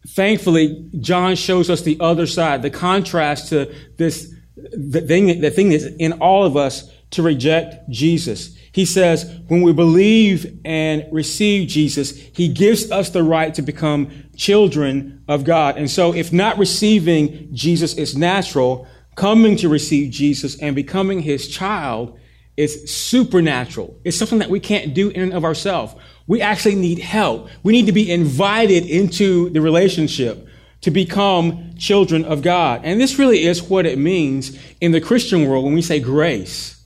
thankfully, 0.08 0.88
John 0.98 1.36
shows 1.36 1.68
us 1.68 1.82
the 1.82 1.98
other 2.00 2.26
side, 2.26 2.62
the 2.62 2.70
contrast 2.70 3.50
to 3.50 3.74
this, 3.98 4.34
the 4.56 5.02
thing, 5.02 5.42
the 5.42 5.50
thing 5.50 5.68
that's 5.68 5.84
in 5.84 6.14
all 6.14 6.44
of 6.44 6.56
us 6.56 6.90
to 7.10 7.22
reject 7.22 7.86
Jesus. 7.90 8.56
He 8.72 8.86
says, 8.86 9.30
when 9.48 9.60
we 9.60 9.74
believe 9.74 10.58
and 10.64 11.04
receive 11.12 11.68
Jesus, 11.68 12.12
He 12.34 12.48
gives 12.48 12.90
us 12.90 13.10
the 13.10 13.22
right 13.22 13.52
to 13.52 13.60
become 13.60 14.10
children 14.36 15.22
of 15.28 15.44
God. 15.44 15.76
And 15.76 15.90
so, 15.90 16.14
if 16.14 16.32
not 16.32 16.56
receiving 16.56 17.54
Jesus 17.54 17.92
is 17.92 18.16
natural, 18.16 18.88
coming 19.16 19.56
to 19.56 19.68
receive 19.68 20.12
Jesus 20.12 20.60
and 20.60 20.76
becoming 20.76 21.20
His 21.20 21.48
child 21.48 22.18
is 22.56 22.90
supernatural. 22.90 23.98
It's 24.04 24.16
something 24.16 24.38
that 24.38 24.50
we 24.50 24.60
can't 24.60 24.94
do 24.94 25.08
in 25.10 25.22
and 25.22 25.32
of 25.34 25.44
ourselves. 25.44 25.94
We 26.26 26.40
actually 26.40 26.74
need 26.74 26.98
help. 26.98 27.48
We 27.62 27.72
need 27.72 27.86
to 27.86 27.92
be 27.92 28.10
invited 28.10 28.86
into 28.86 29.50
the 29.50 29.60
relationship 29.60 30.46
to 30.82 30.90
become 30.90 31.74
children 31.78 32.24
of 32.24 32.42
God. 32.42 32.82
And 32.84 33.00
this 33.00 33.18
really 33.18 33.44
is 33.44 33.62
what 33.62 33.86
it 33.86 33.98
means 33.98 34.58
in 34.80 34.92
the 34.92 35.00
Christian 35.00 35.48
world 35.48 35.64
when 35.64 35.74
we 35.74 35.82
say 35.82 36.00
grace. 36.00 36.82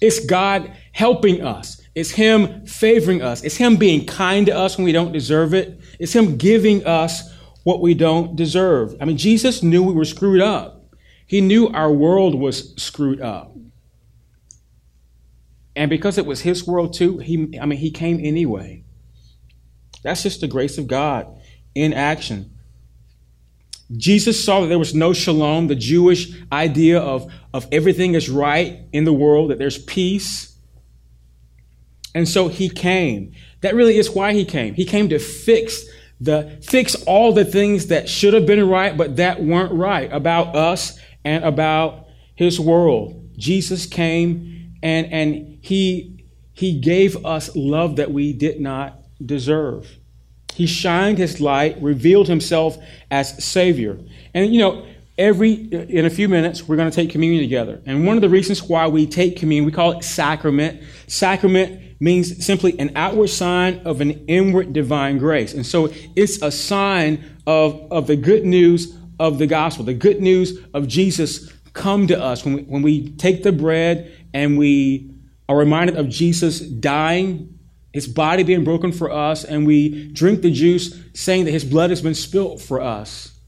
It's 0.00 0.24
God 0.24 0.72
helping 0.92 1.42
us. 1.42 1.80
It's 1.94 2.10
Him 2.10 2.66
favoring 2.66 3.22
us. 3.22 3.42
It's 3.42 3.56
Him 3.56 3.76
being 3.76 4.06
kind 4.06 4.46
to 4.46 4.56
us 4.56 4.76
when 4.76 4.84
we 4.84 4.92
don't 4.92 5.12
deserve 5.12 5.54
it. 5.54 5.80
It's 5.98 6.14
Him 6.14 6.36
giving 6.36 6.86
us 6.86 7.32
what 7.64 7.80
we 7.80 7.94
don't 7.94 8.36
deserve. 8.36 8.96
I 9.00 9.04
mean, 9.04 9.16
Jesus 9.16 9.62
knew 9.62 9.82
we 9.82 9.92
were 9.92 10.04
screwed 10.04 10.40
up. 10.40 10.79
He 11.30 11.40
knew 11.40 11.68
our 11.68 11.92
world 11.92 12.34
was 12.34 12.74
screwed 12.74 13.20
up. 13.20 13.56
And 15.76 15.88
because 15.88 16.18
it 16.18 16.26
was 16.26 16.40
his 16.40 16.66
world 16.66 16.92
too, 16.92 17.18
he, 17.18 17.56
I 17.56 17.66
mean, 17.66 17.78
he 17.78 17.92
came 17.92 18.18
anyway. 18.20 18.82
That's 20.02 20.24
just 20.24 20.40
the 20.40 20.48
grace 20.48 20.76
of 20.76 20.88
God 20.88 21.28
in 21.72 21.92
action. 21.92 22.58
Jesus 23.96 24.44
saw 24.44 24.62
that 24.62 24.66
there 24.66 24.78
was 24.80 24.92
no 24.92 25.12
shalom, 25.12 25.68
the 25.68 25.76
Jewish 25.76 26.32
idea 26.50 26.98
of, 26.98 27.32
of 27.54 27.68
everything 27.70 28.14
is 28.14 28.28
right 28.28 28.80
in 28.92 29.04
the 29.04 29.12
world, 29.12 29.50
that 29.50 29.58
there's 29.58 29.78
peace. 29.78 30.58
And 32.12 32.28
so 32.28 32.48
he 32.48 32.68
came. 32.68 33.34
That 33.60 33.76
really 33.76 33.98
is 33.98 34.10
why 34.10 34.32
he 34.32 34.44
came. 34.44 34.74
He 34.74 34.84
came 34.84 35.08
to 35.10 35.20
fix 35.20 35.84
the 36.20 36.58
fix 36.60 36.96
all 37.04 37.32
the 37.32 37.44
things 37.44 37.86
that 37.86 38.08
should 38.08 38.34
have 38.34 38.46
been 38.46 38.68
right, 38.68 38.96
but 38.96 39.16
that 39.16 39.40
weren't 39.40 39.72
right 39.72 40.12
about 40.12 40.56
us 40.56 40.98
and 41.24 41.44
about 41.44 42.06
his 42.34 42.58
world. 42.58 43.30
Jesus 43.36 43.86
came 43.86 44.74
and, 44.82 45.06
and 45.12 45.58
he, 45.62 46.24
he 46.52 46.78
gave 46.78 47.24
us 47.24 47.54
love 47.54 47.96
that 47.96 48.10
we 48.12 48.32
did 48.32 48.60
not 48.60 48.98
deserve. 49.24 49.96
He 50.54 50.66
shined 50.66 51.18
his 51.18 51.40
light, 51.40 51.80
revealed 51.80 52.28
himself 52.28 52.76
as 53.10 53.42
Savior. 53.42 53.98
And, 54.34 54.52
you 54.52 54.60
know, 54.60 54.86
every, 55.16 55.52
in 55.52 56.06
a 56.06 56.10
few 56.10 56.28
minutes, 56.28 56.66
we're 56.66 56.76
going 56.76 56.90
to 56.90 56.94
take 56.94 57.10
communion 57.10 57.42
together. 57.42 57.80
And 57.86 58.06
one 58.06 58.16
of 58.16 58.22
the 58.22 58.28
reasons 58.28 58.62
why 58.62 58.86
we 58.88 59.06
take 59.06 59.36
communion, 59.36 59.66
we 59.66 59.72
call 59.72 59.92
it 59.92 60.04
sacrament. 60.04 60.82
Sacrament 61.06 61.80
means 62.00 62.44
simply 62.44 62.78
an 62.78 62.90
outward 62.96 63.28
sign 63.28 63.80
of 63.84 64.00
an 64.00 64.26
inward 64.26 64.72
divine 64.72 65.18
grace. 65.18 65.52
And 65.52 65.64
so 65.64 65.92
it's 66.16 66.40
a 66.42 66.50
sign 66.50 67.24
of, 67.46 67.92
of 67.92 68.06
the 68.06 68.16
good 68.16 68.44
news 68.44 68.96
of 69.20 69.38
the 69.38 69.46
gospel, 69.46 69.84
the 69.84 69.92
good 69.92 70.20
news 70.20 70.58
of 70.72 70.88
Jesus 70.88 71.52
come 71.74 72.06
to 72.06 72.20
us 72.20 72.42
when 72.42 72.54
we, 72.54 72.62
when 72.62 72.82
we 72.82 73.10
take 73.10 73.42
the 73.42 73.52
bread 73.52 74.10
and 74.32 74.58
we 74.58 75.12
are 75.46 75.56
reminded 75.56 75.96
of 75.96 76.08
Jesus 76.08 76.58
dying, 76.58 77.58
his 77.92 78.08
body 78.08 78.44
being 78.44 78.64
broken 78.64 78.92
for 78.92 79.10
us, 79.10 79.44
and 79.44 79.66
we 79.66 80.08
drink 80.12 80.40
the 80.40 80.50
juice 80.50 80.98
saying 81.12 81.44
that 81.44 81.50
his 81.50 81.64
blood 81.66 81.90
has 81.90 82.00
been 82.00 82.14
spilt 82.14 82.62
for 82.62 82.80
us. 82.80 83.38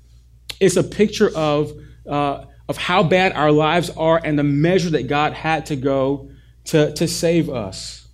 It's 0.61 0.77
a 0.77 0.85
picture 0.85 1.35
of, 1.35 1.73
uh, 2.07 2.45
of 2.69 2.77
how 2.77 3.03
bad 3.03 3.33
our 3.33 3.51
lives 3.51 3.89
are 3.91 4.21
and 4.23 4.39
the 4.39 4.45
measure 4.45 4.91
that 4.91 5.07
God 5.07 5.33
had 5.33 5.67
to 5.67 5.77
go 5.77 6.31
to, 6.67 6.93
to 6.93 7.09
save 7.09 7.49
us. 7.49 8.07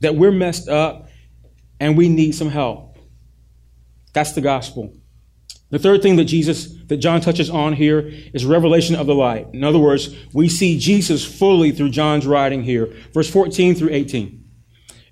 That 0.00 0.14
we're 0.14 0.32
messed 0.32 0.68
up 0.68 1.10
and 1.78 1.94
we 1.96 2.08
need 2.08 2.32
some 2.32 2.48
help. 2.48 2.96
That's 4.14 4.32
the 4.32 4.40
gospel. 4.40 4.97
The 5.70 5.78
third 5.78 6.02
thing 6.02 6.16
that 6.16 6.24
Jesus, 6.24 6.72
that 6.86 6.96
John 6.96 7.20
touches 7.20 7.50
on 7.50 7.74
here 7.74 8.10
is 8.32 8.46
revelation 8.46 8.96
of 8.96 9.06
the 9.06 9.14
light. 9.14 9.48
In 9.52 9.64
other 9.64 9.78
words, 9.78 10.14
we 10.32 10.48
see 10.48 10.78
Jesus 10.78 11.24
fully 11.24 11.72
through 11.72 11.90
John's 11.90 12.26
writing 12.26 12.62
here. 12.62 12.86
Verse 13.12 13.30
14 13.30 13.74
through 13.74 13.90
18. 13.90 14.44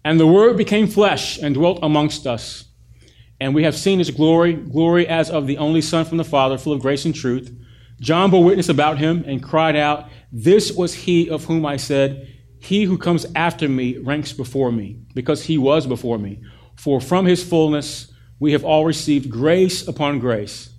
And 0.04 0.18
the 0.18 0.26
Word 0.26 0.56
became 0.56 0.86
flesh 0.86 1.38
and 1.38 1.54
dwelt 1.54 1.80
amongst 1.82 2.26
us. 2.26 2.64
And 3.38 3.54
we 3.54 3.64
have 3.64 3.76
seen 3.76 3.98
his 3.98 4.10
glory, 4.10 4.54
glory 4.54 5.06
as 5.06 5.28
of 5.28 5.46
the 5.46 5.58
only 5.58 5.82
Son 5.82 6.06
from 6.06 6.16
the 6.16 6.24
Father, 6.24 6.56
full 6.56 6.72
of 6.72 6.80
grace 6.80 7.04
and 7.04 7.14
truth. 7.14 7.54
John 8.00 8.30
bore 8.30 8.44
witness 8.44 8.68
about 8.68 8.98
him 8.98 9.24
and 9.26 9.42
cried 9.42 9.76
out, 9.76 10.08
This 10.32 10.72
was 10.72 10.94
he 10.94 11.28
of 11.28 11.44
whom 11.44 11.66
I 11.66 11.76
said, 11.76 12.28
He 12.60 12.84
who 12.84 12.96
comes 12.96 13.26
after 13.34 13.68
me 13.68 13.98
ranks 13.98 14.32
before 14.32 14.72
me, 14.72 15.00
because 15.12 15.44
he 15.44 15.58
was 15.58 15.86
before 15.86 16.18
me. 16.18 16.40
For 16.76 17.00
from 17.00 17.26
his 17.26 17.46
fullness, 17.46 18.10
we 18.38 18.52
have 18.52 18.64
all 18.64 18.84
received 18.84 19.30
grace 19.30 19.86
upon 19.86 20.18
grace. 20.18 20.70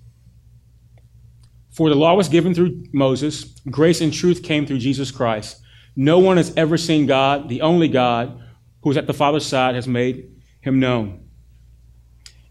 For 1.72 1.90
the 1.90 1.96
law 1.96 2.16
was 2.16 2.30
given 2.30 2.54
through 2.54 2.86
Moses, 2.92 3.44
grace 3.70 4.02
and 4.02 4.12
truth 4.12 4.44
came 4.44 4.66
through 4.66 4.80
Jesus 4.80 5.12
Christ. 5.12 5.62
No 5.96 6.20
one 6.20 6.38
has 6.38 6.54
ever 6.58 6.78
seen 6.78 7.06
God, 7.06 7.50
the 7.50 7.62
only 7.62 7.88
God 7.88 8.42
who 8.82 8.92
is 8.92 8.98
at 8.98 9.08
the 9.08 9.14
Father's 9.14 9.46
side 9.46 9.76
has 9.76 9.88
made 9.88 10.30
him 10.62 10.80
known. 10.80 11.28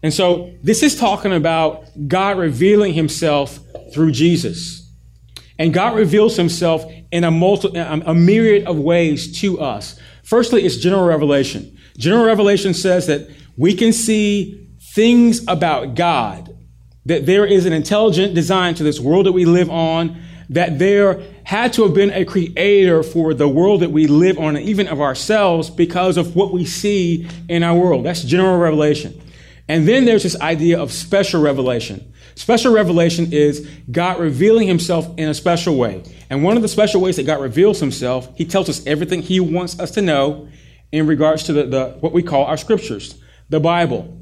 And 0.03 0.13
so 0.13 0.53
this 0.61 0.83
is 0.83 0.97
talking 0.97 1.33
about 1.33 1.85
God 2.07 2.37
revealing 2.37 2.93
himself 2.93 3.59
through 3.93 4.11
Jesus. 4.11 4.91
And 5.59 5.73
God 5.73 5.95
reveals 5.95 6.35
himself 6.37 6.85
in 7.11 7.23
a, 7.23 7.31
multi, 7.31 7.75
a 7.77 8.13
myriad 8.13 8.67
of 8.67 8.77
ways 8.77 9.39
to 9.41 9.59
us. 9.59 9.99
Firstly, 10.23 10.65
it's 10.65 10.77
general 10.77 11.05
revelation. 11.05 11.77
General 11.97 12.25
revelation 12.25 12.73
says 12.73 13.07
that 13.07 13.29
we 13.57 13.73
can 13.73 13.91
see 13.91 14.66
things 14.97 15.43
about 15.47 15.93
God, 15.93 16.57
that 17.05 17.27
there 17.27 17.45
is 17.45 17.67
an 17.67 17.71
intelligent 17.71 18.33
design 18.33 18.73
to 18.73 18.83
this 18.83 18.99
world 18.99 19.27
that 19.27 19.31
we 19.31 19.45
live 19.45 19.69
on, 19.69 20.19
that 20.49 20.79
there 20.79 21.21
had 21.43 21.71
to 21.73 21.83
have 21.83 21.93
been 21.93 22.09
a 22.09 22.25
creator 22.25 23.03
for 23.03 23.35
the 23.35 23.47
world 23.47 23.81
that 23.81 23.91
we 23.91 24.07
live 24.07 24.39
on, 24.39 24.55
and 24.55 24.65
even 24.65 24.87
of 24.87 24.99
ourselves, 24.99 25.69
because 25.69 26.17
of 26.17 26.35
what 26.35 26.51
we 26.51 26.65
see 26.65 27.29
in 27.47 27.61
our 27.61 27.77
world. 27.77 28.07
That's 28.07 28.23
general 28.23 28.57
revelation. 28.57 29.21
And 29.67 29.87
then 29.87 30.05
there's 30.05 30.23
this 30.23 30.39
idea 30.41 30.79
of 30.79 30.91
special 30.91 31.43
revelation. 31.43 32.11
Special 32.33 32.73
revelation 32.73 33.31
is 33.31 33.69
God 33.91 34.19
revealing 34.19 34.67
himself 34.67 35.07
in 35.15 35.29
a 35.29 35.35
special 35.35 35.77
way. 35.77 36.01
And 36.31 36.43
one 36.43 36.55
of 36.55 36.63
the 36.63 36.67
special 36.67 37.01
ways 37.01 37.17
that 37.17 37.27
God 37.27 37.39
reveals 37.39 37.79
himself, 37.79 38.35
he 38.35 38.45
tells 38.45 38.67
us 38.67 38.83
everything 38.87 39.21
he 39.21 39.39
wants 39.39 39.79
us 39.79 39.91
to 39.91 40.01
know 40.01 40.47
in 40.91 41.05
regards 41.05 41.43
to 41.43 41.53
the, 41.53 41.65
the 41.65 41.97
what 41.99 42.13
we 42.13 42.23
call 42.23 42.45
our 42.45 42.57
scriptures, 42.57 43.21
the 43.49 43.59
Bible. 43.59 44.16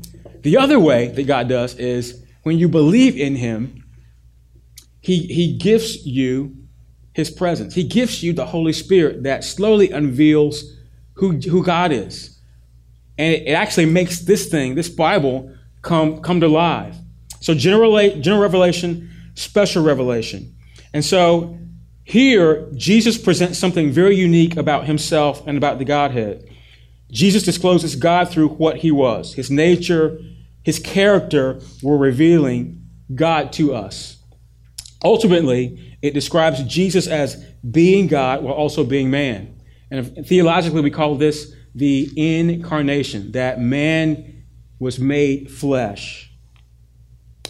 The 0.46 0.58
other 0.58 0.80
way 0.80 1.08
that 1.08 1.26
God 1.26 1.50
does 1.50 1.74
is 1.74 2.24
when 2.43 2.60
you 2.60 2.70
believe 2.70 3.18
in 3.18 3.36
Him, 3.36 3.84
He, 5.02 5.22
he 5.22 5.58
gives 5.58 6.06
you 6.06 6.56
His 7.14 7.32
presence. 7.32 7.74
He 7.74 7.84
gives 7.84 8.22
you 8.22 8.32
the 8.32 8.46
Holy 8.46 8.72
Spirit 8.72 9.24
that 9.24 9.43
slowly 9.43 9.89
unveils 9.89 10.64
who, 11.14 11.32
who 11.32 11.64
God 11.64 11.91
is. 11.91 12.39
And 13.18 13.34
it, 13.34 13.48
it 13.48 13.54
actually 13.54 13.88
makes 13.88 14.20
this 14.20 14.48
thing, 14.48 14.76
this 14.76 14.88
Bible, 14.88 15.52
come, 15.82 16.22
come 16.22 16.39
to 16.41 16.48
life. 16.48 16.96
So 17.39 17.56
general, 17.56 17.98
general 18.20 18.43
revelation, 18.43 19.12
special 19.34 19.84
revelation. 19.84 20.56
And 20.93 21.04
so 21.04 21.58
here, 22.04 22.70
Jesus 22.76 23.18
presents 23.18 23.58
something 23.58 23.91
very 23.91 24.16
unique 24.16 24.58
about 24.58 24.86
himself 24.86 25.41
and 25.48 25.58
about 25.58 25.80
the 25.80 25.86
Godhead. 25.86 26.48
Jesus 27.10 27.41
discloses 27.41 27.96
God 27.96 28.30
through 28.30 28.50
what 28.50 28.78
he 28.78 28.91
was. 28.91 29.34
His 29.34 29.50
nature, 29.50 30.20
his 30.66 30.80
character 30.80 31.61
were 31.84 31.97
revealing 31.97 32.84
God 33.13 33.53
to 33.53 33.74
us. 33.76 34.18
Ultimately, 35.03 35.97
it 36.01 36.16
describes 36.16 36.63
Jesus 36.63 37.07
as 37.07 37.36
being 37.70 38.07
God 38.07 38.43
while 38.43 38.55
also 38.55 38.84
being 38.84 39.11
man. 39.11 39.61
And 39.91 40.26
theologically, 40.28 40.82
we 40.82 40.89
call 40.89 41.16
this 41.16 41.53
the 41.76 42.09
incarnation, 42.16 43.34
that 43.34 43.59
man 43.59 44.43
was 44.80 44.97
made 44.99 45.51
flesh. 45.51 46.32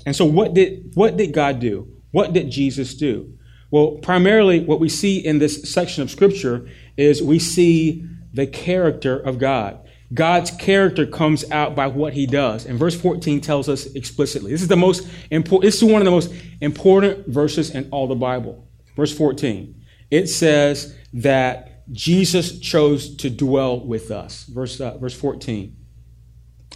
And 0.06 0.16
so, 0.16 0.26
what 0.26 0.54
did, 0.54 0.92
what 0.96 1.16
did 1.16 1.32
God 1.32 1.60
do? 1.60 1.88
What 2.12 2.34
did 2.34 2.50
Jesus 2.52 2.96
do? 2.96 3.38
Well, 3.72 3.92
primarily, 4.02 4.60
what 4.60 4.80
we 4.80 4.90
see 4.90 5.20
in 5.20 5.40
this 5.40 5.72
section 5.72 6.04
of 6.04 6.12
Scripture 6.12 6.68
is 6.98 7.24
we 7.24 7.40
see 7.40 8.06
the 8.34 8.46
character 8.46 9.18
of 9.18 9.40
God. 9.40 9.85
God's 10.16 10.50
character 10.50 11.06
comes 11.06 11.50
out 11.52 11.76
by 11.76 11.88
what 11.88 12.14
he 12.14 12.26
does. 12.26 12.66
And 12.66 12.80
verse 12.80 13.00
14 13.00 13.42
tells 13.42 13.70
us 13.70 13.86
explicitly. 13.94 14.52
This 14.52 14.62
is 14.62 14.68
the 14.68 14.76
most 14.76 15.08
important, 15.30 15.72
this 15.72 15.76
is 15.76 15.84
one 15.84 16.02
of 16.02 16.06
the 16.06 16.12
most 16.12 16.34
important 16.62 17.28
verses 17.28 17.70
in 17.70 17.90
all 17.92 18.08
the 18.08 18.16
Bible. 18.16 18.68
Verse 18.96 19.16
14. 19.16 19.84
It 20.10 20.28
says 20.28 20.96
that 21.14 21.92
Jesus 21.92 22.60
chose 22.60 23.16
to 23.18 23.30
dwell 23.30 23.80
with 23.80 24.10
us. 24.10 24.46
Verse, 24.46 24.80
uh, 24.82 24.98
verse 24.98 25.14
14. 25.14 25.76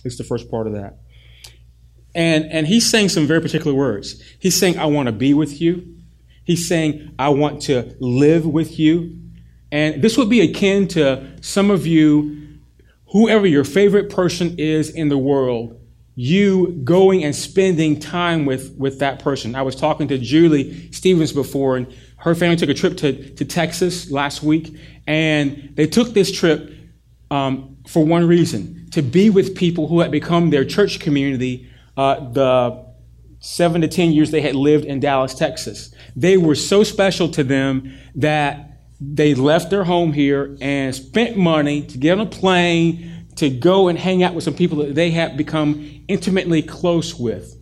It's 0.03 0.17
the 0.17 0.23
first 0.23 0.51
part 0.51 0.67
of 0.67 0.73
that. 0.73 0.99
And, 2.15 2.45
and 2.45 2.67
he's 2.67 2.89
saying 2.89 3.09
some 3.09 3.27
very 3.27 3.41
particular 3.41 3.75
words. 3.75 4.21
He's 4.39 4.59
saying, 4.59 4.77
I 4.77 4.85
want 4.85 5.07
to 5.07 5.11
be 5.11 5.33
with 5.33 5.61
you. 5.61 5.95
He's 6.43 6.67
saying, 6.67 7.13
I 7.19 7.29
want 7.29 7.61
to 7.63 7.95
live 7.99 8.45
with 8.45 8.79
you. 8.79 9.19
And 9.71 10.01
this 10.01 10.17
would 10.17 10.29
be 10.29 10.41
akin 10.41 10.87
to 10.89 11.37
some 11.41 11.69
of 11.69 11.85
you, 11.85 12.38
whoever 13.11 13.47
your 13.47 13.63
favorite 13.63 14.09
person 14.09 14.55
is 14.57 14.89
in 14.89 15.09
the 15.09 15.17
world, 15.17 15.79
you 16.15 16.67
going 16.83 17.23
and 17.23 17.35
spending 17.35 17.99
time 17.99 18.45
with, 18.45 18.75
with 18.77 18.99
that 18.99 19.19
person. 19.19 19.55
I 19.55 19.61
was 19.61 19.75
talking 19.75 20.07
to 20.09 20.17
Julie 20.17 20.91
Stevens 20.91 21.31
before, 21.31 21.77
and 21.77 21.93
her 22.17 22.35
family 22.35 22.57
took 22.57 22.69
a 22.69 22.73
trip 22.73 22.97
to, 22.97 23.33
to 23.35 23.45
Texas 23.45 24.11
last 24.11 24.43
week, 24.43 24.77
and 25.07 25.71
they 25.75 25.87
took 25.87 26.13
this 26.13 26.31
trip 26.31 26.73
um, 27.31 27.77
for 27.87 28.05
one 28.05 28.27
reason 28.27 28.89
to 28.91 29.01
be 29.01 29.29
with 29.29 29.55
people 29.55 29.87
who 29.87 29.99
had 29.99 30.11
become 30.11 30.49
their 30.49 30.65
church 30.65 30.99
community 30.99 31.69
uh, 31.95 32.19
the 32.31 32.85
seven 33.39 33.81
to 33.81 33.87
ten 33.87 34.11
years 34.11 34.31
they 34.31 34.41
had 34.41 34.55
lived 34.55 34.85
in 34.85 34.99
Dallas, 34.99 35.33
Texas. 35.33 35.93
They 36.15 36.37
were 36.37 36.55
so 36.55 36.83
special 36.83 37.29
to 37.29 37.43
them 37.43 37.97
that 38.15 38.68
they 39.01 39.33
left 39.33 39.69
their 39.69 39.83
home 39.83 40.13
here 40.13 40.57
and 40.59 40.93
spent 40.93 41.37
money 41.37 41.81
to 41.83 41.97
get 41.97 42.19
on 42.19 42.27
a 42.27 42.29
plane 42.29 43.25
to 43.37 43.49
go 43.49 43.87
and 43.87 43.97
hang 43.97 44.21
out 44.21 44.33
with 44.33 44.43
some 44.43 44.53
people 44.53 44.79
that 44.79 44.95
they 44.95 45.11
have 45.11 45.37
become 45.37 46.03
intimately 46.07 46.61
close 46.61 47.15
with. 47.15 47.55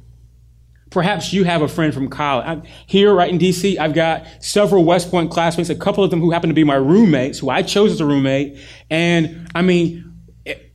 Perhaps 0.89 1.33
you 1.33 1.43
have 1.43 1.61
a 1.61 1.67
friend 1.67 1.93
from 1.93 2.09
college. 2.09 2.45
I'm 2.47 2.63
here, 2.87 3.13
right 3.13 3.29
in 3.29 3.37
DC, 3.37 3.77
I've 3.77 3.93
got 3.93 4.25
several 4.39 4.83
West 4.85 5.11
Point 5.11 5.29
classmates, 5.29 5.69
a 5.69 5.75
couple 5.75 6.03
of 6.03 6.09
them 6.09 6.21
who 6.21 6.31
happen 6.31 6.49
to 6.49 6.55
be 6.55 6.63
my 6.63 6.75
roommates, 6.75 7.39
who 7.39 7.49
I 7.49 7.61
chose 7.61 7.91
as 7.91 8.01
a 8.01 8.05
roommate. 8.05 8.57
And 8.89 9.51
I 9.53 9.61
mean, 9.61 10.11
it, 10.45 10.73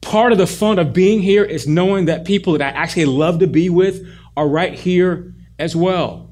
part 0.00 0.32
of 0.32 0.38
the 0.38 0.46
fun 0.46 0.78
of 0.78 0.94
being 0.94 1.20
here 1.20 1.44
is 1.44 1.66
knowing 1.66 2.06
that 2.06 2.24
people 2.24 2.54
that 2.56 2.62
I 2.62 2.78
actually 2.78 3.06
love 3.06 3.40
to 3.40 3.46
be 3.46 3.68
with 3.68 4.06
are 4.36 4.48
right 4.48 4.72
here 4.72 5.34
as 5.58 5.76
well. 5.76 6.27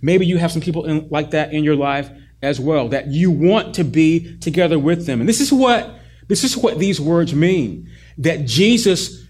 Maybe 0.00 0.26
you 0.26 0.38
have 0.38 0.52
some 0.52 0.62
people 0.62 0.84
in, 0.84 1.08
like 1.10 1.30
that 1.32 1.52
in 1.52 1.64
your 1.64 1.76
life 1.76 2.10
as 2.42 2.60
well, 2.60 2.88
that 2.88 3.08
you 3.08 3.30
want 3.30 3.74
to 3.74 3.84
be 3.84 4.38
together 4.38 4.78
with 4.78 5.06
them. 5.06 5.20
And 5.20 5.28
this 5.28 5.40
is 5.40 5.52
what, 5.52 5.98
this 6.28 6.44
is 6.44 6.56
what 6.56 6.78
these 6.78 7.00
words 7.00 7.34
mean. 7.34 7.90
That 8.18 8.44
Jesus, 8.44 9.24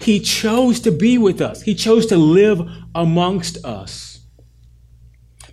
He 0.00 0.20
chose 0.20 0.80
to 0.80 0.90
be 0.90 1.18
with 1.18 1.40
us. 1.40 1.62
He 1.62 1.74
chose 1.74 2.06
to 2.06 2.16
live 2.16 2.60
amongst 2.94 3.64
us. 3.64 4.20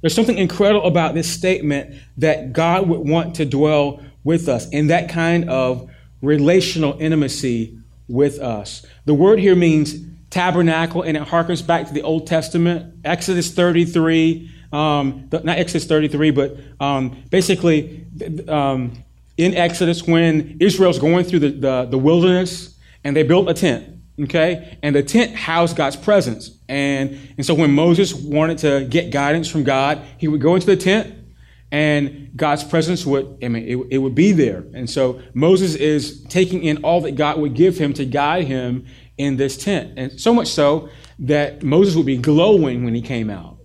There's 0.02 0.16
something 0.16 0.38
incredible 0.38 0.88
about 0.88 1.14
this 1.14 1.30
statement 1.30 1.96
that 2.18 2.54
God 2.54 2.90
would 2.90 3.08
want 3.08 3.36
to 3.36 3.46
dwell 3.46 4.04
with 4.24 4.50
us 4.50 4.68
in 4.70 4.88
that 4.88 5.10
kind 5.10 5.50
of 5.50 5.90
relational 6.22 6.98
intimacy 7.00 7.78
with 8.08 8.40
us. 8.40 8.86
The 9.06 9.14
word 9.14 9.40
here 9.40 9.56
means 9.56 9.96
tabernacle, 10.32 11.04
and 11.04 11.16
it 11.16 11.24
harkens 11.24 11.66
back 11.66 11.88
to 11.88 11.94
the 11.94 12.02
Old 12.02 12.26
Testament, 12.26 12.96
Exodus 13.06 13.54
33, 13.54 14.50
um, 14.74 15.28
not 15.32 15.60
Exodus 15.60 15.86
33, 15.86 16.32
but 16.32 16.58
um, 16.80 17.24
basically 17.30 18.06
um, 18.48 19.04
in 19.38 19.54
Exodus 19.54 20.08
when 20.08 20.58
Israel's 20.60 20.98
going 20.98 21.26
through 21.26 21.40
the, 21.40 21.50
the, 21.50 21.86
the, 21.86 21.98
wilderness 21.98 22.78
and 23.04 23.16
they 23.16 23.24
built 23.24 23.50
a 23.50 23.54
tent, 23.54 23.86
okay? 24.22 24.78
And 24.82 24.96
the 24.96 25.04
tent 25.04 25.36
housed 25.36 25.76
God's 25.76 25.98
presence. 25.98 26.58
And, 26.70 27.20
and 27.38 27.46
so 27.46 27.54
when 27.54 27.74
Moses 27.74 28.14
wanted 28.14 28.60
to 28.60 28.86
get 28.86 29.12
guidance 29.12 29.50
from 29.50 29.64
God, 29.64 30.02
he 30.18 30.30
would 30.30 30.42
go 30.42 30.56
into 30.56 30.68
the 30.68 30.78
tent 30.78 31.16
and 31.72 32.32
God's 32.36 32.64
presence 32.64 33.06
would, 33.06 33.38
I 33.42 33.48
mean, 33.48 33.64
it, 33.64 33.88
it 33.92 33.98
would 33.98 34.16
be 34.16 34.34
there. 34.34 34.66
And 34.74 34.90
so 34.90 35.22
Moses 35.34 35.76
is 35.76 36.24
taking 36.26 36.64
in 36.64 36.84
all 36.84 37.02
that 37.02 37.16
God 37.16 37.40
would 37.40 37.54
give 37.54 37.78
him 37.78 37.94
to 37.94 38.06
guide 38.06 38.46
him 38.46 38.86
in 39.22 39.38
this 39.38 39.58
tent. 39.58 39.94
And 39.98 40.20
so 40.20 40.34
much 40.34 40.48
so 40.48 40.90
that 41.20 41.64
Moses 41.64 41.96
would 41.96 42.06
be 42.06 42.18
glowing 42.18 42.84
when 42.84 42.96
he 42.96 43.02
came 43.02 43.30
out. 43.30 43.58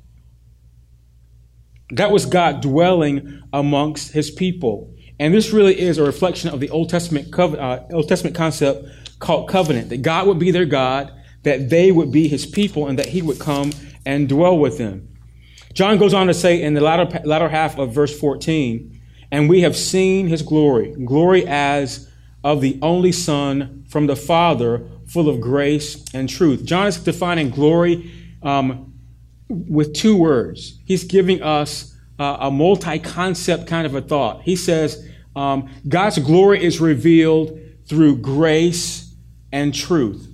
That 1.91 2.11
was 2.11 2.27
God 2.27 2.61
dwelling 2.61 3.43
amongst 3.53 4.13
his 4.13 4.31
people. 4.31 4.95
And 5.19 5.33
this 5.33 5.53
really 5.53 5.79
is 5.79 5.99
a 5.99 6.05
reflection 6.05 6.51
of 6.51 6.61
the 6.61 6.69
Old 6.71 6.91
Testament, 6.91 7.37
uh, 7.39 7.81
Old 7.93 8.09
Testament 8.09 8.37
concept 8.37 8.87
called 9.19 9.49
covenant 9.49 9.89
that 9.89 10.03
God 10.03 10.27
would 10.27 10.39
be 10.39 10.51
their 10.51 10.67
God, 10.67 11.13
that 11.45 11.71
they 11.71 11.91
would 11.91 12.13
be 12.13 12.29
his 12.29 12.45
people, 12.45 12.87
and 12.87 12.99
that 12.99 13.07
he 13.07 13.23
would 13.23 13.39
come 13.39 13.73
and 14.05 14.29
dwell 14.29 14.59
with 14.59 14.79
them. 14.79 15.09
John 15.73 15.99
goes 15.99 16.15
on 16.15 16.27
to 16.27 16.35
say 16.35 16.61
in 16.61 16.75
the 16.75 16.81
latter, 16.81 17.21
latter 17.25 17.49
half 17.49 17.79
of 17.79 17.93
verse 17.93 18.19
14, 18.19 19.01
and 19.31 19.49
we 19.49 19.63
have 19.63 19.77
seen 19.77 20.27
his 20.27 20.43
glory, 20.43 20.95
glory 21.05 21.47
as 21.47 22.11
of 22.45 22.61
the 22.61 22.79
only 22.83 23.13
Son 23.13 23.85
from 23.89 24.07
the 24.07 24.17
Father, 24.17 24.87
full 25.17 25.31
of 25.31 25.41
grace 25.41 26.05
and 26.13 26.29
truth. 26.29 26.63
John 26.63 26.89
is 26.89 26.99
defining 26.99 27.49
glory 27.49 28.13
um, 28.43 28.93
with 29.49 29.95
two 29.95 30.15
words. 30.15 30.79
He's 30.85 31.05
giving 31.05 31.43
us 31.43 31.97
uh, 32.19 32.37
a 32.41 32.51
multi 32.51 32.99
concept 32.99 33.67
kind 33.67 33.87
of 33.87 33.95
a 33.95 34.03
thought. 34.03 34.43
He 34.43 34.57
says, 34.57 35.09
um, 35.35 35.71
God's 35.89 36.19
glory 36.19 36.63
is 36.63 36.83
revealed 36.83 37.59
through 37.87 38.19
grace 38.19 39.11
and 39.53 39.75
truth. 39.75 40.29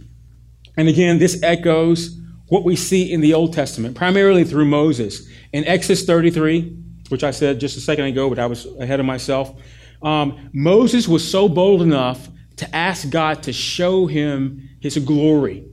And 0.76 0.88
again, 0.88 1.20
this 1.20 1.40
echoes 1.44 2.18
what 2.48 2.64
we 2.64 2.74
see 2.74 3.12
in 3.12 3.20
the 3.20 3.34
Old 3.34 3.52
Testament, 3.52 3.94
primarily 3.94 4.42
through 4.42 4.64
Moses. 4.64 5.28
In 5.52 5.64
Exodus 5.64 6.04
33, 6.04 6.76
which 7.08 7.22
I 7.22 7.30
said 7.30 7.60
just 7.60 7.76
a 7.76 7.80
second 7.80 8.06
ago, 8.06 8.28
but 8.28 8.40
I 8.40 8.46
was 8.46 8.66
ahead 8.80 8.98
of 8.98 9.06
myself, 9.06 9.54
um, 10.02 10.50
Moses 10.52 11.06
was 11.06 11.22
so 11.30 11.48
bold 11.48 11.82
enough 11.82 12.28
to 12.62 12.74
ask 12.74 13.10
God 13.10 13.42
to 13.44 13.52
show 13.52 14.06
him 14.06 14.70
his 14.80 14.96
glory. 14.98 15.66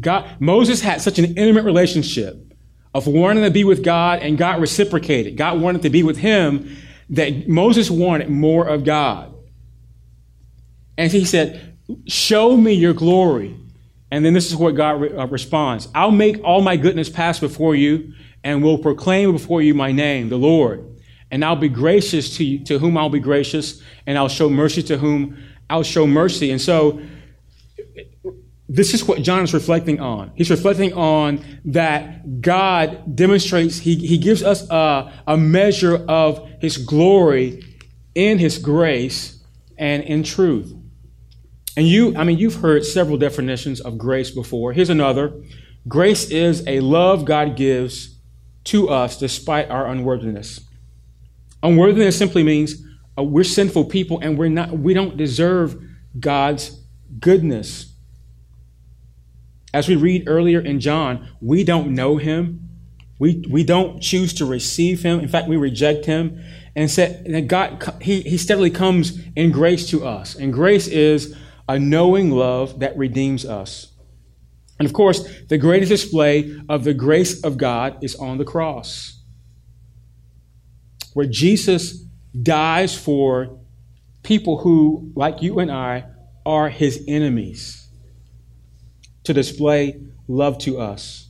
God, 0.00 0.40
Moses 0.40 0.80
had 0.80 1.00
such 1.00 1.18
an 1.18 1.24
intimate 1.36 1.64
relationship 1.64 2.36
of 2.94 3.06
wanting 3.06 3.44
to 3.44 3.50
be 3.50 3.64
with 3.64 3.82
God, 3.82 4.20
and 4.20 4.38
God 4.38 4.60
reciprocated. 4.60 5.36
God 5.36 5.60
wanted 5.60 5.82
to 5.82 5.90
be 5.90 6.02
with 6.02 6.16
him, 6.16 6.76
that 7.10 7.48
Moses 7.48 7.90
wanted 7.90 8.28
more 8.28 8.66
of 8.66 8.84
God. 8.84 9.34
And 10.96 11.10
he 11.10 11.24
said, 11.24 11.76
Show 12.06 12.56
me 12.56 12.74
your 12.74 12.92
glory. 12.92 13.56
And 14.10 14.24
then 14.24 14.34
this 14.34 14.46
is 14.46 14.56
what 14.56 14.74
God 14.74 15.00
re- 15.00 15.12
uh, 15.12 15.26
responds 15.26 15.88
I'll 15.94 16.10
make 16.10 16.42
all 16.44 16.60
my 16.60 16.76
goodness 16.76 17.08
pass 17.08 17.38
before 17.38 17.74
you, 17.74 18.12
and 18.44 18.62
will 18.62 18.78
proclaim 18.78 19.32
before 19.32 19.62
you 19.62 19.74
my 19.74 19.90
name, 19.90 20.28
the 20.28 20.38
Lord. 20.38 20.84
And 21.30 21.44
I'll 21.44 21.56
be 21.56 21.68
gracious 21.68 22.36
to 22.36 22.44
you, 22.44 22.64
to 22.64 22.78
whom 22.78 22.96
I'll 22.96 23.10
be 23.10 23.20
gracious, 23.20 23.82
and 24.06 24.16
I'll 24.16 24.28
show 24.28 24.48
mercy 24.48 24.82
to 24.84 24.96
whom 24.96 25.36
I'll 25.70 25.82
show 25.82 26.06
mercy. 26.06 26.50
And 26.50 26.60
so, 26.60 27.00
this 28.68 28.92
is 28.92 29.04
what 29.04 29.22
John 29.22 29.44
is 29.44 29.54
reflecting 29.54 29.98
on. 29.98 30.30
He's 30.34 30.50
reflecting 30.50 30.92
on 30.92 31.42
that 31.66 32.42
God 32.42 33.16
demonstrates, 33.16 33.78
he, 33.78 33.94
he 33.96 34.18
gives 34.18 34.42
us 34.42 34.68
a, 34.70 35.12
a 35.26 35.36
measure 35.38 36.04
of 36.06 36.46
his 36.60 36.76
glory 36.76 37.64
in 38.14 38.38
his 38.38 38.58
grace 38.58 39.42
and 39.78 40.02
in 40.02 40.22
truth. 40.22 40.74
And 41.78 41.86
you, 41.86 42.14
I 42.16 42.24
mean, 42.24 42.38
you've 42.38 42.56
heard 42.56 42.84
several 42.84 43.16
definitions 43.16 43.80
of 43.80 43.96
grace 43.96 44.30
before. 44.30 44.72
Here's 44.72 44.90
another 44.90 45.32
grace 45.86 46.30
is 46.30 46.66
a 46.66 46.80
love 46.80 47.24
God 47.24 47.56
gives 47.56 48.16
to 48.64 48.90
us 48.90 49.18
despite 49.18 49.70
our 49.70 49.86
unworthiness. 49.86 50.60
Unworthiness 51.62 52.18
simply 52.18 52.42
means 52.42 52.82
uh, 53.18 53.22
we're 53.22 53.44
sinful 53.44 53.86
people 53.86 54.20
and 54.20 54.38
we're 54.38 54.48
not, 54.48 54.78
we 54.78 54.94
don't 54.94 55.16
deserve 55.16 55.82
God's 56.18 56.80
goodness. 57.18 57.92
As 59.74 59.88
we 59.88 59.96
read 59.96 60.24
earlier 60.28 60.60
in 60.60 60.80
John, 60.80 61.28
we 61.40 61.64
don't 61.64 61.94
know 61.94 62.16
him. 62.16 62.68
We, 63.18 63.44
we 63.50 63.64
don't 63.64 64.00
choose 64.00 64.32
to 64.34 64.46
receive 64.46 65.02
him. 65.02 65.20
In 65.20 65.28
fact, 65.28 65.48
we 65.48 65.56
reject 65.56 66.06
him. 66.06 66.42
And 66.76 66.88
said 66.88 67.24
that 67.24 67.48
God, 67.48 67.96
he, 68.00 68.20
he 68.20 68.38
steadily 68.38 68.70
comes 68.70 69.18
in 69.34 69.50
grace 69.50 69.88
to 69.90 70.06
us. 70.06 70.36
And 70.36 70.52
grace 70.52 70.86
is 70.86 71.36
a 71.68 71.76
knowing 71.76 72.30
love 72.30 72.78
that 72.78 72.96
redeems 72.96 73.44
us. 73.44 73.88
And 74.78 74.86
of 74.86 74.92
course, 74.92 75.28
the 75.48 75.58
greatest 75.58 75.90
display 75.90 76.56
of 76.68 76.84
the 76.84 76.94
grace 76.94 77.42
of 77.42 77.58
God 77.58 77.98
is 78.00 78.14
on 78.14 78.38
the 78.38 78.44
cross, 78.44 79.20
where 81.14 81.26
Jesus 81.26 82.04
dies 82.42 82.96
for 82.96 83.58
people 84.22 84.58
who, 84.58 85.12
like 85.14 85.42
you 85.42 85.58
and 85.58 85.70
I, 85.70 86.04
are 86.44 86.68
his 86.68 87.04
enemies 87.06 87.88
to 89.24 89.34
display 89.34 90.00
love 90.26 90.58
to 90.58 90.78
us. 90.78 91.28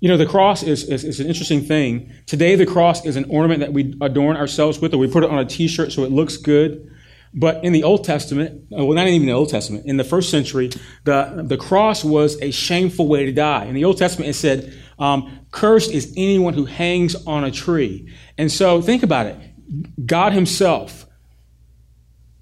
You 0.00 0.08
know, 0.08 0.16
the 0.16 0.26
cross 0.26 0.62
is, 0.62 0.84
is, 0.84 1.04
is, 1.04 1.20
an 1.20 1.28
interesting 1.28 1.62
thing. 1.62 2.12
Today, 2.26 2.56
the 2.56 2.66
cross 2.66 3.04
is 3.04 3.14
an 3.14 3.26
ornament 3.26 3.60
that 3.60 3.72
we 3.72 3.94
adorn 4.00 4.36
ourselves 4.36 4.80
with, 4.80 4.94
or 4.94 4.98
we 4.98 5.06
put 5.06 5.22
it 5.22 5.30
on 5.30 5.38
a 5.38 5.44
t 5.44 5.68
shirt 5.68 5.92
so 5.92 6.02
it 6.02 6.10
looks 6.10 6.36
good. 6.36 6.90
But 7.34 7.64
in 7.64 7.72
the 7.72 7.84
Old 7.84 8.04
Testament, 8.04 8.64
uh, 8.76 8.84
well, 8.84 8.94
not 8.94 9.06
even 9.06 9.26
the 9.26 9.32
Old 9.32 9.48
Testament, 9.48 9.86
in 9.86 9.96
the 9.96 10.04
first 10.04 10.28
century, 10.30 10.70
the, 11.04 11.44
the 11.46 11.56
cross 11.56 12.04
was 12.04 12.40
a 12.42 12.50
shameful 12.50 13.08
way 13.08 13.24
to 13.24 13.32
die. 13.32 13.64
In 13.64 13.74
the 13.74 13.84
Old 13.84 13.96
Testament, 13.96 14.28
it 14.28 14.34
said, 14.34 14.76
um, 14.98 15.46
Cursed 15.50 15.90
is 15.90 16.12
anyone 16.16 16.54
who 16.54 16.64
hangs 16.64 17.14
on 17.26 17.44
a 17.44 17.50
tree. 17.50 18.12
And 18.38 18.50
so 18.50 18.80
think 18.82 19.02
about 19.02 19.26
it 19.26 19.38
God 20.06 20.32
Himself 20.32 21.06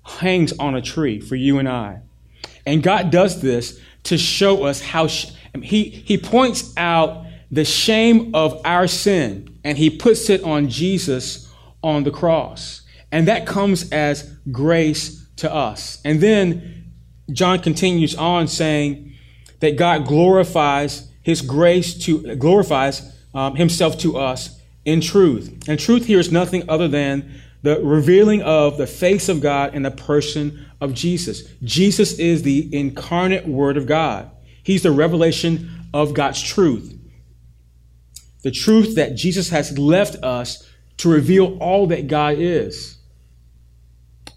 hangs 0.04 0.52
on 0.58 0.74
a 0.74 0.82
tree 0.82 1.20
for 1.20 1.36
you 1.36 1.58
and 1.58 1.68
I. 1.68 2.00
And 2.66 2.82
God 2.82 3.10
does 3.10 3.40
this 3.40 3.80
to 4.04 4.18
show 4.18 4.64
us 4.64 4.80
how 4.80 5.06
sh- 5.06 5.30
he, 5.62 5.84
he 5.84 6.18
points 6.18 6.72
out 6.76 7.24
the 7.50 7.64
shame 7.64 8.34
of 8.34 8.60
our 8.64 8.86
sin 8.86 9.58
and 9.64 9.76
he 9.76 9.90
puts 9.90 10.30
it 10.30 10.42
on 10.42 10.68
Jesus 10.68 11.52
on 11.82 12.04
the 12.04 12.10
cross. 12.10 12.82
And 13.12 13.28
that 13.28 13.46
comes 13.46 13.90
as 13.90 14.36
grace 14.52 15.26
to 15.36 15.52
us. 15.52 16.00
And 16.04 16.20
then 16.20 16.92
John 17.32 17.58
continues 17.60 18.14
on 18.14 18.46
saying 18.46 19.14
that 19.60 19.76
God 19.76 20.06
glorifies 20.06 21.09
his 21.22 21.42
grace 21.42 21.94
to 22.04 22.36
glorifies 22.36 23.16
um, 23.34 23.56
himself 23.56 23.98
to 23.98 24.16
us 24.16 24.60
in 24.84 25.00
truth. 25.00 25.68
And 25.68 25.78
truth 25.78 26.06
here 26.06 26.18
is 26.18 26.32
nothing 26.32 26.68
other 26.68 26.88
than 26.88 27.40
the 27.62 27.80
revealing 27.80 28.42
of 28.42 28.78
the 28.78 28.86
face 28.86 29.28
of 29.28 29.40
God 29.40 29.74
in 29.74 29.82
the 29.82 29.90
person 29.90 30.66
of 30.80 30.94
Jesus. 30.94 31.42
Jesus 31.62 32.18
is 32.18 32.42
the 32.42 32.74
incarnate 32.74 33.46
Word 33.46 33.76
of 33.76 33.86
God. 33.86 34.30
He's 34.62 34.82
the 34.82 34.92
revelation 34.92 35.88
of 35.92 36.14
God's 36.14 36.42
truth. 36.42 36.96
The 38.42 38.50
truth 38.50 38.94
that 38.96 39.14
Jesus 39.14 39.50
has 39.50 39.78
left 39.78 40.22
us 40.22 40.66
to 40.98 41.10
reveal 41.10 41.58
all 41.58 41.86
that 41.88 42.08
God 42.08 42.36
is. 42.38 42.98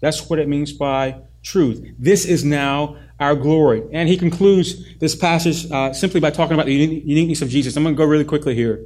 That's 0.00 0.28
what 0.28 0.38
it 0.38 0.48
means 0.48 0.72
by 0.72 1.16
truth. 1.42 1.94
This 1.98 2.26
is 2.26 2.44
now 2.44 2.96
our 3.24 3.34
glory. 3.34 3.82
And 3.92 4.08
he 4.08 4.16
concludes 4.16 4.98
this 4.98 5.14
passage 5.14 5.70
uh, 5.70 5.92
simply 5.92 6.20
by 6.20 6.30
talking 6.30 6.54
about 6.54 6.66
the 6.66 6.74
uniqueness 6.74 7.42
of 7.42 7.48
Jesus. 7.48 7.76
I'm 7.76 7.82
going 7.82 7.94
to 7.94 7.98
go 7.98 8.04
really 8.04 8.24
quickly 8.24 8.54
here. 8.54 8.84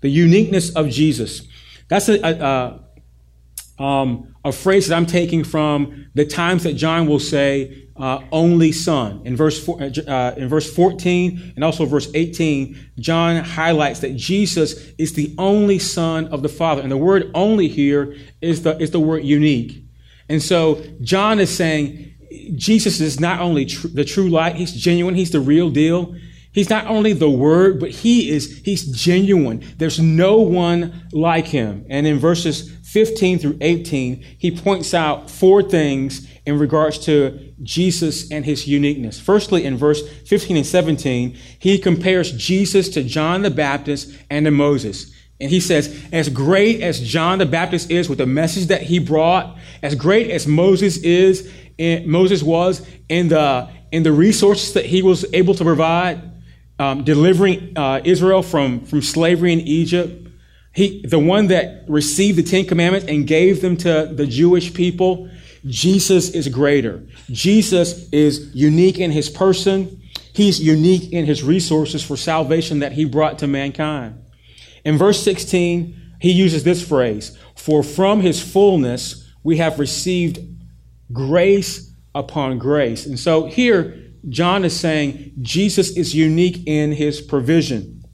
The 0.00 0.08
uniqueness 0.08 0.70
of 0.76 0.88
Jesus. 0.88 1.46
That's 1.88 2.08
a, 2.08 2.20
a, 2.20 2.80
a, 3.78 3.82
um, 3.82 4.34
a 4.44 4.52
phrase 4.52 4.88
that 4.88 4.96
I'm 4.96 5.06
taking 5.06 5.44
from 5.44 6.06
the 6.14 6.26
times 6.26 6.62
that 6.64 6.74
John 6.74 7.06
will 7.06 7.20
say, 7.20 7.88
uh, 7.96 8.20
only 8.30 8.70
son. 8.70 9.22
In 9.24 9.36
verse, 9.36 9.62
four, 9.62 9.82
uh, 9.82 9.90
uh 10.06 10.34
in 10.36 10.48
verse 10.48 10.72
14 10.72 11.54
and 11.56 11.64
also 11.64 11.84
verse 11.84 12.08
18, 12.14 12.78
John 12.98 13.42
highlights 13.42 14.00
that 14.00 14.14
Jesus 14.14 14.92
is 14.98 15.14
the 15.14 15.34
only 15.36 15.78
son 15.80 16.28
of 16.28 16.42
the 16.42 16.48
Father. 16.48 16.80
And 16.80 16.92
the 16.92 16.96
word 16.96 17.30
only 17.34 17.66
here 17.66 18.16
is 18.40 18.62
the, 18.62 18.78
is 18.80 18.92
the 18.92 19.00
word 19.00 19.24
unique. 19.24 19.82
And 20.28 20.42
so 20.42 20.82
John 21.00 21.40
is 21.40 21.54
saying 21.54 22.07
Jesus 22.56 23.00
is 23.00 23.20
not 23.20 23.40
only 23.40 23.66
tr- 23.66 23.88
the 23.88 24.04
true 24.04 24.28
light, 24.28 24.56
he's 24.56 24.72
genuine, 24.72 25.14
he's 25.14 25.30
the 25.30 25.40
real 25.40 25.70
deal. 25.70 26.14
He's 26.52 26.70
not 26.70 26.86
only 26.86 27.12
the 27.12 27.30
word, 27.30 27.78
but 27.78 27.90
he 27.90 28.30
is, 28.30 28.62
he's 28.64 28.84
genuine. 28.84 29.64
There's 29.76 30.00
no 30.00 30.38
one 30.38 31.06
like 31.12 31.46
him. 31.46 31.86
And 31.88 32.06
in 32.06 32.18
verses 32.18 32.70
15 32.84 33.38
through 33.38 33.58
18, 33.60 34.24
he 34.38 34.50
points 34.50 34.94
out 34.94 35.30
four 35.30 35.62
things 35.62 36.26
in 36.46 36.58
regards 36.58 36.98
to 37.00 37.52
Jesus 37.62 38.30
and 38.30 38.44
his 38.44 38.66
uniqueness. 38.66 39.20
Firstly, 39.20 39.64
in 39.64 39.76
verse 39.76 40.02
15 40.26 40.56
and 40.56 40.66
17, 40.66 41.36
he 41.58 41.78
compares 41.78 42.32
Jesus 42.32 42.88
to 42.88 43.04
John 43.04 43.42
the 43.42 43.50
Baptist 43.50 44.16
and 44.30 44.46
to 44.46 44.50
Moses. 44.50 45.14
And 45.40 45.50
he 45.50 45.60
says, 45.60 45.96
as 46.12 46.28
great 46.28 46.80
as 46.80 47.00
John 47.00 47.38
the 47.38 47.46
Baptist 47.46 47.90
is 47.90 48.08
with 48.08 48.18
the 48.18 48.26
message 48.26 48.66
that 48.66 48.82
he 48.82 48.98
brought, 48.98 49.56
as 49.82 49.94
great 49.94 50.30
as 50.30 50.46
Moses 50.46 50.96
is, 50.98 51.52
in, 51.78 52.10
Moses 52.10 52.42
was 52.42 52.86
in 53.08 53.28
the, 53.28 53.70
in 53.90 54.02
the 54.02 54.12
resources 54.12 54.74
that 54.74 54.84
he 54.84 55.02
was 55.02 55.24
able 55.32 55.54
to 55.54 55.64
provide, 55.64 56.20
um, 56.78 57.04
delivering 57.04 57.72
uh, 57.76 58.00
Israel 58.04 58.42
from, 58.42 58.84
from 58.84 59.00
slavery 59.00 59.52
in 59.52 59.60
Egypt. 59.60 60.28
He, 60.72 61.04
the 61.06 61.18
one 61.18 61.48
that 61.48 61.84
received 61.88 62.38
the 62.38 62.42
Ten 62.42 62.66
Commandments 62.66 63.06
and 63.08 63.26
gave 63.26 63.62
them 63.62 63.76
to 63.78 64.10
the 64.12 64.26
Jewish 64.26 64.74
people, 64.74 65.30
Jesus 65.64 66.30
is 66.30 66.48
greater. 66.48 67.02
Jesus 67.30 68.08
is 68.10 68.54
unique 68.54 68.98
in 68.98 69.10
his 69.10 69.28
person. 69.28 70.02
He's 70.32 70.60
unique 70.60 71.12
in 71.12 71.26
his 71.26 71.42
resources 71.42 72.04
for 72.04 72.16
salvation 72.16 72.80
that 72.80 72.92
he 72.92 73.04
brought 73.04 73.40
to 73.40 73.46
mankind. 73.46 74.22
In 74.84 74.96
verse 74.96 75.22
16, 75.22 75.96
he 76.20 76.30
uses 76.30 76.64
this 76.64 76.86
phrase 76.86 77.36
For 77.56 77.82
from 77.82 78.20
his 78.20 78.40
fullness 78.40 79.28
we 79.42 79.56
have 79.56 79.78
received 79.78 80.38
grace 81.12 81.92
upon 82.14 82.58
grace. 82.58 83.06
And 83.06 83.18
so 83.18 83.46
here, 83.46 83.96
John 84.28 84.64
is 84.64 84.78
saying 84.78 85.32
Jesus 85.40 85.96
is 85.96 86.14
unique 86.14 86.66
in 86.66 86.92
his 86.92 87.20
provision. 87.20 88.04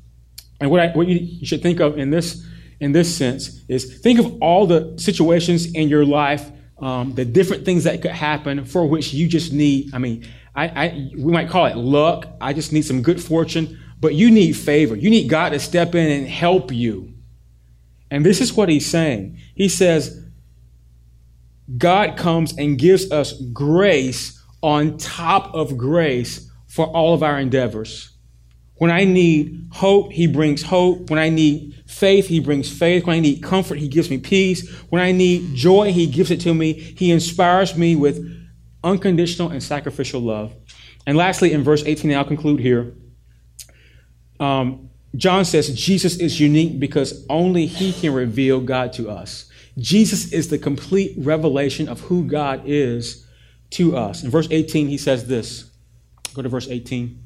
And 0.60 0.70
what, 0.70 0.80
I, 0.80 0.88
what 0.88 1.08
you 1.08 1.44
should 1.44 1.62
think 1.62 1.80
of 1.80 1.98
in 1.98 2.10
this, 2.10 2.46
in 2.80 2.92
this 2.92 3.14
sense 3.14 3.62
is 3.68 3.98
think 4.00 4.18
of 4.18 4.42
all 4.42 4.66
the 4.66 4.94
situations 4.98 5.72
in 5.72 5.88
your 5.88 6.04
life, 6.04 6.50
um, 6.78 7.14
the 7.14 7.24
different 7.24 7.64
things 7.64 7.84
that 7.84 8.02
could 8.02 8.10
happen 8.10 8.64
for 8.64 8.86
which 8.86 9.12
you 9.12 9.28
just 9.28 9.52
need, 9.52 9.94
I 9.94 9.98
mean, 9.98 10.26
I, 10.54 10.68
I, 10.68 11.10
we 11.16 11.32
might 11.32 11.48
call 11.48 11.66
it 11.66 11.76
luck. 11.76 12.28
I 12.40 12.52
just 12.52 12.72
need 12.72 12.82
some 12.82 13.02
good 13.02 13.22
fortune, 13.22 13.80
but 14.00 14.14
you 14.14 14.30
need 14.30 14.52
favor. 14.52 14.94
You 14.94 15.10
need 15.10 15.28
God 15.28 15.50
to 15.50 15.58
step 15.58 15.94
in 15.94 16.10
and 16.10 16.28
help 16.28 16.72
you. 16.72 17.12
And 18.10 18.24
this 18.24 18.40
is 18.40 18.52
what 18.52 18.68
he's 18.68 18.86
saying. 18.86 19.38
He 19.56 19.68
says, 19.68 20.23
God 21.78 22.16
comes 22.16 22.56
and 22.56 22.78
gives 22.78 23.10
us 23.10 23.32
grace 23.52 24.40
on 24.62 24.98
top 24.98 25.54
of 25.54 25.76
grace 25.76 26.50
for 26.68 26.86
all 26.86 27.14
of 27.14 27.22
our 27.22 27.38
endeavors. 27.38 28.10
When 28.76 28.90
I 28.90 29.04
need 29.04 29.68
hope, 29.72 30.12
He 30.12 30.26
brings 30.26 30.62
hope. 30.62 31.08
When 31.10 31.18
I 31.18 31.28
need 31.28 31.82
faith, 31.86 32.26
He 32.26 32.40
brings 32.40 32.68
faith. 32.68 33.06
When 33.06 33.16
I 33.16 33.20
need 33.20 33.42
comfort, 33.42 33.78
He 33.78 33.88
gives 33.88 34.10
me 34.10 34.18
peace. 34.18 34.68
When 34.90 35.00
I 35.00 35.12
need 35.12 35.54
joy, 35.54 35.92
He 35.92 36.06
gives 36.06 36.30
it 36.30 36.40
to 36.40 36.52
me. 36.52 36.72
He 36.72 37.10
inspires 37.10 37.76
me 37.76 37.94
with 37.94 38.26
unconditional 38.82 39.50
and 39.50 39.62
sacrificial 39.62 40.20
love. 40.20 40.54
And 41.06 41.16
lastly, 41.16 41.52
in 41.52 41.62
verse 41.62 41.84
18, 41.84 42.10
and 42.10 42.18
I'll 42.18 42.24
conclude 42.24 42.60
here. 42.60 42.94
Um, 44.40 44.90
John 45.16 45.44
says 45.44 45.72
Jesus 45.74 46.16
is 46.16 46.40
unique 46.40 46.80
because 46.80 47.24
only 47.30 47.66
He 47.66 47.92
can 47.92 48.12
reveal 48.12 48.60
God 48.60 48.92
to 48.94 49.08
us. 49.08 49.50
Jesus 49.78 50.32
is 50.32 50.48
the 50.48 50.58
complete 50.58 51.14
revelation 51.18 51.88
of 51.88 52.00
who 52.00 52.24
God 52.24 52.62
is 52.64 53.26
to 53.70 53.96
us. 53.96 54.22
In 54.22 54.30
verse 54.30 54.48
18, 54.50 54.88
he 54.88 54.98
says 54.98 55.26
this. 55.26 55.70
Go 56.34 56.42
to 56.42 56.48
verse 56.48 56.68
18, 56.68 57.22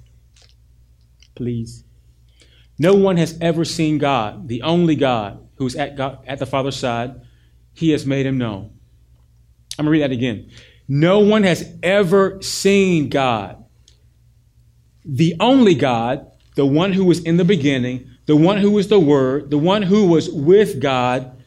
please. 1.35 1.85
No 2.79 2.95
one 2.95 3.17
has 3.17 3.37
ever 3.41 3.65
seen 3.65 3.99
God, 3.99 4.49
the 4.49 4.63
only 4.63 4.95
God 4.95 5.49
who's 5.57 5.75
at, 5.77 5.97
God, 5.97 6.25
at 6.27 6.39
the 6.39 6.47
Father's 6.47 6.77
side. 6.77 7.21
He 7.75 7.91
has 7.91 8.07
made 8.07 8.27
him 8.27 8.39
known. 8.39 8.79
I'm 9.79 9.85
going 9.85 9.87
to 9.87 9.91
read 9.91 10.03
that 10.03 10.13
again. 10.13 10.51
No 10.89 11.21
one 11.21 11.43
has 11.43 11.71
ever 11.83 12.41
seen 12.43 13.09
God. 13.09 13.65
The 15.05 15.37
only 15.41 15.75
God, 15.75 16.31
the 16.55 16.67
one 16.67 16.93
who 16.93 17.05
was 17.05 17.23
in 17.25 17.37
the 17.37 17.45
beginning, 17.45 18.11
the 18.27 18.37
one 18.37 18.59
who 18.59 18.73
was 18.73 18.89
the 18.89 19.01
Word, 19.01 19.51
the 19.51 19.59
one 19.59 19.83
who 19.83 20.07
was 20.07 20.29
with 20.31 20.81
God, 20.81 21.38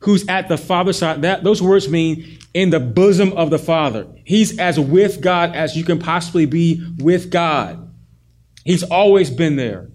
who's 0.00 0.26
at 0.28 0.48
the 0.48 0.56
Father's 0.56 0.98
side. 0.98 1.22
That, 1.22 1.44
those 1.44 1.62
words 1.62 1.88
mean 1.88 2.38
in 2.54 2.70
the 2.70 2.80
bosom 2.80 3.32
of 3.32 3.50
the 3.50 3.58
Father. 3.58 4.06
He's 4.24 4.58
as 4.58 4.78
with 4.78 5.20
God 5.20 5.54
as 5.54 5.76
you 5.76 5.84
can 5.84 5.98
possibly 5.98 6.46
be 6.46 6.84
with 6.98 7.30
God. 7.30 7.92
He's 8.64 8.82
always 8.82 9.30
been 9.30 9.56
there. 9.56 9.90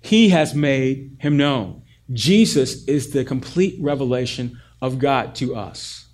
He 0.00 0.30
has 0.30 0.54
made 0.54 1.16
him 1.20 1.36
known. 1.36 1.82
Jesus 2.12 2.84
is 2.86 3.10
the 3.10 3.24
complete 3.24 3.76
revelation 3.80 4.60
of 4.80 4.98
God 4.98 5.34
to 5.36 5.54
us. 5.54 6.06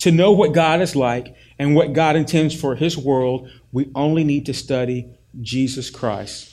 To 0.00 0.10
know 0.10 0.32
what 0.32 0.54
God 0.54 0.80
is 0.80 0.94
like 0.94 1.34
and 1.58 1.74
what 1.74 1.92
God 1.92 2.16
intends 2.16 2.58
for 2.58 2.74
his 2.74 2.96
world, 2.96 3.50
we 3.72 3.90
only 3.94 4.24
need 4.24 4.46
to 4.46 4.54
study 4.54 5.12
Jesus 5.40 5.90
Christ. 5.90 6.48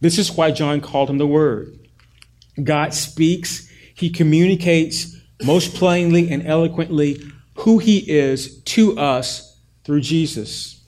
This 0.00 0.18
is 0.18 0.32
why 0.32 0.50
John 0.50 0.80
called 0.80 1.10
him 1.10 1.18
the 1.18 1.26
Word. 1.26 1.78
God 2.62 2.94
speaks, 2.94 3.68
he 3.94 4.10
communicates 4.10 5.16
most 5.42 5.74
plainly 5.74 6.30
and 6.30 6.46
eloquently 6.46 7.20
who 7.58 7.78
he 7.78 7.98
is 7.98 8.62
to 8.62 8.98
us 8.98 9.60
through 9.84 10.00
Jesus. 10.00 10.82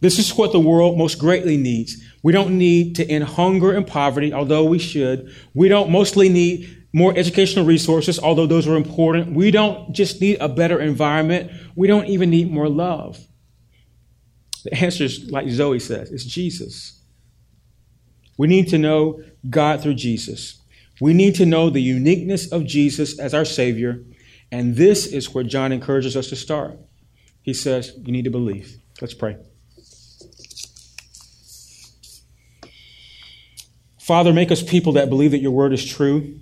This 0.00 0.18
is 0.18 0.36
what 0.36 0.52
the 0.52 0.60
world 0.60 0.98
most 0.98 1.18
greatly 1.18 1.56
needs. 1.56 2.02
We 2.22 2.32
don't 2.32 2.58
need 2.58 2.96
to 2.96 3.06
end 3.06 3.24
hunger 3.24 3.72
and 3.72 3.86
poverty, 3.86 4.32
although 4.32 4.64
we 4.64 4.78
should. 4.78 5.32
We 5.54 5.68
don't 5.68 5.90
mostly 5.90 6.28
need 6.28 6.84
more 6.92 7.16
educational 7.16 7.64
resources, 7.64 8.18
although 8.18 8.46
those 8.46 8.66
are 8.66 8.76
important. 8.76 9.34
We 9.34 9.50
don't 9.50 9.92
just 9.92 10.20
need 10.20 10.38
a 10.40 10.48
better 10.48 10.80
environment. 10.80 11.50
We 11.74 11.86
don't 11.86 12.06
even 12.06 12.30
need 12.30 12.50
more 12.50 12.68
love. 12.68 13.18
The 14.64 14.74
answer 14.74 15.04
is, 15.04 15.30
like 15.30 15.48
Zoe 15.48 15.78
says, 15.78 16.10
it's 16.10 16.24
Jesus. 16.24 17.00
We 18.38 18.48
need 18.48 18.68
to 18.68 18.78
know 18.78 19.22
God 19.48 19.82
through 19.82 19.94
Jesus. 19.94 20.60
We 21.00 21.12
need 21.12 21.34
to 21.36 21.46
know 21.46 21.70
the 21.70 21.82
uniqueness 21.82 22.50
of 22.50 22.64
Jesus 22.64 23.18
as 23.18 23.34
our 23.34 23.44
Savior. 23.44 24.02
And 24.50 24.76
this 24.76 25.06
is 25.06 25.34
where 25.34 25.44
John 25.44 25.72
encourages 25.72 26.16
us 26.16 26.28
to 26.28 26.36
start. 26.36 26.78
He 27.42 27.52
says, 27.52 27.92
You 28.02 28.12
need 28.12 28.24
to 28.24 28.30
believe. 28.30 28.78
Let's 29.00 29.14
pray. 29.14 29.36
Father, 33.98 34.32
make 34.32 34.52
us 34.52 34.62
people 34.62 34.92
that 34.92 35.08
believe 35.08 35.32
that 35.32 35.40
your 35.40 35.50
word 35.50 35.72
is 35.72 35.84
true. 35.84 36.38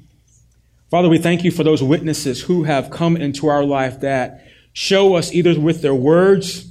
Father, 0.91 1.09
we 1.09 1.19
thank 1.19 1.45
you 1.45 1.51
for 1.51 1.65
those 1.65 1.83
witnesses 1.83 2.43
who 2.43 2.65
have 2.65 2.91
come 2.91 3.17
into 3.17 3.49
our 3.49 3.65
life 3.65 4.01
that 4.01 4.47
show 4.75 5.15
us 5.15 5.33
either 5.33 5.59
with 5.59 5.81
their 5.81 5.95
words 5.95 6.71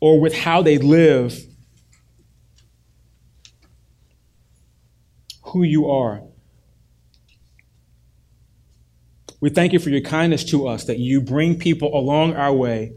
or 0.00 0.20
with 0.20 0.34
how 0.34 0.62
they 0.62 0.78
live 0.78 1.44
who 5.42 5.62
you 5.62 5.90
are. 5.90 6.22
We 9.40 9.50
thank 9.50 9.72
you 9.72 9.78
for 9.78 9.90
your 9.90 10.00
kindness 10.00 10.44
to 10.46 10.66
us, 10.66 10.84
that 10.84 10.98
you 10.98 11.20
bring 11.20 11.58
people 11.58 11.96
along 11.96 12.34
our 12.34 12.52
way 12.52 12.94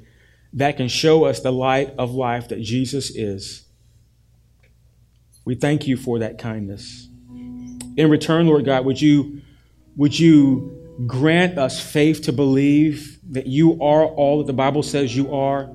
that 0.54 0.78
can 0.78 0.88
show 0.88 1.26
us 1.26 1.40
the 1.40 1.52
light 1.52 1.94
of 1.98 2.12
life 2.12 2.50
that 2.50 2.62
Jesus 2.62 3.10
is. 3.16 3.66
We 5.46 5.56
thank 5.56 5.88
you 5.88 5.98
for 5.98 6.20
that 6.20 6.40
kindness. 6.40 7.08
In 7.98 8.10
return, 8.10 8.48
Lord 8.48 8.66
God, 8.66 8.86
would 8.86 9.02
you, 9.02 9.42
would 9.96 10.18
you 10.18 10.78
grant 11.06 11.58
us 11.58 11.80
faith 11.80 12.24
to 12.24 12.34
believe 12.34 13.20
that 13.30 13.48
you 13.48 13.74
are 13.82 14.06
all 14.06 14.40
that 14.40 14.48
the 14.48 14.54
Bible 14.54 14.84
says 14.84 15.16
you 15.16 15.34
are 15.34 15.70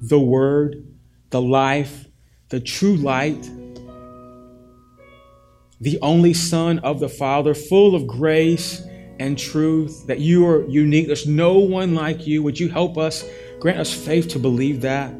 the 0.00 0.20
Word, 0.20 0.86
the 1.30 1.40
life, 1.40 2.06
the 2.48 2.60
true 2.60 2.96
light, 2.96 3.48
the 5.80 5.98
only 6.02 6.34
Son 6.34 6.78
of 6.80 7.00
the 7.00 7.08
Father, 7.08 7.54
full 7.54 7.94
of 7.94 8.06
grace 8.06 8.82
and 9.20 9.38
truth, 9.38 10.06
that 10.06 10.18
you 10.18 10.46
are 10.48 10.66
unique. 10.66 11.06
There's 11.06 11.26
no 11.26 11.58
one 11.58 11.94
like 11.94 12.26
you. 12.26 12.42
Would 12.42 12.58
you 12.58 12.68
help 12.68 12.98
us, 12.98 13.24
grant 13.60 13.78
us 13.78 13.92
faith 13.92 14.28
to 14.28 14.38
believe 14.38 14.80
that? 14.80 15.14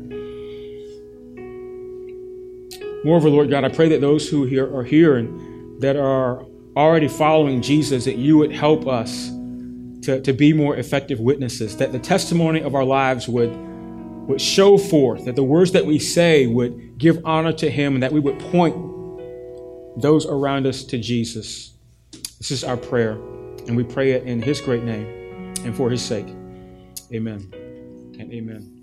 Moreover, 3.05 3.29
Lord 3.29 3.51
God, 3.51 3.65
I 3.65 3.69
pray 3.69 3.89
that 3.91 4.01
those 4.01 4.29
who 4.29 4.45
here 4.45 4.75
are 4.75 4.85
here 4.85 5.17
and 5.17 5.81
that 5.83 5.97
are 5.97 6.45
already 6.77 7.09
following 7.09 7.63
Jesus, 7.63 8.05
that 8.05 8.17
you 8.17 8.37
would 8.39 8.53
help 8.53 8.87
us 8.87 9.29
to, 10.03 10.21
to 10.23 10.33
be 10.33 10.53
more 10.53 10.77
effective 10.77 11.21
witnesses, 11.21 11.77
that 11.77 11.93
the 11.93 11.99
testimony 11.99 12.61
of 12.61 12.75
our 12.75 12.85
lives 12.85 13.29
would, 13.29 13.55
would 14.29 14.41
show 14.41 14.79
forth, 14.79 15.27
that 15.27 15.37
the 15.37 15.45
words 15.45 15.73
that 15.73 15.85
we 15.85 15.99
say 15.99 16.47
would 16.47 16.99
give 16.99 17.21
honor 17.25 17.53
to 17.53 17.71
Him, 17.71 17.95
and 17.95 18.03
that 18.03 18.13
we 18.13 18.21
would 18.21 18.39
point 18.39 18.75
those 20.01 20.25
around 20.25 20.67
us 20.67 20.85
to 20.85 20.99
Jesus. 20.99 21.75
This 22.39 22.51
is 22.51 22.65
our 22.65 22.77
prayer, 22.77 23.19
and 23.67 23.77
we 23.77 23.85
pray 23.85 24.13
it 24.13 24.25
in 24.25 24.43
His 24.43 24.61
great 24.61 24.83
name 24.83 25.55
and 25.65 25.77
for 25.77 25.91
His 25.91 26.03
sake. 26.03 26.27
Amen 27.13 27.49
and 28.19 28.33
amen. 28.33 28.80